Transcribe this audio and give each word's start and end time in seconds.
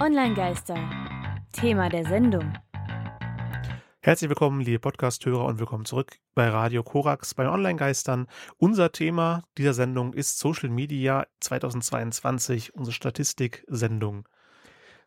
Online-Geister. 0.00 0.76
Thema 1.52 1.88
der 1.88 2.04
Sendung. 2.04 2.52
Herzlich 4.02 4.28
willkommen, 4.28 4.60
liebe 4.60 4.80
Podcast-Hörer, 4.80 5.44
und 5.44 5.60
willkommen 5.60 5.84
zurück 5.84 6.18
bei 6.34 6.48
Radio 6.48 6.82
Korax 6.82 7.34
bei 7.34 7.48
Online-Geistern. 7.48 8.26
Unser 8.56 8.90
Thema 8.90 9.44
dieser 9.56 9.72
Sendung 9.72 10.12
ist 10.12 10.40
Social 10.40 10.68
Media 10.68 11.28
2022, 11.38 12.74
unsere 12.74 12.92
Statistik-Sendung. 12.92 14.28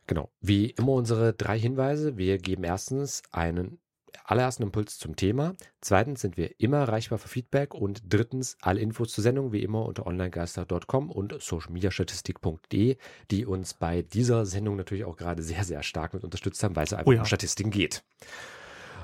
Genau. 0.07 0.31
Wie 0.39 0.69
immer 0.69 0.93
unsere 0.93 1.33
drei 1.33 1.59
Hinweise. 1.59 2.15
Wir 2.15 2.37
geben 2.37 2.63
erstens 2.63 3.23
einen 3.31 3.81
allerersten 4.23 4.63
Impuls 4.63 4.97
zum 4.97 5.15
Thema. 5.15 5.55
Zweitens 5.81 6.21
sind 6.21 6.37
wir 6.37 6.59
immer 6.59 6.77
erreichbar 6.77 7.17
für 7.17 7.27
Feedback. 7.27 7.73
Und 7.73 8.01
drittens 8.07 8.57
alle 8.61 8.79
Infos 8.81 9.11
zur 9.11 9.23
Sendung 9.23 9.51
wie 9.51 9.63
immer 9.63 9.85
unter 9.85 10.05
onlinegeister.com 10.05 11.11
und 11.11 11.41
socialmediastatistik.de, 11.41 12.97
die 13.31 13.45
uns 13.45 13.73
bei 13.73 14.01
dieser 14.01 14.45
Sendung 14.45 14.75
natürlich 14.75 15.05
auch 15.05 15.17
gerade 15.17 15.43
sehr, 15.43 15.63
sehr 15.63 15.83
stark 15.83 16.13
mit 16.13 16.23
unterstützt 16.23 16.63
haben, 16.63 16.75
weil 16.75 16.85
es 16.85 16.93
einfach 16.93 17.07
oh 17.07 17.13
ja. 17.13 17.19
um 17.21 17.25
Statistiken 17.25 17.71
geht. 17.71 18.03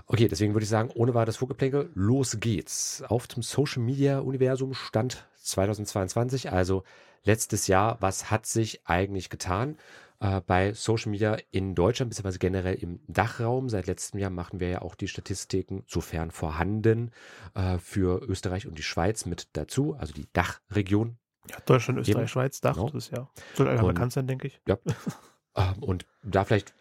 Okay, 0.05 0.27
deswegen 0.27 0.53
würde 0.53 0.63
ich 0.63 0.69
sagen, 0.69 0.91
ohne 0.93 1.13
weiteres 1.13 1.37
Vorgeplänkel, 1.37 1.89
los 1.93 2.39
geht's. 2.39 3.03
Auf 3.07 3.27
zum 3.27 3.41
Social 3.41 3.81
Media 3.81 4.19
Universum 4.19 4.73
Stand 4.73 5.25
2022, 5.41 6.51
also 6.51 6.83
letztes 7.23 7.67
Jahr. 7.67 7.97
Was 8.01 8.29
hat 8.29 8.45
sich 8.45 8.85
eigentlich 8.85 9.29
getan? 9.29 9.77
Äh, 10.23 10.41
bei 10.41 10.73
Social 10.73 11.11
Media 11.11 11.37
in 11.51 11.75
Deutschland, 11.75 12.09
beziehungsweise 12.09 12.39
generell 12.39 12.75
im 12.75 13.01
Dachraum. 13.07 13.67
Seit 13.67 13.87
letztem 13.87 14.19
Jahr 14.19 14.29
machen 14.29 14.61
wir 14.61 14.69
ja 14.69 14.81
auch 14.81 14.95
die 14.95 15.09
Statistiken, 15.09 15.83
sofern 15.85 16.31
vorhanden, 16.31 17.11
äh, 17.55 17.77
für 17.77 18.23
Österreich 18.23 18.65
und 18.65 18.77
die 18.77 18.83
Schweiz 18.83 19.25
mit 19.25 19.49
dazu, 19.53 19.95
also 19.99 20.13
die 20.13 20.27
Dachregion. 20.31 21.17
Ja, 21.49 21.57
Deutschland, 21.65 21.99
Österreich, 21.99 22.21
Eben. 22.21 22.27
Schweiz, 22.29 22.61
Dach, 22.61 22.75
genau. 22.75 22.89
das 22.89 23.07
ist 23.07 23.11
ja, 23.11 23.29
soll 23.53 23.67
einfach 23.67 23.87
bekannt 23.87 24.13
sein, 24.13 24.25
denke 24.25 24.47
ich. 24.47 24.61
Ja. 24.67 24.77
Ähm, 25.55 25.83
und 25.83 26.07
da 26.23 26.45
vielleicht 26.45 26.73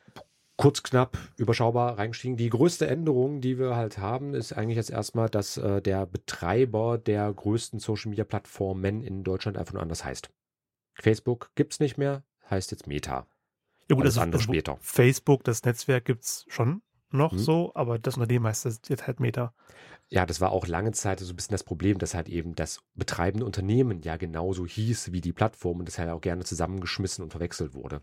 kurz 0.56 0.82
knapp 0.82 1.18
überschaubar 1.36 1.98
reingestiegen. 1.98 2.38
Die 2.38 2.48
größte 2.48 2.86
Änderung, 2.86 3.42
die 3.42 3.58
wir 3.58 3.76
halt 3.76 3.98
haben, 3.98 4.32
ist 4.32 4.54
eigentlich 4.54 4.76
jetzt 4.76 4.88
erstmal, 4.88 5.28
dass 5.28 5.58
äh, 5.58 5.82
der 5.82 6.06
Betreiber 6.06 6.96
der 6.96 7.30
größten 7.30 7.80
Social 7.80 8.08
Media 8.08 8.24
Plattformen 8.24 9.02
in 9.02 9.24
Deutschland 9.24 9.58
einfach 9.58 9.74
nur 9.74 9.82
anders 9.82 10.06
heißt. 10.06 10.30
Facebook 10.94 11.50
gibt 11.54 11.74
es 11.74 11.80
nicht 11.80 11.98
mehr, 11.98 12.24
heißt 12.48 12.70
jetzt 12.70 12.86
Meta. 12.86 13.26
Ja 13.92 13.96
gut, 13.96 14.04
Alles 14.04 14.16
also, 14.16 14.22
andere 14.22 14.42
später. 14.42 14.78
Facebook, 14.80 15.44
das 15.44 15.64
Netzwerk 15.64 16.06
gibt 16.06 16.24
es 16.24 16.46
schon 16.48 16.80
noch 17.10 17.32
hm. 17.32 17.38
so, 17.38 17.72
aber 17.74 17.98
das 17.98 18.16
Unternehmen 18.16 18.46
heißt 18.46 18.64
das 18.64 18.80
jetzt 18.88 19.06
halt 19.06 19.20
Meta. 19.20 19.52
Ja, 20.08 20.24
das 20.24 20.40
war 20.40 20.50
auch 20.50 20.66
lange 20.66 20.92
Zeit 20.92 21.20
so 21.20 21.30
ein 21.30 21.36
bisschen 21.36 21.52
das 21.52 21.62
Problem, 21.62 21.98
dass 21.98 22.14
halt 22.14 22.30
eben 22.30 22.54
das 22.54 22.80
betreibende 22.94 23.44
Unternehmen 23.44 24.00
ja 24.00 24.16
genauso 24.16 24.66
hieß 24.66 25.12
wie 25.12 25.20
die 25.20 25.34
Plattform 25.34 25.80
und 25.80 25.88
das 25.88 25.98
halt 25.98 26.08
auch 26.08 26.22
gerne 26.22 26.42
zusammengeschmissen 26.44 27.22
und 27.22 27.30
verwechselt 27.30 27.74
wurde. 27.74 28.00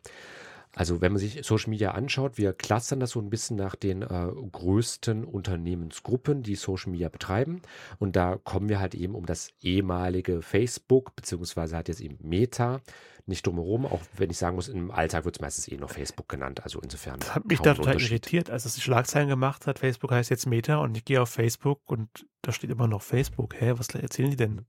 Also 0.75 1.01
wenn 1.01 1.11
man 1.11 1.19
sich 1.19 1.43
Social 1.43 1.71
Media 1.71 1.91
anschaut, 1.91 2.37
wir 2.37 2.53
clustern 2.53 2.99
das 2.99 3.11
so 3.11 3.19
ein 3.19 3.29
bisschen 3.29 3.57
nach 3.57 3.75
den 3.75 4.03
äh, 4.03 4.27
größten 4.51 5.25
Unternehmensgruppen, 5.25 6.43
die 6.43 6.55
Social 6.55 6.91
Media 6.91 7.09
betreiben. 7.09 7.61
Und 7.97 8.15
da 8.15 8.37
kommen 8.37 8.69
wir 8.69 8.79
halt 8.79 8.93
eben 8.93 9.15
um 9.15 9.25
das 9.25 9.49
ehemalige 9.61 10.41
Facebook, 10.41 11.15
beziehungsweise 11.15 11.75
halt 11.75 11.87
jetzt 11.87 12.01
eben 12.01 12.17
Meta, 12.21 12.81
nicht 13.25 13.45
drumherum, 13.45 13.85
auch 13.85 14.01
wenn 14.17 14.29
ich 14.29 14.37
sagen 14.37 14.55
muss, 14.55 14.67
im 14.67 14.91
Alltag 14.91 15.23
wird 15.25 15.37
es 15.37 15.41
meistens 15.41 15.67
eh 15.67 15.77
noch 15.77 15.89
Facebook 15.89 16.27
genannt. 16.27 16.63
Also 16.63 16.79
insofern. 16.81 17.19
Das 17.19 17.35
hat 17.35 17.45
mich 17.45 17.59
da 17.59 17.73
total 17.73 18.01
irritiert, 18.01 18.49
als 18.49 18.65
es 18.65 18.75
die 18.75 18.81
Schlagzeilen 18.81 19.29
gemacht 19.29 19.67
hat, 19.67 19.79
Facebook 19.79 20.11
heißt 20.11 20.29
jetzt 20.29 20.45
Meta 20.45 20.77
und 20.77 20.97
ich 20.97 21.05
gehe 21.05 21.21
auf 21.21 21.29
Facebook 21.29 21.81
und 21.85 22.27
da 22.41 22.51
steht 22.51 22.69
immer 22.69 22.87
noch 22.87 23.01
Facebook. 23.01 23.55
Hä, 23.59 23.73
was 23.77 23.89
erzählen 23.89 24.31
die 24.31 24.37
denn? 24.37 24.65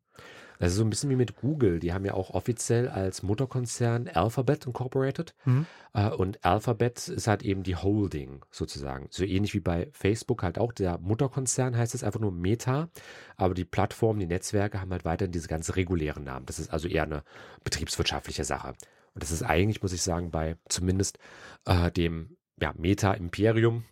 Das 0.60 0.72
ist 0.72 0.76
so 0.76 0.84
ein 0.84 0.90
bisschen 0.90 1.08
wie 1.08 1.16
mit 1.16 1.36
Google. 1.36 1.80
Die 1.80 1.94
haben 1.94 2.04
ja 2.04 2.12
auch 2.12 2.30
offiziell 2.30 2.88
als 2.88 3.22
Mutterkonzern 3.22 4.08
Alphabet 4.08 4.66
Incorporated. 4.66 5.34
Mhm. 5.46 5.66
Äh, 5.94 6.10
und 6.10 6.44
Alphabet 6.44 7.08
ist 7.08 7.26
halt 7.26 7.42
eben 7.42 7.62
die 7.62 7.76
Holding 7.76 8.44
sozusagen. 8.50 9.06
So 9.10 9.24
ähnlich 9.24 9.54
wie 9.54 9.60
bei 9.60 9.88
Facebook 9.92 10.42
halt 10.42 10.58
auch. 10.58 10.72
Der 10.72 10.98
Mutterkonzern 10.98 11.76
heißt 11.76 11.94
es 11.94 12.04
einfach 12.04 12.20
nur 12.20 12.30
Meta. 12.30 12.90
Aber 13.36 13.54
die 13.54 13.64
Plattformen, 13.64 14.20
die 14.20 14.26
Netzwerke 14.26 14.82
haben 14.82 14.92
halt 14.92 15.06
weiterhin 15.06 15.32
diese 15.32 15.48
ganz 15.48 15.74
regulären 15.76 16.24
Namen. 16.24 16.44
Das 16.44 16.58
ist 16.58 16.70
also 16.70 16.88
eher 16.88 17.04
eine 17.04 17.24
betriebswirtschaftliche 17.64 18.44
Sache. 18.44 18.74
Und 19.14 19.22
das 19.22 19.30
ist 19.30 19.42
eigentlich, 19.42 19.80
muss 19.80 19.94
ich 19.94 20.02
sagen, 20.02 20.30
bei 20.30 20.58
zumindest 20.68 21.18
äh, 21.64 21.90
dem 21.90 22.36
ja, 22.60 22.74
Meta-Imperium 22.76 23.84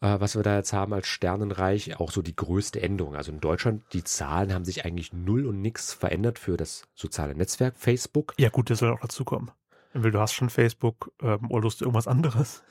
äh, 0.00 0.20
was 0.20 0.36
wir 0.36 0.42
da 0.42 0.56
jetzt 0.56 0.72
haben 0.72 0.92
als 0.92 1.06
Sternenreich, 1.06 1.98
auch 2.00 2.10
so 2.10 2.22
die 2.22 2.36
größte 2.36 2.80
Änderung. 2.80 3.14
Also 3.14 3.32
in 3.32 3.40
Deutschland, 3.40 3.84
die 3.92 4.04
Zahlen 4.04 4.52
haben 4.52 4.64
sich 4.64 4.84
eigentlich 4.84 5.12
null 5.12 5.46
und 5.46 5.60
nix 5.60 5.92
verändert 5.92 6.38
für 6.38 6.56
das 6.56 6.84
soziale 6.94 7.34
Netzwerk 7.34 7.74
Facebook. 7.76 8.34
Ja 8.38 8.48
gut, 8.48 8.70
das 8.70 8.78
soll 8.78 8.92
auch 8.92 9.00
dazu 9.00 9.24
kommen. 9.24 9.50
Du 9.92 10.20
hast 10.20 10.32
schon 10.32 10.50
Facebook 10.50 11.12
ähm, 11.20 11.50
oder 11.50 11.62
lust 11.62 11.82
irgendwas 11.82 12.06
anderes? 12.06 12.62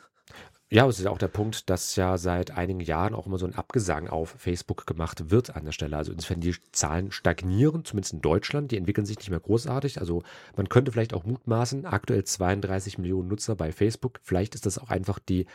Ja, 0.71 0.85
es 0.87 0.99
ist 0.99 1.07
auch 1.07 1.17
der 1.17 1.29
Punkt, 1.29 1.71
dass 1.71 1.95
ja 1.95 2.19
seit 2.19 2.51
einigen 2.51 2.79
Jahren 2.79 3.15
auch 3.15 3.25
immer 3.25 3.39
so 3.39 3.47
ein 3.47 3.55
Abgesang 3.55 4.07
auf 4.07 4.35
Facebook 4.37 4.85
gemacht 4.85 5.31
wird 5.31 5.55
an 5.55 5.65
der 5.65 5.71
Stelle. 5.71 5.97
Also 5.97 6.11
insofern 6.11 6.41
die 6.41 6.55
Zahlen 6.71 7.11
stagnieren, 7.11 7.85
zumindest 7.85 8.13
in 8.13 8.21
Deutschland, 8.21 8.69
die 8.69 8.77
entwickeln 8.77 9.07
sich 9.07 9.17
nicht 9.17 9.31
mehr 9.31 9.39
großartig. 9.39 9.99
Also 9.99 10.21
man 10.55 10.69
könnte 10.69 10.91
vielleicht 10.91 11.15
auch 11.15 11.23
mutmaßen, 11.23 11.87
aktuell 11.87 12.23
32 12.23 12.99
Millionen 12.99 13.29
Nutzer 13.29 13.55
bei 13.55 13.71
Facebook. 13.71 14.19
Vielleicht 14.21 14.53
ist 14.53 14.67
das 14.67 14.77
auch 14.77 14.89
einfach 14.91 15.17
die 15.17 15.47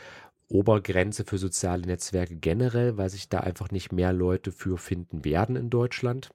Obergrenze 0.47 1.25
für 1.25 1.37
soziale 1.37 1.85
Netzwerke 1.85 2.35
generell, 2.35 2.97
weil 2.97 3.09
sich 3.09 3.29
da 3.29 3.39
einfach 3.39 3.71
nicht 3.71 3.91
mehr 3.91 4.13
Leute 4.13 4.51
für 4.51 4.77
finden 4.77 5.25
werden 5.25 5.55
in 5.55 5.69
Deutschland. 5.69 6.29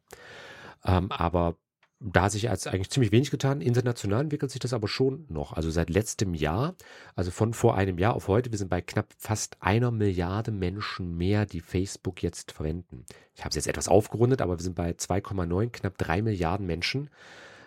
Ähm, 0.84 1.10
aber 1.10 1.56
da 2.00 2.22
hat 2.22 2.32
sich 2.32 2.44
jetzt 2.44 2.66
eigentlich 2.66 2.90
ziemlich 2.90 3.12
wenig 3.12 3.30
getan. 3.30 3.60
International 3.60 4.22
entwickelt 4.22 4.50
sich 4.50 4.58
das 4.58 4.72
aber 4.72 4.88
schon 4.88 5.26
noch. 5.28 5.52
Also 5.52 5.70
seit 5.70 5.90
letztem 5.90 6.32
Jahr, 6.32 6.74
also 7.14 7.30
von 7.30 7.52
vor 7.52 7.76
einem 7.76 7.98
Jahr 7.98 8.14
auf 8.14 8.26
heute, 8.26 8.50
wir 8.50 8.58
sind 8.58 8.70
bei 8.70 8.80
knapp 8.80 9.12
fast 9.18 9.58
einer 9.60 9.90
Milliarde 9.90 10.50
Menschen 10.50 11.16
mehr, 11.18 11.44
die 11.44 11.60
Facebook 11.60 12.22
jetzt 12.22 12.52
verwenden. 12.52 13.04
Ich 13.34 13.40
habe 13.40 13.50
es 13.50 13.56
jetzt 13.56 13.66
etwas 13.66 13.88
aufgerundet, 13.88 14.40
aber 14.40 14.58
wir 14.58 14.62
sind 14.62 14.76
bei 14.76 14.92
2,9, 14.92 15.68
knapp 15.70 15.98
drei 15.98 16.22
Milliarden 16.22 16.66
Menschen. 16.66 17.10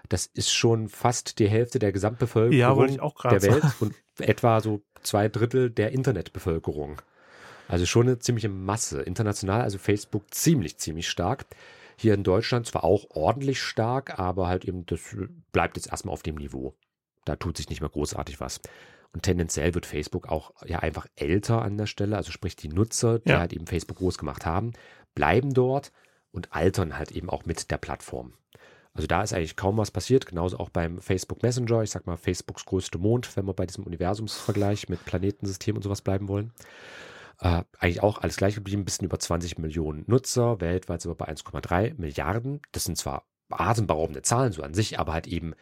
Das 0.09 0.25
ist 0.25 0.51
schon 0.51 0.89
fast 0.89 1.37
die 1.37 1.47
Hälfte 1.47 1.77
der 1.77 1.91
Gesamtbevölkerung 1.91 2.89
ja, 2.89 3.29
der 3.29 3.41
Welt 3.43 3.63
und 3.79 3.93
etwa 4.19 4.61
so 4.61 4.81
zwei 5.03 5.29
Drittel 5.29 5.69
der 5.69 5.91
Internetbevölkerung. 5.91 7.01
Also 7.67 7.85
schon 7.85 8.07
eine 8.07 8.19
ziemliche 8.19 8.49
Masse. 8.49 9.01
International, 9.01 9.61
also 9.61 9.77
Facebook 9.77 10.33
ziemlich, 10.33 10.77
ziemlich 10.77 11.07
stark. 11.07 11.45
Hier 11.97 12.13
in 12.13 12.23
Deutschland 12.23 12.67
zwar 12.67 12.83
auch 12.83 13.05
ordentlich 13.11 13.61
stark, 13.61 14.19
aber 14.19 14.47
halt 14.47 14.65
eben, 14.65 14.85
das 14.85 14.99
bleibt 15.51 15.77
jetzt 15.77 15.89
erstmal 15.89 16.13
auf 16.13 16.23
dem 16.23 16.35
Niveau. 16.35 16.73
Da 17.25 17.35
tut 17.35 17.57
sich 17.57 17.69
nicht 17.69 17.81
mehr 17.81 17.89
großartig 17.89 18.39
was. 18.39 18.59
Und 19.13 19.23
tendenziell 19.23 19.75
wird 19.75 19.85
Facebook 19.85 20.27
auch 20.27 20.51
ja 20.65 20.79
einfach 20.79 21.07
älter 21.15 21.61
an 21.61 21.77
der 21.77 21.85
Stelle. 21.85 22.17
Also 22.17 22.31
sprich, 22.31 22.55
die 22.55 22.69
Nutzer, 22.69 23.19
die 23.19 23.29
ja. 23.29 23.39
halt 23.39 23.53
eben 23.53 23.67
Facebook 23.67 23.97
groß 23.97 24.17
gemacht 24.17 24.45
haben, 24.45 24.73
bleiben 25.13 25.53
dort 25.53 25.91
und 26.31 26.51
altern 26.51 26.97
halt 26.97 27.11
eben 27.11 27.29
auch 27.29 27.45
mit 27.45 27.69
der 27.69 27.77
Plattform. 27.77 28.33
Also 28.95 29.07
da 29.07 29.23
ist 29.23 29.33
eigentlich 29.33 29.55
kaum 29.55 29.77
was 29.77 29.89
passiert, 29.89 30.27
genauso 30.27 30.59
auch 30.59 30.69
beim 30.69 31.01
Facebook 31.01 31.41
Messenger, 31.41 31.81
ich 31.81 31.89
sag 31.89 32.05
mal 32.05 32.17
Facebooks 32.17 32.65
größte 32.65 32.99
Mond, 32.99 33.35
wenn 33.35 33.47
wir 33.47 33.53
bei 33.53 33.65
diesem 33.65 33.85
Universumsvergleich 33.85 34.87
mit 34.87 35.03
Planetensystem 35.05 35.75
und 35.75 35.81
sowas 35.81 36.01
bleiben 36.01 36.27
wollen. 36.27 36.51
Äh, 37.39 37.63
eigentlich 37.79 38.03
auch 38.03 38.19
alles 38.19 38.37
gleich 38.37 38.53
geblieben, 38.53 38.83
ein 38.83 38.85
bisschen 38.85 39.05
über 39.05 39.17
20 39.17 39.57
Millionen 39.57 40.03
Nutzer, 40.07 40.61
weltweit 40.61 41.01
sind 41.01 41.11
wir 41.11 41.15
bei 41.15 41.27
1,3 41.27 41.99
Milliarden. 41.99 42.61
Das 42.71 42.83
sind 42.83 42.97
zwar 42.97 43.25
atemberaubende 43.49 44.21
Zahlen 44.21 44.51
so 44.51 44.61
an 44.61 44.75
sich, 44.75 44.99
aber 44.99 45.13
halt 45.13 45.27
eben, 45.27 45.55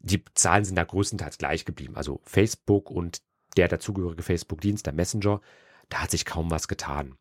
die 0.00 0.24
Zahlen 0.34 0.64
sind 0.64 0.76
da 0.76 0.84
größtenteils 0.84 1.38
gleich 1.38 1.64
geblieben. 1.64 1.96
Also 1.96 2.20
Facebook 2.24 2.90
und 2.90 3.22
der 3.56 3.68
dazugehörige 3.68 4.22
Facebook-Dienst, 4.22 4.86
der 4.86 4.92
Messenger, 4.92 5.40
da 5.88 6.02
hat 6.02 6.10
sich 6.10 6.24
kaum 6.24 6.50
was 6.50 6.66
getan. 6.66 7.16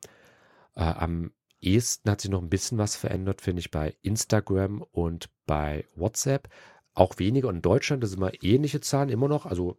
Äh, 0.76 0.84
am 0.84 1.32
ehesten 1.66 2.10
hat 2.10 2.22
sich 2.22 2.32
noch 2.32 2.42
ein 2.42 2.50
bisschen 2.50 2.78
was 2.78 2.96
verändert, 2.96 3.42
finde 3.42 3.60
ich, 3.60 3.72
bei 3.72 3.96
Instagram 4.02 4.82
und 4.92 5.30
bei 5.46 5.86
WhatsApp. 5.96 6.50
Auch 6.94 7.20
weniger 7.20 7.50
in 7.50 7.62
Deutschland, 7.62 8.04
das 8.04 8.12
sind 8.12 8.20
immer 8.20 8.32
ähnliche 8.44 8.82
Zahlen 8.82 9.10
immer 9.10 9.28
noch. 9.28 9.46
Also 9.46 9.78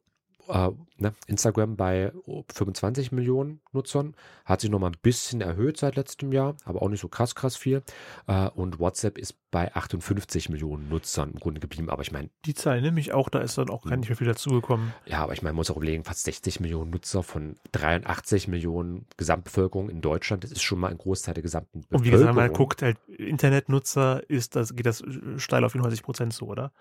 äh, 0.49 0.71
ne, 0.99 1.15
Instagram 1.27 1.77
bei 1.77 2.13
25 2.53 3.13
Millionen 3.13 3.61
Nutzern, 3.73 4.15
hat 4.45 4.61
sich 4.61 4.71
noch 4.71 4.79
mal 4.79 4.89
ein 4.89 4.97
bisschen 5.03 5.41
erhöht 5.41 5.77
seit 5.77 5.97
letztem 5.97 6.33
Jahr, 6.33 6.57
aber 6.65 6.83
auch 6.83 6.89
nicht 6.89 7.01
so 7.01 7.09
krass, 7.09 7.35
krass 7.35 7.57
viel. 7.57 7.83
Äh, 8.27 8.49
und 8.51 8.79
WhatsApp 8.79 9.19
ist 9.19 9.35
bei 9.51 9.75
58 9.75 10.49
Millionen 10.51 10.89
Nutzern 10.89 11.31
im 11.33 11.39
Grunde 11.39 11.61
geblieben. 11.61 11.89
Aber 11.89 12.03
ich 12.03 12.13
meine. 12.13 12.29
Die 12.45 12.55
Zahl 12.55 12.83
nehme 12.83 13.01
ich 13.01 13.13
auch, 13.13 13.29
da 13.29 13.41
ist 13.41 13.57
dann 13.57 13.71
auch 13.71 13.85
gar 13.85 13.93
hm. 13.93 14.01
nicht 14.01 14.09
mehr 14.09 14.17
viel 14.17 14.27
dazugekommen. 14.27 14.93
Ja, 15.07 15.23
aber 15.23 15.33
ich 15.33 15.43
meine, 15.43 15.53
man 15.53 15.57
muss 15.57 15.71
auch 15.71 15.77
überlegen, 15.77 16.05
fast 16.05 16.25
60 16.25 16.61
Millionen 16.61 16.91
Nutzer 16.91 17.23
von 17.23 17.57
83 17.73 18.49
Millionen 18.49 19.07
Gesamtbevölkerung 19.17 19.89
in 19.89 20.01
Deutschland, 20.01 20.45
das 20.45 20.53
ist 20.53 20.63
schon 20.63 20.79
mal 20.79 20.91
ein 20.91 20.99
Großteil 20.99 21.35
der 21.35 21.43
gesamten 21.43 21.81
Bevölkerung. 21.81 22.01
Und 22.01 22.07
wie 22.07 22.11
gesagt, 22.11 22.35
man 22.35 22.53
guckt, 22.53 22.83
halt, 22.83 22.99
Internetnutzer 23.09 24.29
ist 24.29 24.57
das, 24.57 24.75
geht 24.75 24.87
das 24.87 25.03
steil 25.39 25.65
auf 25.65 25.75
90 25.75 26.03
Prozent 26.03 26.33
so, 26.33 26.47
oder? 26.47 26.73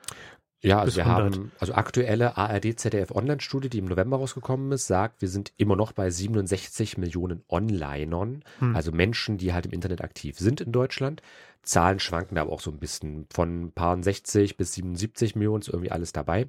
Ja, 0.66 0.80
also 0.80 0.98
wir 0.98 1.06
haben 1.06 1.52
also 1.60 1.74
aktuelle 1.74 2.38
ARD 2.38 2.80
ZDF 2.80 3.12
Online-Studie, 3.12 3.70
die 3.70 3.80
im 3.80 3.86
November 3.86 4.06
November 4.06 4.18
rausgekommen 4.18 4.72
ist, 4.72 4.88
sagt, 4.88 5.22
wir 5.22 5.30
sind 5.30 5.52
immer 5.58 5.76
noch 5.76 5.92
bei 5.92 6.10
67 6.10 6.98
Millionen 6.98 7.44
Onlinern, 7.48 8.44
Hm. 8.60 8.76
also 8.76 8.92
Menschen, 8.92 9.38
die 9.38 9.54
halt 9.54 9.66
im 9.66 9.72
Internet 9.72 10.02
aktiv 10.02 10.38
sind 10.38 10.62
in 10.62 10.72
Deutschland. 10.72 11.22
Zahlen 11.66 12.00
schwanken 12.00 12.36
da 12.36 12.42
aber 12.42 12.52
auch 12.52 12.62
so 12.62 12.72
ein 12.72 12.80
bisschen 12.80 13.28
von 13.34 13.66
ein 13.66 13.72
paar 13.72 14.02
60 14.02 14.58
bis 14.58 14.74
77 14.74 15.36
Millionen, 15.36 15.62
ist 15.62 15.68
irgendwie 15.68 15.92
alles 15.92 16.14
dabei. 16.14 16.48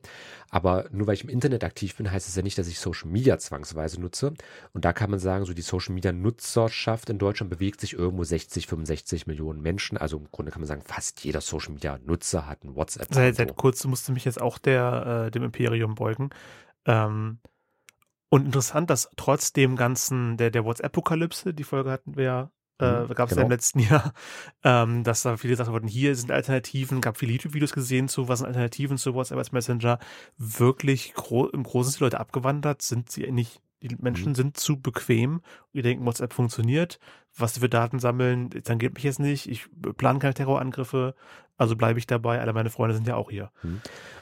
Aber 0.50 0.86
nur 0.92 1.06
weil 1.06 1.14
ich 1.14 1.24
im 1.24 1.30
Internet 1.30 1.64
aktiv 1.64 1.96
bin, 1.96 2.10
heißt 2.10 2.28
es 2.28 2.36
ja 2.36 2.42
nicht, 2.42 2.58
dass 2.58 2.68
ich 2.68 2.78
Social 2.78 3.10
Media 3.10 3.38
zwangsweise 3.38 4.00
nutze. 4.00 4.34
Und 4.72 4.84
da 4.84 4.92
kann 4.92 5.10
man 5.10 5.18
sagen, 5.18 5.44
so 5.44 5.54
die 5.54 5.62
Social 5.62 5.94
Media 5.94 6.12
Nutzerschaft 6.12 7.10
in 7.10 7.18
Deutschland 7.18 7.50
bewegt 7.50 7.80
sich 7.80 7.94
irgendwo 7.94 8.24
60, 8.24 8.66
65 8.66 9.26
Millionen 9.26 9.60
Menschen. 9.60 9.98
Also 9.98 10.18
im 10.18 10.30
Grunde 10.30 10.52
kann 10.52 10.60
man 10.60 10.68
sagen, 10.68 10.82
fast 10.82 11.24
jeder 11.24 11.40
Social 11.40 11.72
Media 11.72 11.98
Nutzer 12.04 12.46
hat 12.46 12.64
ein 12.64 12.76
WhatsApp. 12.76 13.12
Seit, 13.12 13.36
seit 13.36 13.56
kurzem 13.56 13.90
musste 13.90 14.12
mich 14.12 14.24
jetzt 14.24 14.40
auch 14.40 14.58
der, 14.58 15.26
äh, 15.26 15.30
dem 15.30 15.42
Imperium 15.42 15.94
beugen. 15.94 16.30
Ähm, 16.84 17.38
und 18.28 18.44
interessant, 18.44 18.90
dass 18.90 19.08
trotz 19.16 19.52
dem 19.52 19.76
ganzen, 19.76 20.36
der, 20.36 20.50
der 20.50 20.64
WhatsApp-Apokalypse, 20.64 21.54
die 21.54 21.64
Folge 21.64 21.90
hatten 21.90 22.16
wir 22.16 22.24
ja, 22.24 22.50
äh, 22.78 23.08
Mhm, 23.08 23.14
gab 23.14 23.30
es 23.30 23.36
ja 23.36 23.42
genau. 23.42 23.46
im 23.46 23.50
letzten 23.50 23.78
Jahr, 23.80 24.12
ähm, 24.64 25.04
dass 25.04 25.22
da 25.22 25.36
viele 25.36 25.52
gesagt 25.52 25.70
wurden, 25.70 25.88
hier 25.88 26.14
sind 26.16 26.30
Alternativen, 26.30 27.00
gab 27.00 27.18
viele 27.18 27.32
YouTube-Videos 27.32 27.72
gesehen 27.72 28.08
zu, 28.08 28.28
was 28.28 28.40
sind 28.40 28.48
Alternativen 28.48 28.98
zu 28.98 29.14
WhatsApp 29.14 29.38
als 29.38 29.52
Messenger. 29.52 29.98
Wirklich 30.38 31.14
gro 31.14 31.46
im 31.48 31.62
Großen 31.62 31.92
sind 31.92 32.00
die 32.00 32.04
Leute 32.04 32.20
abgewandert, 32.20 32.82
sind 32.82 33.10
sie 33.10 33.30
nicht. 33.30 33.60
Die 33.82 33.94
Menschen 34.00 34.30
Mhm. 34.30 34.34
sind 34.34 34.56
zu 34.56 34.80
bequem. 34.80 35.42
Die 35.74 35.82
denken, 35.82 36.04
WhatsApp 36.06 36.32
funktioniert. 36.32 36.98
Was 37.36 37.54
sie 37.54 37.60
für 37.60 37.68
Daten 37.68 37.98
sammeln, 37.98 38.48
dann 38.64 38.78
geht 38.78 38.94
mich 38.94 39.04
jetzt 39.04 39.18
nicht. 39.20 39.46
Ich 39.50 39.66
plane 39.98 40.18
keine 40.18 40.32
Terrorangriffe. 40.34 41.14
Also 41.58 41.76
bleibe 41.76 41.98
ich 41.98 42.06
dabei. 42.06 42.40
Alle 42.40 42.52
meine 42.54 42.70
Freunde 42.70 42.94
sind 42.94 43.06
ja 43.06 43.16
auch 43.16 43.30
hier. 43.30 43.50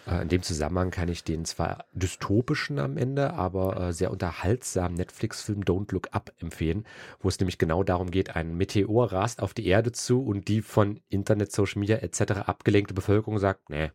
Äh, 0.09 0.23
In 0.23 0.29
dem 0.29 0.43
Zusammenhang 0.43 0.91
kann 0.91 1.09
ich 1.09 1.23
den 1.25 1.45
zwar 1.45 1.85
dystopischen 1.93 2.79
am 2.79 2.97
Ende, 2.97 3.35
aber 3.35 3.81
äh, 3.89 3.93
sehr 3.93 4.11
unterhaltsamen 4.11 4.97
Netflix-Film 4.97 5.63
Don't 5.63 5.93
Look 5.93 6.09
Up 6.13 6.33
empfehlen, 6.39 6.85
wo 7.21 7.29
es 7.29 7.39
nämlich 7.39 7.59
genau 7.59 7.83
darum 7.85 8.11
geht, 8.11 8.35
ein 8.37 8.57
Meteor 8.57 9.13
rast 9.13 9.43
auf 9.43 9.55
die 9.55 9.67
Erde 9.67 9.93
zu 9.93 10.23
und 10.25 10.49
die 10.49 10.63
von 10.63 11.01
Internet, 11.09 11.53
Social 11.53 11.81
Media 11.81 11.97
etc. 11.99 12.33
abgelenkte 12.47 12.95
Bevölkerung 12.95 13.39
sagt, 13.39 13.71
nee, 13.71 13.91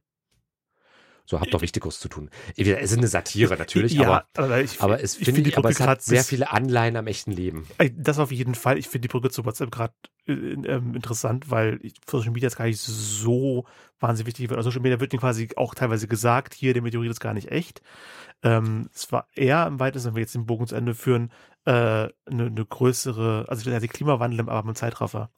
so 1.30 1.40
habt 1.40 1.54
doch 1.54 1.62
Wichtigeres 1.62 2.00
zu 2.00 2.10
tun. 2.10 2.32
Es 2.58 2.68
ist 2.68 2.98
eine 2.98 3.08
Satire 3.08 3.56
natürlich, 3.56 3.94
ja, 3.94 4.08
aber, 4.08 4.26
aber, 4.36 4.62
ich, 4.62 4.82
aber 4.82 5.04
es, 5.04 5.16
ich 5.16 5.26
finde 5.26 5.36
finde 5.36 5.50
ich, 5.52 5.58
aber 5.60 5.70
es 5.70 5.80
hat 5.80 6.02
sehr 6.02 6.24
viele 6.24 6.52
Anleihen 6.52 6.96
am 6.96 7.06
echten 7.06 7.32
Leben. 7.32 7.68
Das 7.98 8.18
auf 8.18 8.32
jeden 8.32 8.56
Fall. 8.56 8.80
Ich 8.80 8.88
finde 8.88 9.08
die 9.08 9.12
Brücke 9.12 9.30
zu 9.30 9.46
WhatsApp 9.46 9.70
gerade 9.70 9.94
äh, 10.28 10.32
ähm, 10.32 10.96
interessant, 10.96 11.52
weil 11.52 11.80
Social 12.10 12.32
Media 12.32 12.48
ist 12.48 12.56
gar 12.56 12.66
nicht 12.66 12.82
so 12.82 13.66
wahnsinnig 14.00 14.26
wichtig. 14.26 14.50
Also 14.50 14.72
Social 14.72 14.82
Media 14.82 15.00
wird 15.00 15.16
quasi 15.20 15.50
auch 15.56 15.76
teilweise 15.76 16.08
gesagt, 16.08 16.56
hier, 16.56 16.74
der 16.74 16.82
Meteorit 16.82 17.12
ist 17.12 17.20
gar 17.20 17.36
nicht 17.36 17.52
echt. 17.52 17.84
Ähm, 18.42 18.90
es 18.92 19.12
war 19.12 19.28
eher 19.36 19.68
im 19.68 19.80
weitesten, 19.80 20.10
wenn 20.10 20.16
wir 20.16 20.22
jetzt 20.22 20.34
den 20.34 20.48
Bogen 20.48 20.66
zu 20.66 20.76
Ende 20.76 20.96
führen, 20.96 21.30
äh, 21.66 21.72
eine, 21.72 22.12
eine 22.26 22.66
größere, 22.68 23.46
also 23.48 23.80
die 23.80 23.88
Klimawandel, 23.88 24.50
aber 24.50 24.64
mit 24.64 24.80
Zeitraffer. 24.80 25.30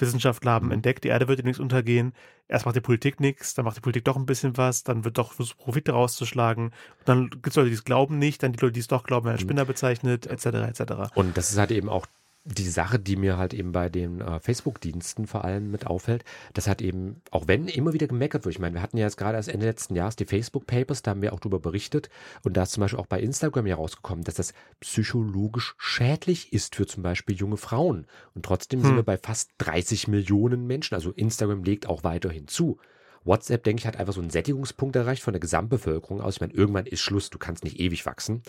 Wissenschaftler 0.00 0.52
haben 0.52 0.66
Mhm. 0.66 0.72
entdeckt, 0.72 1.04
die 1.04 1.08
Erde 1.08 1.28
wird 1.28 1.38
demnächst 1.38 1.60
untergehen. 1.60 2.12
Erst 2.48 2.66
macht 2.66 2.76
die 2.76 2.80
Politik 2.80 3.20
nichts, 3.20 3.54
dann 3.54 3.64
macht 3.64 3.76
die 3.76 3.80
Politik 3.80 4.04
doch 4.04 4.16
ein 4.16 4.26
bisschen 4.26 4.56
was, 4.56 4.82
dann 4.82 5.04
wird 5.04 5.18
doch 5.18 5.32
versucht, 5.32 5.58
Profite 5.58 5.92
rauszuschlagen. 5.92 6.66
Und 6.66 6.74
dann 7.04 7.30
gibt 7.30 7.48
es 7.48 7.56
Leute, 7.56 7.68
die 7.68 7.74
es 7.74 7.84
glauben 7.84 8.18
nicht, 8.18 8.42
dann 8.42 8.52
die 8.52 8.58
Leute, 8.60 8.72
die 8.72 8.80
es 8.80 8.88
doch 8.88 9.04
glauben, 9.04 9.26
werden 9.26 9.34
als 9.36 9.42
Mhm. 9.42 9.48
Spinner 9.48 9.64
bezeichnet, 9.64 10.26
etc. 10.26 10.46
etc. 10.68 11.10
Und 11.14 11.36
das 11.36 11.50
ist 11.50 11.58
halt 11.58 11.70
eben 11.70 11.88
auch 11.88 12.06
die 12.44 12.68
Sache, 12.68 12.98
die 12.98 13.16
mir 13.16 13.36
halt 13.36 13.52
eben 13.52 13.72
bei 13.72 13.88
den 13.88 14.20
äh, 14.20 14.40
Facebook-Diensten 14.40 15.26
vor 15.26 15.44
allem 15.44 15.70
mit 15.70 15.86
auffällt, 15.86 16.24
dass 16.54 16.66
halt 16.66 16.80
eben, 16.80 17.20
auch 17.30 17.48
wenn 17.48 17.68
immer 17.68 17.92
wieder 17.92 18.06
gemeckert 18.06 18.44
wird, 18.44 18.54
ich 18.54 18.58
meine, 18.58 18.74
wir 18.74 18.82
hatten 18.82 18.96
ja 18.96 19.04
jetzt 19.04 19.18
gerade 19.18 19.36
erst 19.36 19.50
Ende 19.50 19.66
letzten 19.66 19.94
Jahres 19.94 20.16
die 20.16 20.24
Facebook-Papers, 20.24 21.02
da 21.02 21.10
haben 21.10 21.22
wir 21.22 21.32
auch 21.32 21.40
drüber 21.40 21.60
berichtet 21.60 22.08
und 22.42 22.56
da 22.56 22.62
ist 22.62 22.72
zum 22.72 22.80
Beispiel 22.80 22.98
auch 22.98 23.06
bei 23.06 23.20
Instagram 23.20 23.66
ja 23.66 23.76
rausgekommen, 23.76 24.24
dass 24.24 24.34
das 24.34 24.54
psychologisch 24.80 25.74
schädlich 25.78 26.52
ist 26.52 26.76
für 26.76 26.86
zum 26.86 27.02
Beispiel 27.02 27.36
junge 27.36 27.58
Frauen. 27.58 28.06
Und 28.34 28.44
trotzdem 28.44 28.80
sind 28.80 28.90
Hm. 28.90 28.96
wir 28.96 29.02
bei 29.04 29.18
fast 29.18 29.50
30 29.58 30.08
Millionen 30.08 30.66
Menschen, 30.66 30.94
also 30.94 31.10
Instagram 31.12 31.62
legt 31.62 31.88
auch 31.88 32.04
weiterhin 32.04 32.48
zu. 32.48 32.78
WhatsApp, 33.24 33.64
denke 33.64 33.80
ich, 33.80 33.86
hat 33.86 33.96
einfach 33.96 34.14
so 34.14 34.20
einen 34.20 34.30
Sättigungspunkt 34.30 34.96
erreicht 34.96 35.22
von 35.22 35.32
der 35.32 35.40
Gesamtbevölkerung 35.40 36.20
aus. 36.20 36.36
Ich 36.36 36.40
meine, 36.40 36.54
irgendwann 36.54 36.86
ist 36.86 37.00
Schluss, 37.00 37.30
du 37.30 37.38
kannst 37.38 37.64
nicht 37.64 37.78
ewig 37.78 38.06
wachsen. 38.06 38.42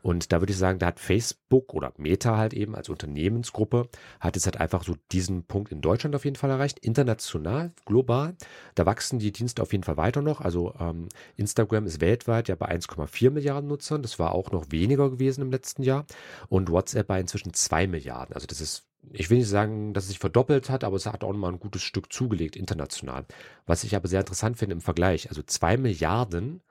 Und 0.00 0.32
da 0.32 0.40
würde 0.40 0.52
ich 0.52 0.58
sagen, 0.58 0.78
da 0.78 0.86
hat 0.86 1.00
Facebook 1.00 1.74
oder 1.74 1.92
Meta 1.96 2.36
halt 2.36 2.54
eben 2.54 2.74
als 2.74 2.88
Unternehmensgruppe, 2.88 3.88
hat 4.20 4.36
es 4.36 4.44
halt 4.44 4.60
einfach 4.60 4.84
so 4.84 4.96
diesen 5.10 5.44
Punkt 5.44 5.72
in 5.72 5.80
Deutschland 5.80 6.14
auf 6.14 6.24
jeden 6.24 6.36
Fall 6.36 6.50
erreicht. 6.50 6.78
International, 6.80 7.72
global, 7.84 8.36
da 8.74 8.86
wachsen 8.86 9.18
die 9.18 9.32
Dienste 9.32 9.62
auf 9.62 9.72
jeden 9.72 9.84
Fall 9.84 9.96
weiter 9.96 10.22
noch. 10.22 10.40
Also 10.40 10.74
ähm, 10.78 11.08
Instagram 11.36 11.86
ist 11.86 12.00
weltweit 12.00 12.48
ja 12.48 12.54
bei 12.54 12.70
1,4 12.70 13.30
Milliarden 13.30 13.68
Nutzern. 13.68 14.02
Das 14.02 14.18
war 14.18 14.32
auch 14.32 14.52
noch 14.52 14.66
weniger 14.70 15.10
gewesen 15.10 15.42
im 15.42 15.50
letzten 15.50 15.82
Jahr. 15.82 16.06
Und 16.48 16.70
WhatsApp 16.70 17.06
bei 17.06 17.20
inzwischen 17.20 17.54
2 17.54 17.86
Milliarden. 17.86 18.34
Also 18.34 18.46
das 18.46 18.60
ist 18.60 18.86
ich 19.10 19.30
will 19.30 19.38
nicht 19.38 19.48
sagen, 19.48 19.94
dass 19.94 20.04
es 20.04 20.10
sich 20.10 20.18
verdoppelt 20.18 20.70
hat, 20.70 20.84
aber 20.84 20.96
es 20.96 21.06
hat 21.06 21.24
auch 21.24 21.32
mal 21.32 21.52
ein 21.52 21.58
gutes 21.58 21.82
Stück 21.82 22.12
zugelegt 22.12 22.56
international. 22.56 23.26
Was 23.66 23.84
ich 23.84 23.96
aber 23.96 24.08
sehr 24.08 24.20
interessant 24.20 24.58
finde 24.58 24.74
im 24.74 24.80
Vergleich, 24.80 25.28
also 25.28 25.42
zwei 25.42 25.76
Milliarden 25.76 26.62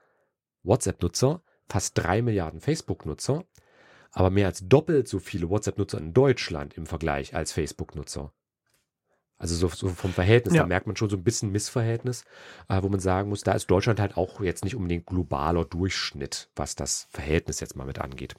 WhatsApp-Nutzer, 0.62 1.42
fast 1.68 1.98
drei 1.98 2.22
Milliarden 2.22 2.60
Facebook-Nutzer, 2.60 3.44
aber 4.12 4.30
mehr 4.30 4.46
als 4.46 4.66
doppelt 4.68 5.08
so 5.08 5.18
viele 5.18 5.48
WhatsApp-Nutzer 5.50 5.98
in 5.98 6.12
Deutschland 6.12 6.74
im 6.74 6.86
Vergleich 6.86 7.34
als 7.34 7.52
Facebook-Nutzer. 7.52 8.32
Also 9.38 9.56
so, 9.56 9.68
so 9.68 9.88
vom 9.88 10.12
Verhältnis, 10.12 10.54
Ja. 10.54 10.62
da 10.62 10.68
merkt 10.68 10.86
man 10.86 10.94
schon 10.94 11.10
so 11.10 11.16
ein 11.16 11.24
bisschen 11.24 11.50
Missverhältnis, 11.50 12.24
äh, 12.68 12.80
wo 12.82 12.88
man 12.88 13.00
sagen 13.00 13.28
muss, 13.28 13.40
da 13.40 13.52
ist 13.52 13.66
Deutschland 13.66 13.98
halt 13.98 14.16
auch 14.16 14.40
jetzt 14.40 14.62
nicht 14.64 14.76
unbedingt 14.76 15.06
globaler 15.06 15.64
Durchschnitt, 15.64 16.48
was 16.54 16.76
das 16.76 17.08
Verhältnis 17.10 17.58
jetzt 17.58 17.74
mal 17.74 17.86
mit 17.86 17.98
angeht. 17.98 18.36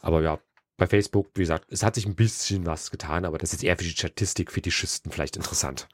Aber 0.00 0.20
ja, 0.22 0.40
bei 0.78 0.86
Facebook, 0.86 1.28
wie 1.34 1.42
gesagt, 1.42 1.70
es 1.70 1.82
hat 1.82 1.96
sich 1.96 2.06
ein 2.06 2.14
bisschen 2.14 2.64
was 2.64 2.90
getan, 2.90 3.26
aber 3.26 3.36
das 3.36 3.52
ist 3.52 3.62
eher 3.62 3.76
für 3.76 3.84
die 3.84 3.90
Statistik-Fetischisten 3.90 5.12
vielleicht 5.12 5.36
interessant. 5.36 5.88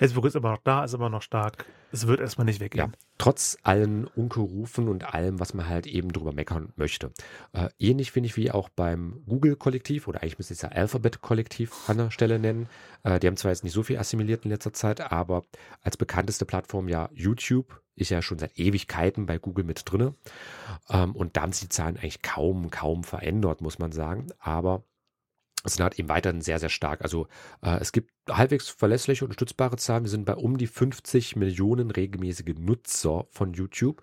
Facebook 0.00 0.24
ist 0.24 0.34
immer 0.34 0.52
noch 0.52 0.62
da, 0.64 0.82
ist 0.82 0.94
immer 0.94 1.10
noch 1.10 1.20
stark. 1.20 1.66
Es 1.92 2.06
wird 2.06 2.20
erstmal 2.20 2.46
nicht 2.46 2.58
Ja, 2.58 2.64
weggehen. 2.64 2.96
trotz 3.18 3.58
allen 3.64 4.06
Unkerufen 4.06 4.88
und 4.88 5.12
allem, 5.12 5.38
was 5.40 5.52
man 5.52 5.68
halt 5.68 5.86
eben 5.86 6.10
drüber 6.10 6.32
meckern 6.32 6.72
möchte. 6.76 7.12
Äh, 7.52 7.68
ähnlich 7.78 8.10
finde 8.10 8.28
ich 8.28 8.36
wie 8.38 8.50
auch 8.50 8.70
beim 8.70 9.22
Google-Kollektiv 9.26 10.08
oder 10.08 10.22
eigentlich 10.22 10.38
müsste 10.38 10.54
ich 10.54 10.58
es 10.58 10.62
ja 10.62 10.70
Alphabet-Kollektiv 10.70 11.90
an 11.90 11.98
der 11.98 12.10
Stelle 12.10 12.38
nennen. 12.38 12.66
Äh, 13.02 13.20
die 13.20 13.26
haben 13.26 13.36
zwar 13.36 13.50
jetzt 13.50 13.62
nicht 13.62 13.74
so 13.74 13.82
viel 13.82 13.98
assimiliert 13.98 14.46
in 14.46 14.50
letzter 14.52 14.72
Zeit, 14.72 15.12
aber 15.12 15.42
als 15.82 15.98
bekannteste 15.98 16.46
Plattform 16.46 16.88
ja 16.88 17.10
YouTube 17.12 17.82
ist 17.94 18.08
ja 18.08 18.22
schon 18.22 18.38
seit 18.38 18.58
Ewigkeiten 18.58 19.26
bei 19.26 19.36
Google 19.36 19.66
mit 19.66 19.82
drinne. 19.84 20.14
Ähm, 20.88 21.14
und 21.14 21.36
da 21.36 21.42
haben 21.42 21.52
sich 21.52 21.64
die 21.64 21.68
Zahlen 21.68 21.98
eigentlich 21.98 22.22
kaum, 22.22 22.70
kaum 22.70 23.04
verändert, 23.04 23.60
muss 23.60 23.78
man 23.78 23.92
sagen. 23.92 24.28
Aber 24.38 24.82
halt 25.64 25.98
eben 25.98 26.08
weiterhin 26.08 26.40
sehr, 26.40 26.58
sehr 26.58 26.68
stark. 26.68 27.02
Also 27.02 27.26
äh, 27.62 27.78
es 27.80 27.92
gibt 27.92 28.10
halbwegs 28.28 28.68
verlässliche 28.68 29.24
und 29.24 29.34
stützbare 29.34 29.76
Zahlen. 29.76 30.04
Wir 30.04 30.10
sind 30.10 30.24
bei 30.24 30.34
um 30.34 30.56
die 30.56 30.66
50 30.66 31.36
Millionen 31.36 31.90
regelmäßige 31.90 32.54
Nutzer 32.58 33.26
von 33.30 33.52
YouTube. 33.52 34.02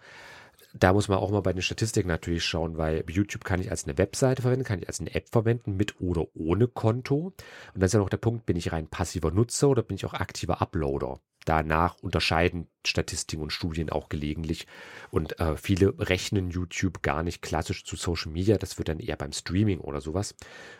Da 0.74 0.94
muss 0.94 1.08
man 1.08 1.18
auch 1.18 1.32
mal 1.32 1.42
bei 1.42 1.54
den 1.54 1.62
Statistiken 1.62 2.10
natürlich 2.10 2.46
schauen, 2.46 2.78
weil 2.78 3.04
YouTube 3.10 3.44
kann 3.44 3.60
ich 3.60 3.72
als 3.72 3.86
eine 3.86 3.98
Webseite 3.98 4.42
verwenden, 4.42 4.66
kann 4.66 4.80
ich 4.80 4.88
als 4.88 5.00
eine 5.00 5.14
App 5.16 5.30
verwenden, 5.32 5.76
mit 5.76 6.00
oder 6.00 6.28
ohne 6.36 6.68
Konto. 6.68 7.16
Und 7.16 7.36
dann 7.74 7.84
ist 7.84 7.94
ja 7.94 8.00
noch 8.00 8.10
der 8.10 8.18
Punkt, 8.18 8.46
bin 8.46 8.58
ich 8.58 8.72
rein 8.72 8.88
passiver 8.88 9.32
Nutzer 9.32 9.70
oder 9.70 9.82
bin 9.82 9.96
ich 9.96 10.06
auch 10.06 10.14
aktiver 10.14 10.62
Uploader? 10.62 11.20
Danach 11.48 11.96
unterscheiden 12.00 12.68
Statistiken 12.86 13.42
und 13.42 13.54
Studien 13.54 13.90
auch 13.90 14.10
gelegentlich. 14.10 14.68
Und 15.12 15.40
äh, 15.40 15.56
viele 15.56 15.98
rechnen 15.98 16.50
YouTube 16.50 17.02
gar 17.02 17.24
nicht 17.24 17.42
klassisch 17.42 17.86
zu 17.86 17.96
Social 17.96 18.34
Media. 18.34 18.58
Das 18.58 18.78
wird 18.78 18.90
dann 18.90 19.00
eher 19.00 19.16
beim 19.16 19.32
Streaming 19.32 19.80
oder 19.80 20.02
sowas 20.02 20.36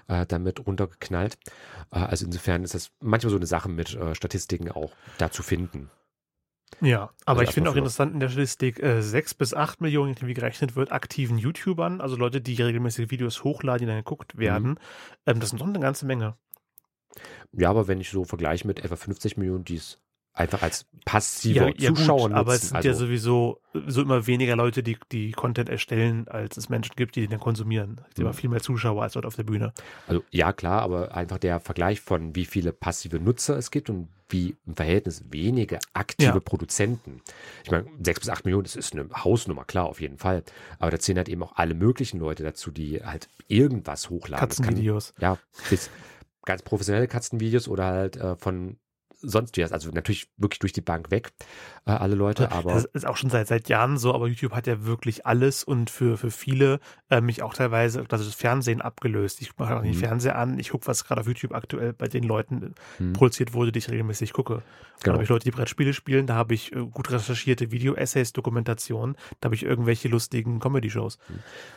äh, 0.10 0.26
damit 0.26 0.68
runtergeknallt. 0.68 1.38
Äh, 1.94 2.00
also 2.00 2.26
insofern 2.26 2.66
ist 2.66 2.74
das 2.74 2.92
manchmal 3.00 3.32
so 3.32 3.38
eine 3.38 3.46
Sache 3.46 3.70
mit 3.70 3.96
äh, 3.96 4.14
Statistiken 4.14 4.70
auch 4.70 4.92
da 5.18 5.32
zu 5.32 5.42
finden. 5.42 5.90
Ja, 6.82 7.12
aber 7.26 7.40
Also 7.40 7.44
ich 7.44 7.52
finde 7.52 7.70
auch 7.70 7.76
interessant 7.78 8.14
in 8.14 8.20
der 8.20 8.28
Statistik, 8.28 8.84
äh, 8.84 9.02
sechs 9.02 9.34
bis 9.34 9.54
acht 9.54 9.80
Millionen, 9.80 10.18
wie 10.20 10.34
gerechnet 10.34 10.76
wird, 10.76 10.92
aktiven 10.92 11.38
YouTubern, 11.38 12.02
also 12.02 12.18
Leute, 12.18 12.42
die 12.42 12.62
regelmäßig 12.62 13.10
Videos 13.10 13.46
hochladen, 13.46 13.80
die 13.80 13.86
dann 13.86 14.04
geguckt 14.04 14.38
werden. 14.38 14.72
Mhm. 14.72 14.78
Ähm, 15.28 15.40
das 15.40 15.52
sind 15.52 15.62
doch 15.62 15.68
eine 15.68 15.80
ganze 15.80 16.06
Menge. 16.06 16.36
Ja, 17.54 17.70
aber 17.70 17.88
wenn 17.88 18.02
ich 18.02 18.10
so 18.10 18.26
vergleiche 18.26 18.68
mit 18.68 18.84
etwa 18.84 18.98
50 18.98 19.38
Millionen, 19.38 19.64
die 19.64 19.78
es 19.78 20.02
einfach 20.38 20.62
als 20.62 20.86
passiver 21.06 21.74
Zuschauer 21.76 22.30
nutzen. 22.30 22.34
aber 22.36 22.54
es 22.54 22.62
sind 22.70 22.76
also, 22.76 22.88
ja 22.90 22.94
sowieso 22.94 23.62
so 23.88 24.02
immer 24.02 24.28
weniger 24.28 24.56
Leute, 24.56 24.84
die, 24.84 24.98
die 25.12 25.32
Content 25.32 25.70
erstellen, 25.70 26.28
als 26.28 26.58
es 26.58 26.70
Menschen 26.70 26.94
gibt, 26.96 27.16
die 27.16 27.22
den 27.22 27.30
dann 27.32 27.40
konsumieren. 27.40 28.02
Es 28.10 28.16
sind 28.16 28.20
immer 28.24 28.30
Mhm. 28.32 28.38
viel 28.38 28.50
mehr 28.50 28.62
Zuschauer 28.62 29.04
als 29.04 29.14
dort 29.14 29.26
auf 29.26 29.36
der 29.36 29.44
Bühne. 29.44 29.74
Also 30.08 30.24
ja, 30.32 30.54
klar, 30.54 30.82
aber 30.82 31.16
einfach 31.16 31.38
der 31.38 31.60
Vergleich 31.60 32.02
von 32.02 32.36
wie 32.36 32.46
viele 32.46 32.72
passive 32.74 33.20
Nutzer 33.20 33.58
es 33.58 33.72
gibt 33.72 33.90
und 33.90 34.10
wie 34.30 34.58
im 34.66 34.76
Verhältnis 34.76 35.24
wenige 35.30 35.80
aktive 35.94 36.34
Ja. 36.34 36.40
Produzenten. 36.42 37.22
Ich 37.64 37.72
meine, 37.72 37.86
sechs 38.04 38.20
bis 38.20 38.28
acht 38.30 38.44
Millionen, 38.44 38.64
das 38.66 38.76
ist 38.76 38.94
eine 38.94 39.08
Hausnummer, 39.24 39.64
klar, 39.64 39.86
auf 39.86 40.02
jeden 40.02 40.18
Fall. 40.18 40.44
Aber 40.80 40.92
da 40.92 41.00
zählen 41.00 41.18
halt 41.18 41.30
eben 41.30 41.42
auch 41.44 41.56
alle 41.56 41.74
möglichen 41.76 42.20
Leute 42.20 42.44
dazu, 42.44 42.70
die 42.72 43.02
halt 43.06 43.30
irgendwas 43.48 44.10
hochladen. 44.10 44.50
Das 44.50 44.58
kann- 44.58 44.66
Katzenvideos. 44.66 45.14
Ja, 45.20 45.38
bis 45.70 45.90
ganz 46.44 46.62
professionelle 46.62 47.08
Katzenvideos 47.08 47.70
oder 47.70 47.86
halt 47.86 48.18
äh, 48.18 48.36
von 48.36 48.78
sonst 49.20 49.58
wie 49.58 49.64
Also 49.64 49.90
natürlich 49.92 50.30
wirklich 50.38 50.60
durch 50.60 50.74
die 50.74 50.82
Bank 50.82 51.12
weg, 51.12 51.32
äh, 51.86 51.92
alle 51.92 52.16
Leute, 52.16 52.52
aber. 52.52 52.74
Das 52.74 52.86
ist 52.86 53.06
auch 53.06 53.18
schon 53.18 53.30
seit, 53.30 53.48
seit 53.48 53.70
Jahren 53.70 53.98
so, 53.98 54.14
aber 54.14 54.28
YouTube 54.28 54.54
hat 54.54 54.68
ja 54.68 54.86
wirklich 54.86 55.26
alles 55.26 55.64
und 55.64 55.90
für, 55.90 56.18
für 56.18 56.32
viele 56.32 56.80
äh, 57.10 57.22
mich 57.22 57.42
auch 57.44 57.54
teilweise 57.54 58.04
das 58.08 58.22
ist 58.22 58.36
Fernsehen 58.36 58.82
abgelöst. 58.82 59.42
Ich 59.42 59.58
mache 59.58 59.76
auch 59.76 59.82
nicht 59.82 59.96
Mhm. 59.96 60.00
Fernseher 60.02 60.38
an, 60.38 60.60
ich 60.60 60.70
gucke, 60.70 60.88
was 60.88 61.04
gerade 61.04 61.22
auf 61.22 61.28
YouTube 61.28 61.54
aktuell 61.54 61.94
bei 61.94 62.08
den 62.08 62.24
Leuten 62.24 62.76
Hm, 62.98 63.14
produziert 63.14 63.54
wurde, 63.54 63.72
die 63.72 63.80
ich 63.80 63.90
regelmäßig 63.90 64.34
gucke. 64.34 64.56
Da 65.00 65.04
genau. 65.04 65.14
habe 65.16 65.24
ich 65.24 65.30
Leute, 65.30 65.44
die 65.44 65.52
Brettspiele 65.52 65.94
spielen, 65.94 66.26
da 66.26 66.36
habe 66.36 66.54
ich 66.54 66.74
äh, 66.74 66.80
gut 66.80 67.12
recherchierte 67.12 67.72
Video-Essays, 67.72 68.34
Dokumentationen, 68.34 69.16
da 69.40 69.48
habe 69.48 69.56
ich 69.56 69.64
irgendwelche 69.64 70.08
lustigen 70.08 70.60
Comedy-Shows. 70.60 71.20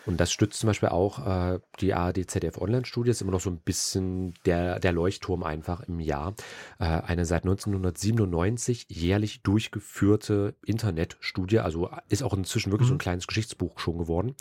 Und 0.06 0.20
das 0.20 0.32
stützt 0.32 0.61
zum 0.61 0.68
Beispiel 0.68 0.88
auch 0.88 1.26
äh, 1.26 1.61
die 1.80 1.92
ARD 1.92 2.30
ZDF 2.30 2.59
Online-Studie, 2.59 3.11
ist 3.11 3.20
immer 3.20 3.32
noch 3.32 3.40
so 3.40 3.50
ein 3.50 3.59
bisschen 3.59 4.35
der, 4.47 4.80
der 4.80 4.92
Leuchtturm 4.92 5.42
einfach 5.42 5.80
im 5.82 6.00
Jahr. 6.00 6.35
Äh, 6.78 6.85
eine 6.85 7.26
seit 7.40 7.44
1997 7.44 8.87
jährlich 8.88 9.42
durchgeführte 9.42 10.54
Internetstudie, 10.64 11.61
also 11.61 11.90
ist 12.09 12.23
auch 12.23 12.35
inzwischen 12.35 12.70
wirklich 12.70 12.88
so 12.88 12.94
ein 12.94 12.97
Mhm. 12.97 13.00
kleines 13.00 13.26
Geschichtsbuch 13.26 13.78
schon 13.78 13.99
geworden. 13.99 14.35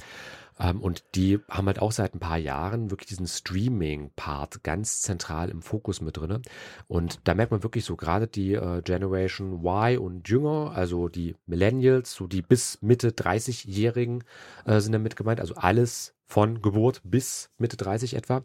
Ähm, 0.59 0.81
und 0.81 1.03
die 1.15 1.39
haben 1.49 1.67
halt 1.67 1.79
auch 1.81 1.93
seit 1.93 2.13
ein 2.13 2.19
paar 2.19 2.37
Jahren 2.37 2.91
wirklich 2.91 3.07
diesen 3.07 3.27
Streaming-Part 3.27 4.63
ganz 4.63 5.01
zentral 5.01 5.49
im 5.49 5.61
Fokus 5.61 6.01
mit 6.01 6.17
drinne. 6.17 6.41
Und 6.87 7.21
da 7.23 7.33
merkt 7.33 7.51
man 7.51 7.63
wirklich 7.63 7.85
so 7.85 7.95
gerade 7.95 8.27
die 8.27 8.53
äh, 8.53 8.81
Generation 8.81 9.63
Y 9.63 9.97
und 9.97 10.27
jünger, 10.27 10.71
also 10.75 11.07
die 11.07 11.35
Millennials, 11.45 12.13
so 12.13 12.27
die 12.27 12.41
bis 12.41 12.77
Mitte 12.81 13.09
30-Jährigen 13.11 14.23
äh, 14.65 14.81
sind 14.81 14.91
damit 14.91 15.15
gemeint, 15.15 15.39
also 15.39 15.55
alles 15.55 16.13
von 16.25 16.61
Geburt 16.61 17.01
bis 17.03 17.49
Mitte 17.57 17.77
30 17.77 18.15
etwa. 18.15 18.43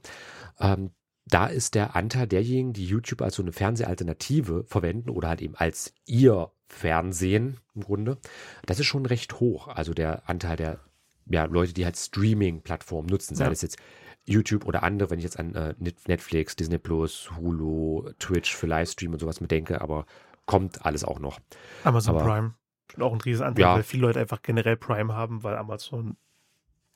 Ähm, 0.61 0.91
da 1.27 1.47
ist 1.47 1.75
der 1.75 1.97
Anteil 1.97 2.27
derjenigen, 2.27 2.73
die 2.73 2.85
YouTube 2.87 3.23
als 3.23 3.37
so 3.37 3.43
eine 3.43 3.53
Fernsehalternative 3.53 4.65
verwenden 4.65 5.11
oder 5.11 5.29
halt 5.29 5.41
eben 5.43 5.55
als 5.55 5.95
ihr 6.07 6.51
Fernsehen 6.69 7.59
im 7.75 7.83
Grunde, 7.83 8.19
das 8.67 8.79
ist 8.81 8.87
schon 8.87 9.07
recht 9.07 9.41
hoch. 9.41 9.69
Also 9.69 9.95
der 9.95 10.29
Anteil 10.29 10.57
der 10.57 10.81
ja, 11.27 11.45
Leute, 11.47 11.73
die 11.73 11.85
halt 11.87 11.97
Streaming-Plattformen 11.97 13.09
nutzen, 13.09 13.35
sei 13.35 13.47
Ja. 13.47 13.51
es 13.51 13.63
jetzt 13.63 13.79
YouTube 14.27 14.67
oder 14.67 14.83
andere, 14.83 15.09
wenn 15.11 15.19
ich 15.19 15.25
jetzt 15.25 15.39
an 15.39 15.55
äh, 15.55 15.75
Net- 15.79 16.07
Netflix, 16.09 16.57
Disney 16.57 16.79
Plus, 16.79 17.31
Hulu, 17.37 18.11
Twitch 18.19 18.55
für 18.55 18.67
Livestream 18.67 19.13
und 19.13 19.19
sowas 19.21 19.41
mit 19.41 19.51
denke, 19.51 19.81
aber 19.81 20.05
kommt 20.47 20.85
alles 20.85 21.05
auch 21.05 21.19
noch. 21.21 21.41
Amazon 21.85 22.17
Aber- 22.17 22.25
Prime. 22.25 22.55
Schon 22.93 23.03
auch 23.03 23.13
ein 23.15 23.21
Riesenanteil, 23.23 23.63
Ja. 23.63 23.75
weil 23.77 23.83
viele 23.83 24.03
Leute 24.03 24.21
einfach 24.21 24.43
generell 24.43 24.77
Prime 24.77 25.15
haben, 25.15 25.43
weil 25.43 25.57
Amazon, 25.57 26.17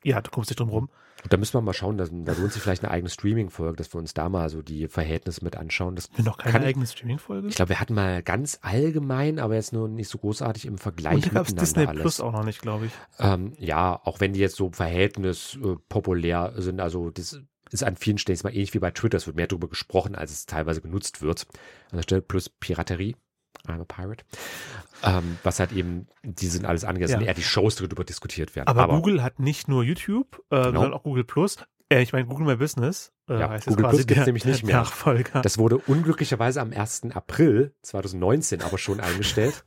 ja, 0.04 0.20
du 0.20 0.30
kommst 0.30 0.50
nicht 0.50 0.60
drum 0.60 0.68
rum. 0.68 0.90
Und 1.22 1.32
da 1.32 1.36
müssen 1.36 1.54
wir 1.54 1.60
mal 1.62 1.72
schauen, 1.72 1.98
da, 1.98 2.06
da 2.06 2.32
lohnt 2.32 2.52
sich 2.52 2.62
vielleicht 2.62 2.84
eine 2.84 2.92
eigene 2.92 3.10
Streaming-Folge, 3.10 3.76
dass 3.76 3.92
wir 3.92 3.98
uns 3.98 4.14
da 4.14 4.28
mal 4.28 4.48
so 4.48 4.62
die 4.62 4.86
Verhältnisse 4.88 5.42
mit 5.44 5.56
anschauen. 5.56 5.96
Das 5.96 6.08
Wir 6.14 6.24
noch 6.24 6.38
keine 6.38 6.52
Kann- 6.52 6.64
eigene 6.64 6.86
Streaming-Folge? 6.86 7.48
Ich 7.48 7.56
glaube, 7.56 7.70
wir 7.70 7.80
hatten 7.80 7.94
mal 7.94 8.22
ganz 8.22 8.58
allgemein, 8.62 9.38
aber 9.38 9.54
jetzt 9.56 9.72
nur 9.72 9.88
nicht 9.88 10.08
so 10.08 10.18
großartig 10.18 10.66
im 10.66 10.78
Vergleich 10.78 11.14
Und 11.14 11.24
da 11.26 11.40
miteinander 11.40 11.60
Disney 11.60 11.86
alles. 11.86 12.02
Plus 12.02 12.20
auch 12.20 12.32
noch 12.32 12.44
nicht, 12.44 12.62
glaube 12.62 12.86
ich. 12.86 12.92
Ähm, 13.18 13.52
ja, 13.58 14.00
auch 14.04 14.20
wenn 14.20 14.32
die 14.32 14.40
jetzt 14.40 14.56
so 14.56 14.70
Verhältnis 14.70 15.58
äh, 15.62 15.74
populär 15.88 16.52
sind, 16.56 16.80
also 16.80 17.10
das 17.10 17.40
ist 17.70 17.82
an 17.84 17.96
vielen 17.96 18.18
Stellen 18.18 18.36
jetzt 18.36 18.44
mal 18.44 18.50
ähnlich 18.54 18.72
wie 18.74 18.78
bei 18.78 18.90
Twitter. 18.92 19.16
Es 19.18 19.26
wird 19.26 19.36
mehr 19.36 19.46
darüber 19.46 19.68
gesprochen, 19.68 20.14
als 20.14 20.30
es 20.30 20.46
teilweise 20.46 20.80
genutzt 20.80 21.20
wird. 21.20 21.46
An 21.90 21.96
der 21.98 22.02
Stelle 22.02 22.22
plus 22.22 22.48
Piraterie. 22.48 23.16
I'm 23.66 23.80
a 23.80 23.84
pirate. 23.84 24.24
Ähm, 25.02 25.38
was 25.42 25.60
halt 25.60 25.72
eben, 25.72 26.06
die 26.22 26.46
sind 26.46 26.64
alles 26.64 26.82
das 26.82 27.10
Ja. 27.10 27.20
eher 27.20 27.34
die 27.34 27.42
Shows, 27.42 27.76
die 27.76 27.84
darüber 27.84 28.04
diskutiert 28.04 28.56
werden. 28.56 28.68
Aber, 28.68 28.88
Google 28.94 29.22
hat 29.22 29.38
nicht 29.40 29.68
nur 29.68 29.82
YouTube, 29.84 30.42
äh, 30.50 30.56
Genau. 30.56 30.72
sondern 30.80 30.92
auch 30.94 31.02
Google 31.02 31.24
Plus. 31.24 31.56
Äh, 31.90 32.02
ich 32.02 32.12
meine, 32.12 32.26
Google 32.26 32.46
My 32.46 32.56
Business 32.56 33.12
äh, 33.28 33.38
Ja, 33.40 33.50
heißt 33.50 33.66
Google 33.66 33.84
quasi 33.84 33.96
Plus 33.96 34.06
gibt's 34.06 34.14
der, 34.20 34.26
nämlich 34.26 34.44
nicht 34.44 34.64
mehr. 34.64 34.76
Nachfolger. 34.76 35.42
Das 35.42 35.58
wurde 35.58 35.78
unglücklicherweise 35.78 36.60
am 36.60 36.72
1. 36.72 37.12
April 37.14 37.74
2019 37.82 38.62
aber 38.62 38.78
schon 38.78 39.00
eingestellt. 39.00 39.64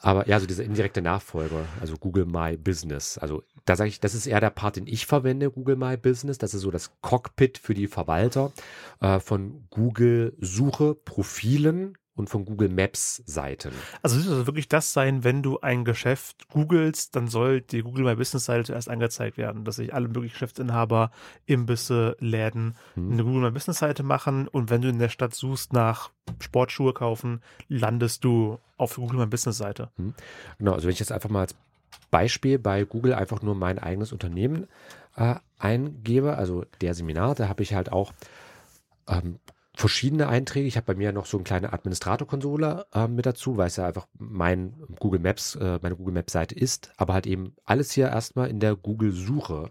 Aber 0.00 0.28
ja, 0.28 0.38
so 0.38 0.46
dieser 0.46 0.62
indirekte 0.62 1.02
Nachfolger, 1.02 1.64
also 1.80 1.96
Google 1.96 2.24
My 2.26 2.56
Business. 2.56 3.18
Also 3.18 3.42
da 3.64 3.74
sage 3.74 3.88
ich, 3.88 3.98
das 3.98 4.14
ist 4.14 4.26
eher 4.28 4.40
der 4.40 4.50
Part, 4.50 4.76
den 4.76 4.86
ich 4.86 5.06
verwende, 5.06 5.50
Google 5.50 5.74
My 5.74 5.96
Business. 5.96 6.38
Das 6.38 6.54
ist 6.54 6.60
so 6.62 6.70
das 6.70 6.92
Cockpit 7.00 7.58
für 7.58 7.74
die 7.74 7.88
Verwalter 7.88 8.52
äh, 9.00 9.18
von 9.18 9.66
Google 9.70 10.36
Suche, 10.40 10.94
Profilen 10.94 11.98
und 12.18 12.28
von 12.28 12.44
Google 12.44 12.68
Maps 12.68 13.22
Seiten. 13.26 13.72
Also 14.02 14.18
es 14.18 14.24
soll 14.24 14.46
wirklich 14.46 14.68
das 14.68 14.92
sein, 14.92 15.24
wenn 15.24 15.42
du 15.42 15.60
ein 15.60 15.84
Geschäft 15.84 16.48
googelst, 16.48 17.14
dann 17.16 17.28
soll 17.28 17.60
die 17.60 17.82
Google 17.82 18.04
My 18.04 18.16
Business 18.16 18.44
Seite 18.44 18.64
zuerst 18.64 18.88
angezeigt 18.88 19.38
werden, 19.38 19.64
dass 19.64 19.76
sich 19.76 19.94
alle 19.94 20.08
möglichen 20.08 20.32
Geschäftsinhaber, 20.32 21.10
Imbisse, 21.46 22.16
Läden 22.20 22.76
Hm. 22.94 23.12
eine 23.12 23.24
Google 23.24 23.42
My 23.42 23.50
Business 23.50 23.78
Seite 23.78 24.02
machen 24.02 24.48
und 24.48 24.70
wenn 24.70 24.82
du 24.82 24.88
in 24.88 24.98
der 24.98 25.08
Stadt 25.08 25.34
suchst 25.34 25.72
nach 25.72 26.10
Sportschuhe 26.40 26.92
kaufen, 26.92 27.40
landest 27.68 28.24
du 28.24 28.58
auf 28.76 28.94
der 28.94 29.04
Google 29.04 29.20
My 29.20 29.26
Business 29.26 29.58
Seite. 29.58 29.90
Genau, 30.58 30.72
also 30.72 30.86
wenn 30.86 30.92
ich 30.92 31.00
jetzt 31.00 31.12
einfach 31.12 31.30
mal 31.30 31.42
als 31.42 31.54
Beispiel 32.10 32.58
bei 32.58 32.84
Google 32.84 33.14
einfach 33.14 33.42
nur 33.42 33.54
mein 33.54 33.78
eigenes 33.78 34.12
Unternehmen 34.12 34.66
äh, 35.16 35.36
eingebe, 35.58 36.36
also 36.36 36.64
der 36.80 36.94
Seminar, 36.94 37.34
da 37.34 37.48
habe 37.48 37.62
ich 37.62 37.74
halt 37.74 37.92
auch 37.92 38.12
ähm, 39.08 39.38
verschiedene 39.78 40.28
Einträge. 40.28 40.66
Ich 40.66 40.76
habe 40.76 40.86
bei 40.86 40.94
mir 40.94 41.12
noch 41.12 41.26
so 41.26 41.36
eine 41.36 41.44
kleine 41.44 41.72
Administratorkonsole 41.72 42.86
äh, 42.92 43.06
mit 43.06 43.26
dazu, 43.26 43.56
weil 43.56 43.68
es 43.68 43.76
ja 43.76 43.86
einfach 43.86 44.08
mein 44.18 44.74
Google 44.98 45.20
Maps, 45.20 45.54
äh, 45.54 45.78
meine 45.82 45.94
Google 45.94 46.14
Maps 46.14 46.32
Seite 46.32 46.54
ist, 46.56 46.90
aber 46.96 47.14
halt 47.14 47.26
eben 47.28 47.54
alles 47.64 47.92
hier 47.92 48.08
erstmal 48.08 48.48
in 48.48 48.58
der 48.58 48.74
Google 48.74 49.12
Suche 49.12 49.70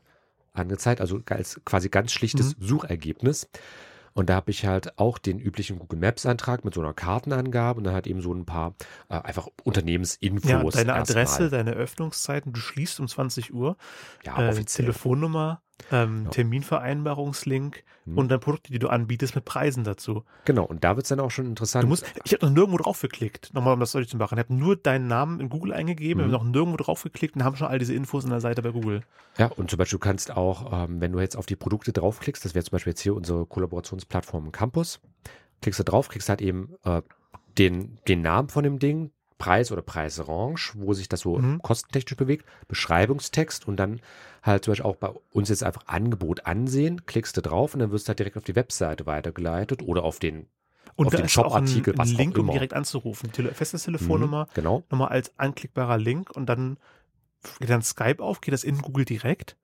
angezeigt, 0.54 1.02
also 1.02 1.20
als 1.30 1.60
quasi 1.66 1.90
ganz 1.90 2.14
schlichtes 2.14 2.56
Suchergebnis. 2.60 3.50
Und 4.14 4.30
da 4.30 4.36
habe 4.36 4.50
ich 4.50 4.66
halt 4.66 4.98
auch 4.98 5.20
den 5.20 5.40
üblichen 5.40 5.78
Google 5.78 6.00
Maps 6.00 6.26
Eintrag 6.26 6.66
mit 6.66 6.74
so 6.74 6.82
einer 6.82 6.94
Kartenangabe 6.94 7.78
und 7.78 7.84
dann 7.84 7.94
halt 7.94 8.08
eben 8.08 8.22
so 8.22 8.34
ein 8.34 8.46
paar 8.46 8.76
äh, 9.10 9.20
einfach 9.20 9.48
Unternehmensinfos. 9.64 10.50
Ja, 10.50 10.64
deine. 10.64 10.96
Adresse, 10.96 11.50
deine 11.50 11.74
Öffnungszeiten, 11.74 12.54
du 12.54 12.60
schließt 12.60 13.00
um 13.02 13.08
20 13.08 13.54
Uhr, 13.54 13.76
ja, 14.26 14.42
äh, 14.42 14.50
offiziell. 14.50 14.86
Telefonnummer, 14.86 15.62
ähm, 15.92 16.24
Ja. 16.26 16.30
Terminvereinbarungslink 16.32 17.84
Hm. 18.06 18.18
und 18.18 18.30
dann 18.30 18.40
Produkte, 18.40 18.72
die 18.72 18.80
du 18.80 18.88
anbietest 18.88 19.36
mit 19.36 19.46
Preisen 19.46 19.84
dazu. 19.84 20.24
Genau, 20.46 20.64
und 20.64 20.84
da 20.84 20.96
wird 20.96 21.06
es 21.06 21.10
dann 21.10 21.20
auch 21.20 21.32
schon 21.32 21.46
interessant. 21.46 21.84
Du 21.84 21.88
musst, 21.90 22.06
ich 22.24 22.34
habe 22.34 22.46
noch 22.46 22.54
nirgendwo 22.54 22.78
drauf 22.78 23.02
geklickt, 23.02 23.54
nochmal 23.54 23.74
um 23.74 23.80
das 23.80 23.92
deutlich 23.92 24.10
zu 24.10 24.18
machen. 24.18 24.38
Ich 24.38 24.44
habe 24.46 24.54
nur 24.54 24.76
deinen 24.76 25.08
Namen 25.08 25.40
in 25.40 25.50
Google 25.50 25.74
eingegeben, 25.74 26.22
Mhm. 26.22 26.32
habe 26.34 26.44
noch 26.46 26.52
nirgendwo 26.52 26.78
drauf 26.78 27.04
geklickt 27.04 27.36
und 27.36 27.44
haben 27.44 27.56
schon 27.58 27.68
all 27.68 27.80
diese 27.80 27.94
Infos 27.94 28.24
in 28.24 28.30
der 28.30 28.42
Seite 28.42 28.62
bei 28.62 28.72
Google. 28.72 29.02
Ja, 29.38 29.48
und 29.48 29.70
zum 29.70 29.78
Beispiel 29.78 30.00
du 30.00 30.04
kannst 30.04 30.32
auch, 30.36 30.72
ähm, 30.86 31.02
wenn 31.02 31.12
du 31.12 31.20
jetzt 31.20 31.36
auf 31.38 31.46
die 31.46 31.56
Produkte 31.56 31.92
draufklickst, 31.94 32.44
das 32.46 32.56
wäre 32.56 32.64
zum 32.64 32.72
Beispiel 32.72 32.92
jetzt 32.92 33.02
hier 33.02 33.16
unsere 33.16 33.46
Kollaborationsplattform 33.46 34.52
Campus, 34.52 35.00
klickst 35.62 35.80
du 35.80 35.84
drauf, 35.84 36.08
kriegst 36.08 36.30
halt 36.30 36.42
eben 36.42 36.76
äh, 36.86 37.02
den, 37.58 37.98
den 38.08 38.22
Namen 38.22 38.50
von 38.50 38.64
dem 38.64 38.80
Ding, 38.80 39.12
Preis 39.38 39.72
oder 39.72 39.82
Preisrange, 39.82 40.72
wo 40.75 40.94
sich 40.94 41.10
das 41.10 41.22
so 41.22 41.38
Mhm. 41.38 41.62
kostentechnisch 41.62 42.15
bewegt, 42.17 42.46
Beschreibungstext 42.67 43.67
und 43.67 43.77
dann 43.77 44.01
halt 44.44 44.63
zum 44.65 44.72
Beispiel 44.72 44.86
auch 44.86 44.96
bei 44.96 45.12
uns 45.32 45.50
jetzt 45.50 45.63
einfach 45.63 45.84
Angebot 45.88 46.46
ansehen, 46.46 47.06
klickst 47.06 47.38
du 47.38 47.41
drauf 47.41 47.74
und 47.74 47.79
dann 47.82 47.91
wirst 47.91 48.08
du 48.08 48.10
halt 48.10 48.20
direkt 48.20 48.38
auf 48.38 48.44
die 48.44 48.56
Webseite 48.56 49.06
weitergeleitet 49.06 49.84
oder 49.84 50.03
auf 50.03 50.20
den, 50.20 50.48
Und 50.96 51.08
auf 51.08 51.12
da 51.13 51.20
den 51.20 51.29
Shop-Artikel, 51.29 51.94
was 51.98 52.10
ein 52.10 52.15
auch 52.15 52.20
Link, 52.20 52.38
um 52.39 52.50
direkt 52.50 52.74
anzurufen. 52.74 53.32
Tele 53.32 53.53
feste 53.53 53.77
Telefonnummer, 53.77 54.46
Mhm, 54.46 54.53
genau. 54.53 54.84
nochmal 54.89 55.10
als 55.10 55.38
anklickbarer 55.38 55.98
Link 55.98 56.32
und 56.36 56.48
dann 56.48 56.77
geht 57.60 57.70
dann 57.70 57.82
Skype 57.84 58.22
auf, 58.24 58.41
geht 58.41 58.53
das 58.53 58.63
in 58.63 58.82
Google 58.82 59.06
direkt? 59.06 59.56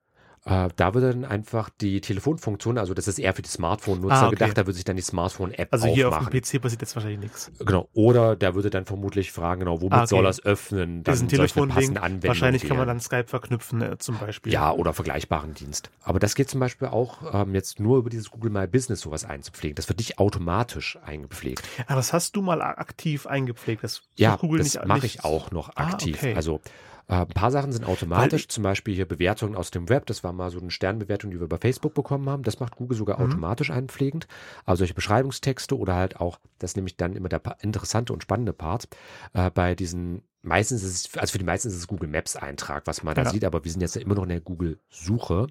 Äh, 0.46 0.68
da 0.76 0.92
würde 0.92 1.10
dann 1.10 1.24
einfach 1.24 1.70
die 1.70 2.02
Telefonfunktion, 2.02 2.76
also 2.76 2.92
das 2.92 3.08
ist 3.08 3.18
eher 3.18 3.32
für 3.32 3.40
die 3.40 3.48
Smartphone-Nutzer 3.48 4.14
Ah, 4.14 4.26
okay. 4.26 4.34
gedacht, 4.36 4.58
da 4.58 4.62
würde 4.66 4.74
sich 4.74 4.84
dann 4.84 4.96
die 4.96 5.02
Smartphone-App 5.02 5.68
Also 5.72 5.86
hier 5.86 6.08
auf 6.08 6.14
aufmachen. 6.16 6.32
dem 6.32 6.42
PC 6.42 6.60
passiert 6.60 6.82
jetzt 6.82 6.94
wahrscheinlich 6.94 7.20
nichts. 7.20 7.50
Genau. 7.60 7.88
Oder 7.94 8.36
der 8.36 8.54
würde 8.54 8.68
dann 8.68 8.84
vermutlich 8.84 9.32
fragen, 9.32 9.60
genau, 9.60 9.80
womit 9.80 9.94
Ah, 9.94 9.98
okay. 10.02 10.06
soll 10.08 10.26
er 10.26 10.28
es 10.28 10.44
öffnen? 10.44 11.02
Dann 11.02 11.14
Diesen 11.14 11.28
soll 11.30 11.46
ich 11.46 11.56
eine 11.56 11.68
Telefonlink, 11.68 12.24
wahrscheinlich 12.24 12.64
kann 12.66 12.76
man 12.76 12.86
dann 12.86 13.00
Skype 13.00 13.24
verknüpfen 13.26 13.80
äh, 13.80 13.96
zum 13.96 14.18
Beispiel. 14.18 14.52
ja, 14.52 14.70
oder 14.70 14.92
vergleichbaren 14.92 15.54
Dienst. 15.54 15.90
Aber 16.02 16.18
das 16.18 16.34
geht 16.34 16.50
zum 16.50 16.60
Beispiel 16.60 16.88
auch 16.88 17.22
ähm, 17.32 17.54
jetzt 17.54 17.80
nur 17.80 17.96
über 17.96 18.10
dieses 18.10 18.30
Google 18.30 18.50
My 18.50 18.66
Business 18.66 19.00
sowas 19.00 19.24
einzupflegen. 19.24 19.76
Das 19.76 19.88
wird 19.88 19.98
nicht 19.98 20.18
automatisch 20.18 20.98
eingepflegt. 21.06 21.62
Ah, 21.86 21.94
das 21.94 22.12
hast 22.12 22.36
du 22.36 22.42
mal 22.42 22.60
aktiv 22.60 23.26
eingepflegt. 23.26 23.82
Das 23.82 24.02
Ja, 24.16 24.36
Google 24.36 24.58
das 24.58 24.78
mache 24.84 25.06
ich 25.06 25.24
auch 25.24 25.50
noch 25.52 25.70
Ah, 25.76 25.84
aktiv. 25.84 26.16
okay. 26.18 26.34
Also 26.34 26.60
äh, 27.08 27.14
ein 27.14 27.28
paar 27.28 27.50
Sachen 27.50 27.72
sind 27.72 27.84
automatisch, 27.86 28.42
Weil- 28.44 28.48
zum 28.48 28.62
Beispiel 28.62 28.94
hier 28.94 29.06
Bewertungen 29.06 29.54
aus 29.56 29.70
dem 29.70 29.88
Web. 29.88 30.06
Das 30.06 30.24
war 30.24 30.32
mal 30.32 30.50
so 30.50 30.58
eine 30.60 30.70
Sternbewertung, 30.70 31.30
die 31.30 31.40
wir 31.40 31.48
bei 31.48 31.58
Facebook 31.58 31.94
bekommen 31.94 32.28
haben. 32.28 32.42
Das 32.42 32.60
macht 32.60 32.76
Google 32.76 32.96
sogar 32.96 33.18
Mhm. 33.20 33.26
automatisch 33.26 33.70
einpflegend. 33.70 34.26
Aber 34.64 34.76
solche 34.76 34.94
Beschreibungstexte 34.94 35.76
oder 35.78 35.94
halt 35.94 36.20
auch, 36.20 36.38
das 36.58 36.72
ist 36.72 36.76
nämlich 36.76 36.96
dann 36.96 37.14
immer 37.16 37.28
der 37.28 37.42
interessante 37.60 38.12
und 38.12 38.22
spannende 38.22 38.52
Part, 38.52 38.88
äh, 39.32 39.50
bei 39.50 39.74
diesen 39.74 40.22
Meistens 40.46 40.82
ist 40.82 41.06
es, 41.06 41.16
also 41.16 41.32
für 41.32 41.38
die 41.38 41.44
meisten 41.46 41.68
ist 41.68 41.74
es 41.74 41.86
Google 41.86 42.10
Maps 42.10 42.36
Eintrag, 42.36 42.86
was 42.86 43.02
man 43.02 43.14
da 43.14 43.22
Ja. 43.22 43.30
sieht, 43.30 43.46
aber 43.46 43.64
wir 43.64 43.72
sind 43.72 43.80
jetzt 43.80 43.94
ja 43.96 44.02
immer 44.02 44.14
noch 44.14 44.24
in 44.24 44.28
der 44.28 44.42
Google 44.42 44.78
Suche 44.90 45.46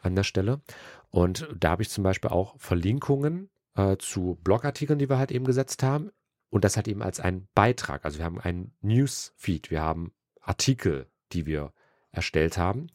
an 0.00 0.16
der 0.16 0.22
Stelle. 0.22 0.62
Und 1.10 1.46
da 1.54 1.72
habe 1.72 1.82
ich 1.82 1.90
zum 1.90 2.04
Beispiel 2.04 2.30
auch 2.30 2.54
Verlinkungen 2.58 3.50
äh, 3.76 3.98
zu 3.98 4.38
Blogartikeln, 4.42 4.98
die 4.98 5.10
wir 5.10 5.18
halt 5.18 5.30
eben 5.30 5.44
gesetzt 5.44 5.82
haben. 5.82 6.10
Und 6.48 6.64
das 6.64 6.76
halt 6.76 6.88
eben 6.88 7.02
als 7.02 7.20
ein 7.20 7.48
Beitrag. 7.54 8.06
Also 8.06 8.16
wir 8.18 8.24
haben 8.24 8.40
einen 8.40 8.72
Newsfeed, 8.80 9.70
wir 9.70 9.82
haben 9.82 10.10
Artikel, 10.40 11.06
die 11.32 11.46
wir 11.46 11.72
erstellt 12.12 12.58
haben. 12.58 12.88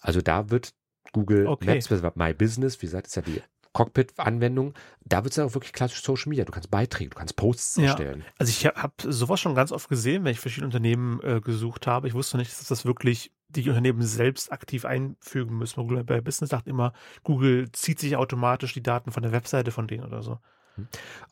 Also 0.00 0.20
da 0.20 0.50
wird 0.50 0.74
Google 1.12 1.46
Okay. 1.46 1.66
Maps, 1.66 1.88
beziehungsweise 1.88 2.12
My 2.16 2.34
Business, 2.34 2.80
wie 2.82 2.86
gesagt, 2.86 3.06
ist 3.06 3.16
ja 3.16 3.22
die 3.22 3.40
Cockpit-Anwendung, 3.72 4.74
da 5.04 5.24
wird 5.24 5.32
es 5.32 5.36
ja 5.36 5.44
auch 5.44 5.54
wirklich 5.54 5.72
klassisch 5.72 6.02
Social 6.02 6.28
Media. 6.28 6.44
Du 6.44 6.52
kannst 6.52 6.70
Beiträge, 6.70 7.10
du 7.10 7.16
kannst 7.16 7.36
Posts 7.36 7.76
Ja. 7.76 7.84
erstellen. 7.84 8.24
Also 8.38 8.50
ich 8.50 8.66
habe 8.66 8.92
sowas 8.98 9.40
schon 9.40 9.54
ganz 9.54 9.72
oft 9.72 9.88
gesehen, 9.88 10.24
wenn 10.24 10.32
ich 10.32 10.40
verschiedene 10.40 10.66
Unternehmen 10.66 11.20
äh, 11.22 11.40
gesucht 11.40 11.86
habe. 11.86 12.06
Ich 12.08 12.14
wusste 12.14 12.36
nicht, 12.36 12.50
dass 12.50 12.66
das 12.68 12.84
wirklich 12.84 13.32
die 13.48 13.68
Unternehmen 13.68 14.02
selbst 14.02 14.52
aktiv 14.52 14.84
einfügen 14.84 15.56
müssen. 15.58 15.80
Google 15.80 16.04
bei 16.04 16.20
Business 16.20 16.50
sagt 16.50 16.68
immer, 16.68 16.92
Google 17.22 17.70
zieht 17.72 17.98
sich 17.98 18.16
automatisch 18.16 18.72
die 18.74 18.82
Daten 18.82 19.10
von 19.10 19.22
der 19.22 19.32
Webseite 19.32 19.70
von 19.70 19.86
denen 19.88 20.04
oder 20.04 20.22
so. 20.22 20.38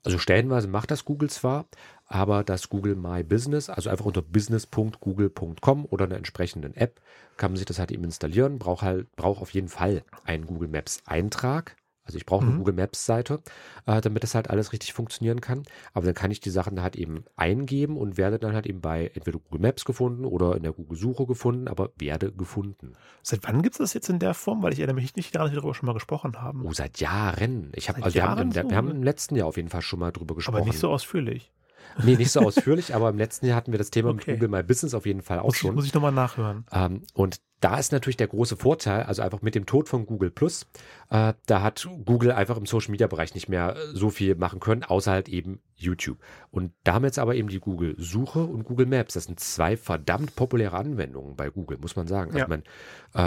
Also 0.04 0.18
stellenweise 0.18 0.68
macht 0.68 0.90
das 0.90 1.04
Google 1.06 1.30
zwar, 1.30 1.66
aber 2.10 2.42
das 2.44 2.68
Google 2.68 2.96
My 2.96 3.22
Business, 3.22 3.70
also 3.70 3.88
einfach 3.88 4.04
unter 4.04 4.20
business.google.com 4.20 5.86
oder 5.86 6.04
einer 6.04 6.16
entsprechenden 6.16 6.74
App, 6.74 7.00
kann 7.36 7.52
man 7.52 7.56
sich 7.56 7.66
das 7.66 7.78
halt 7.78 7.92
eben 7.92 8.04
installieren. 8.04 8.58
Braucht 8.58 8.82
halt, 8.82 9.14
braucht 9.16 9.40
auf 9.40 9.50
jeden 9.54 9.68
Fall 9.68 10.02
einen 10.24 10.44
Google 10.46 10.68
Maps 10.68 10.98
Eintrag. 11.06 11.76
Also 12.02 12.16
ich 12.18 12.26
brauche 12.26 12.42
eine 12.42 12.50
Mhm. 12.50 12.58
Google 12.58 12.74
Maps 12.74 13.06
Seite, 13.06 13.40
äh, 13.86 14.00
damit 14.00 14.24
das 14.24 14.34
halt 14.34 14.50
alles 14.50 14.72
richtig 14.72 14.92
funktionieren 14.92 15.40
kann. 15.40 15.62
Aber 15.92 16.06
dann 16.06 16.14
kann 16.14 16.32
ich 16.32 16.40
die 16.40 16.50
Sachen 16.50 16.82
halt 16.82 16.96
eben 16.96 17.24
eingeben 17.36 17.96
und 17.96 18.16
werde 18.16 18.40
dann 18.40 18.54
halt 18.54 18.66
eben 18.66 18.80
bei 18.80 19.12
entweder 19.14 19.38
Google 19.38 19.60
Maps 19.60 19.84
gefunden 19.84 20.24
oder 20.24 20.56
in 20.56 20.64
der 20.64 20.72
Google 20.72 20.98
Suche 20.98 21.26
gefunden, 21.26 21.68
aber 21.68 21.90
werde 21.96 22.32
gefunden. 22.32 22.94
Seit 23.22 23.44
wann 23.44 23.62
gibt 23.62 23.76
es 23.76 23.78
das 23.78 23.94
jetzt 23.94 24.08
in 24.08 24.18
der 24.18 24.34
Form? 24.34 24.60
Weil 24.62 24.72
ich 24.72 24.80
erinnere 24.80 24.96
mich 24.96 25.14
nicht 25.14 25.32
daran, 25.36 25.46
dass 25.46 25.52
wir 25.54 25.60
darüber 25.60 25.74
schon 25.74 25.86
mal 25.86 25.92
gesprochen 25.92 26.40
haben. 26.40 26.64
Oh, 26.66 26.72
seit 26.72 26.98
Jahren. 26.98 27.70
Ich 27.76 27.88
habe 27.88 27.98
Seit 27.98 28.06
also 28.06 28.14
wir 28.16 28.22
haben, 28.24 28.30
Jahren 28.30 28.48
im- 28.48 28.54
wir 28.56 28.62
so, 28.70 28.76
haben 28.76 28.90
im 28.90 29.02
letzten 29.04 29.36
Jahr 29.36 29.46
auf 29.46 29.56
jeden 29.56 29.68
Fall 29.68 29.82
schon 29.82 30.00
mal 30.00 30.10
drüber 30.10 30.34
gesprochen. 30.34 30.56
Aber 30.56 30.66
nicht 30.66 30.80
so 30.80 30.90
ausführlich. 30.90 31.52
Nee, 32.02 32.16
nicht 32.16 32.30
so 32.32 32.40
ausführlich, 32.40 32.94
aber 32.94 33.08
im 33.10 33.18
letzten 33.18 33.46
Jahr 33.46 33.56
hatten 33.56 33.72
wir 33.72 33.78
das 33.78 33.90
Thema 33.90 34.10
Okay. 34.10 34.32
mit 34.32 34.40
Google 34.40 34.48
My 34.58 34.62
Business 34.62 34.94
auf 34.94 35.06
jeden 35.06 35.22
Fall 35.22 35.38
auch 35.40 35.44
Muss 35.46 35.54
ich, 35.56 35.60
schon. 35.60 35.74
muss 35.74 35.86
ich 35.86 35.94
nochmal 35.94 36.12
nachhören. 36.12 36.64
Ähm, 36.72 37.02
und 37.14 37.40
da 37.60 37.78
ist 37.78 37.92
natürlich 37.92 38.16
der 38.16 38.28
große 38.28 38.56
Vorteil, 38.56 39.02
also 39.02 39.20
einfach 39.20 39.42
mit 39.42 39.54
dem 39.54 39.66
Tod 39.66 39.86
von 39.90 40.06
Google 40.06 40.30
Plus, 40.30 40.66
äh, 41.10 41.34
da 41.44 41.60
hat 41.62 41.86
Google 42.06 42.32
einfach 42.32 42.56
im 42.56 42.64
Social 42.64 42.90
Media 42.90 43.06
Bereich 43.06 43.34
nicht 43.34 43.50
mehr 43.50 43.76
äh, 43.76 43.78
so 43.92 44.08
viel 44.08 44.34
machen 44.34 44.60
können, 44.60 44.82
außer 44.82 45.10
halt 45.12 45.28
eben 45.28 45.60
YouTube. 45.76 46.16
Und 46.50 46.72
da 46.84 46.94
haben 46.94 47.04
jetzt 47.04 47.18
aber 47.18 47.34
eben 47.34 47.48
die 47.48 47.60
Google 47.60 47.96
Suche 47.98 48.40
und 48.44 48.64
Google 48.64 48.86
Maps. 48.86 49.12
Das 49.12 49.24
sind 49.24 49.40
zwei 49.40 49.76
verdammt 49.76 50.36
populäre 50.36 50.76
Anwendungen 50.78 51.36
bei 51.36 51.50
Google, 51.50 51.76
muss 51.78 51.96
man 51.96 52.06
sagen. 52.06 52.34
Ja. 52.34 52.44
Also 52.46 52.48
man, 52.48 52.62